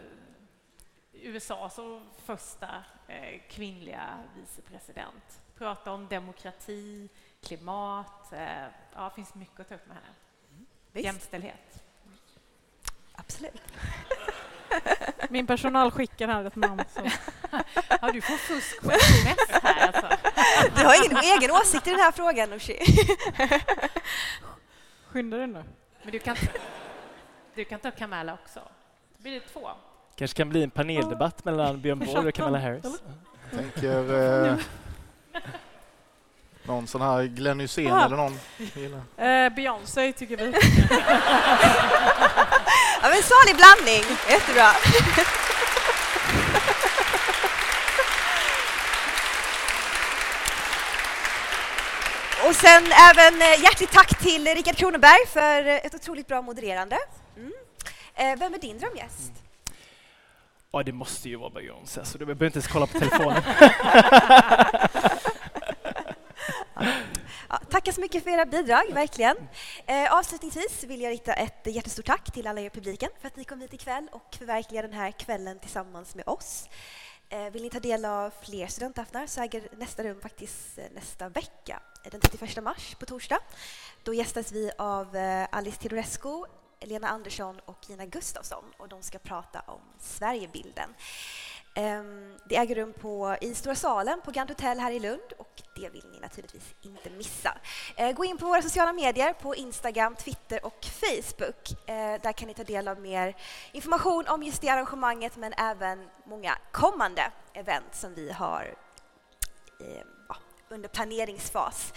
[1.13, 1.79] USAs
[2.17, 5.41] första eh, kvinnliga vicepresident.
[5.57, 7.09] Prata om demokrati,
[7.41, 8.33] klimat.
[8.33, 10.13] Eh, ja, det finns mycket att ta upp med henne.
[10.91, 11.05] Visst.
[11.05, 11.83] Jämställdhet.
[13.11, 13.61] Absolut.
[15.29, 16.83] Min personal skickar här ett namn.
[16.95, 17.01] Så.
[18.01, 20.07] Ja, du får fusk på sms här alltså.
[20.75, 22.79] Du har ingen egen åsikt i den här frågan, Nooshi.
[25.11, 25.63] Skynda dig nu.
[26.03, 26.35] Men du kan,
[27.55, 28.59] du kan ta Kamala också.
[29.17, 29.69] Då blir det två.
[30.15, 33.01] kanske kan bli en paneldebatt mellan Björn Borg och Kamala Harris.
[33.51, 34.13] Tänker
[34.49, 34.55] eh,
[36.63, 38.39] någon sån här Glenn Hysén eller någon?
[39.17, 40.53] Eh, Beyoncé tycker vi.
[43.05, 44.03] Ja, men salig blandning.
[44.29, 44.69] Jättebra.
[52.47, 56.97] Och sen även eh, hjärtligt tack till Rickard Kronoberg för ett otroligt bra modererande.
[57.37, 57.51] Mm.
[58.15, 59.31] Eh, Vem är din drömgäst?
[60.71, 63.43] Ja, det måste ju vara Beyoncé, så du behöver inte ens kolla på telefonen.
[67.49, 69.37] Ja, tackar så mycket för era bidrag, verkligen.
[69.85, 73.35] Eh, avslutningsvis vill jag rikta ett jättestort tack till alla er i publiken för att
[73.35, 76.69] ni kom hit ikväll och förverkligade den här kvällen tillsammans med oss.
[77.29, 81.29] Eh, vill ni ta del av fler studentaftnar så äger nästa rum faktiskt eh, nästa
[81.29, 83.39] vecka, eh, den 31 mars på torsdag.
[84.03, 86.43] Då gästas vi av eh, Alice Teodorescu,
[86.81, 90.89] Lena Andersson och Gina Gustafsson och de ska prata om Sverigebilden.
[91.77, 95.61] Ehm, det äger rum på, i Stora salen på Grand Hotel här i Lund och
[95.75, 97.57] det vill ni naturligtvis inte missa.
[97.95, 101.89] Eh, gå in på våra sociala medier på Instagram, Twitter och Facebook.
[101.89, 103.35] Eh, där kan ni ta del av mer
[103.71, 108.75] information om just det arrangemanget men även många kommande event som vi har
[109.79, 110.07] ehm,
[110.69, 111.93] under planeringsfas.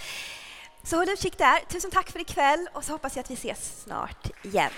[0.83, 1.61] Så håll utkik där.
[1.69, 4.71] Tusen tack för ikväll och så hoppas jag att vi ses snart igen.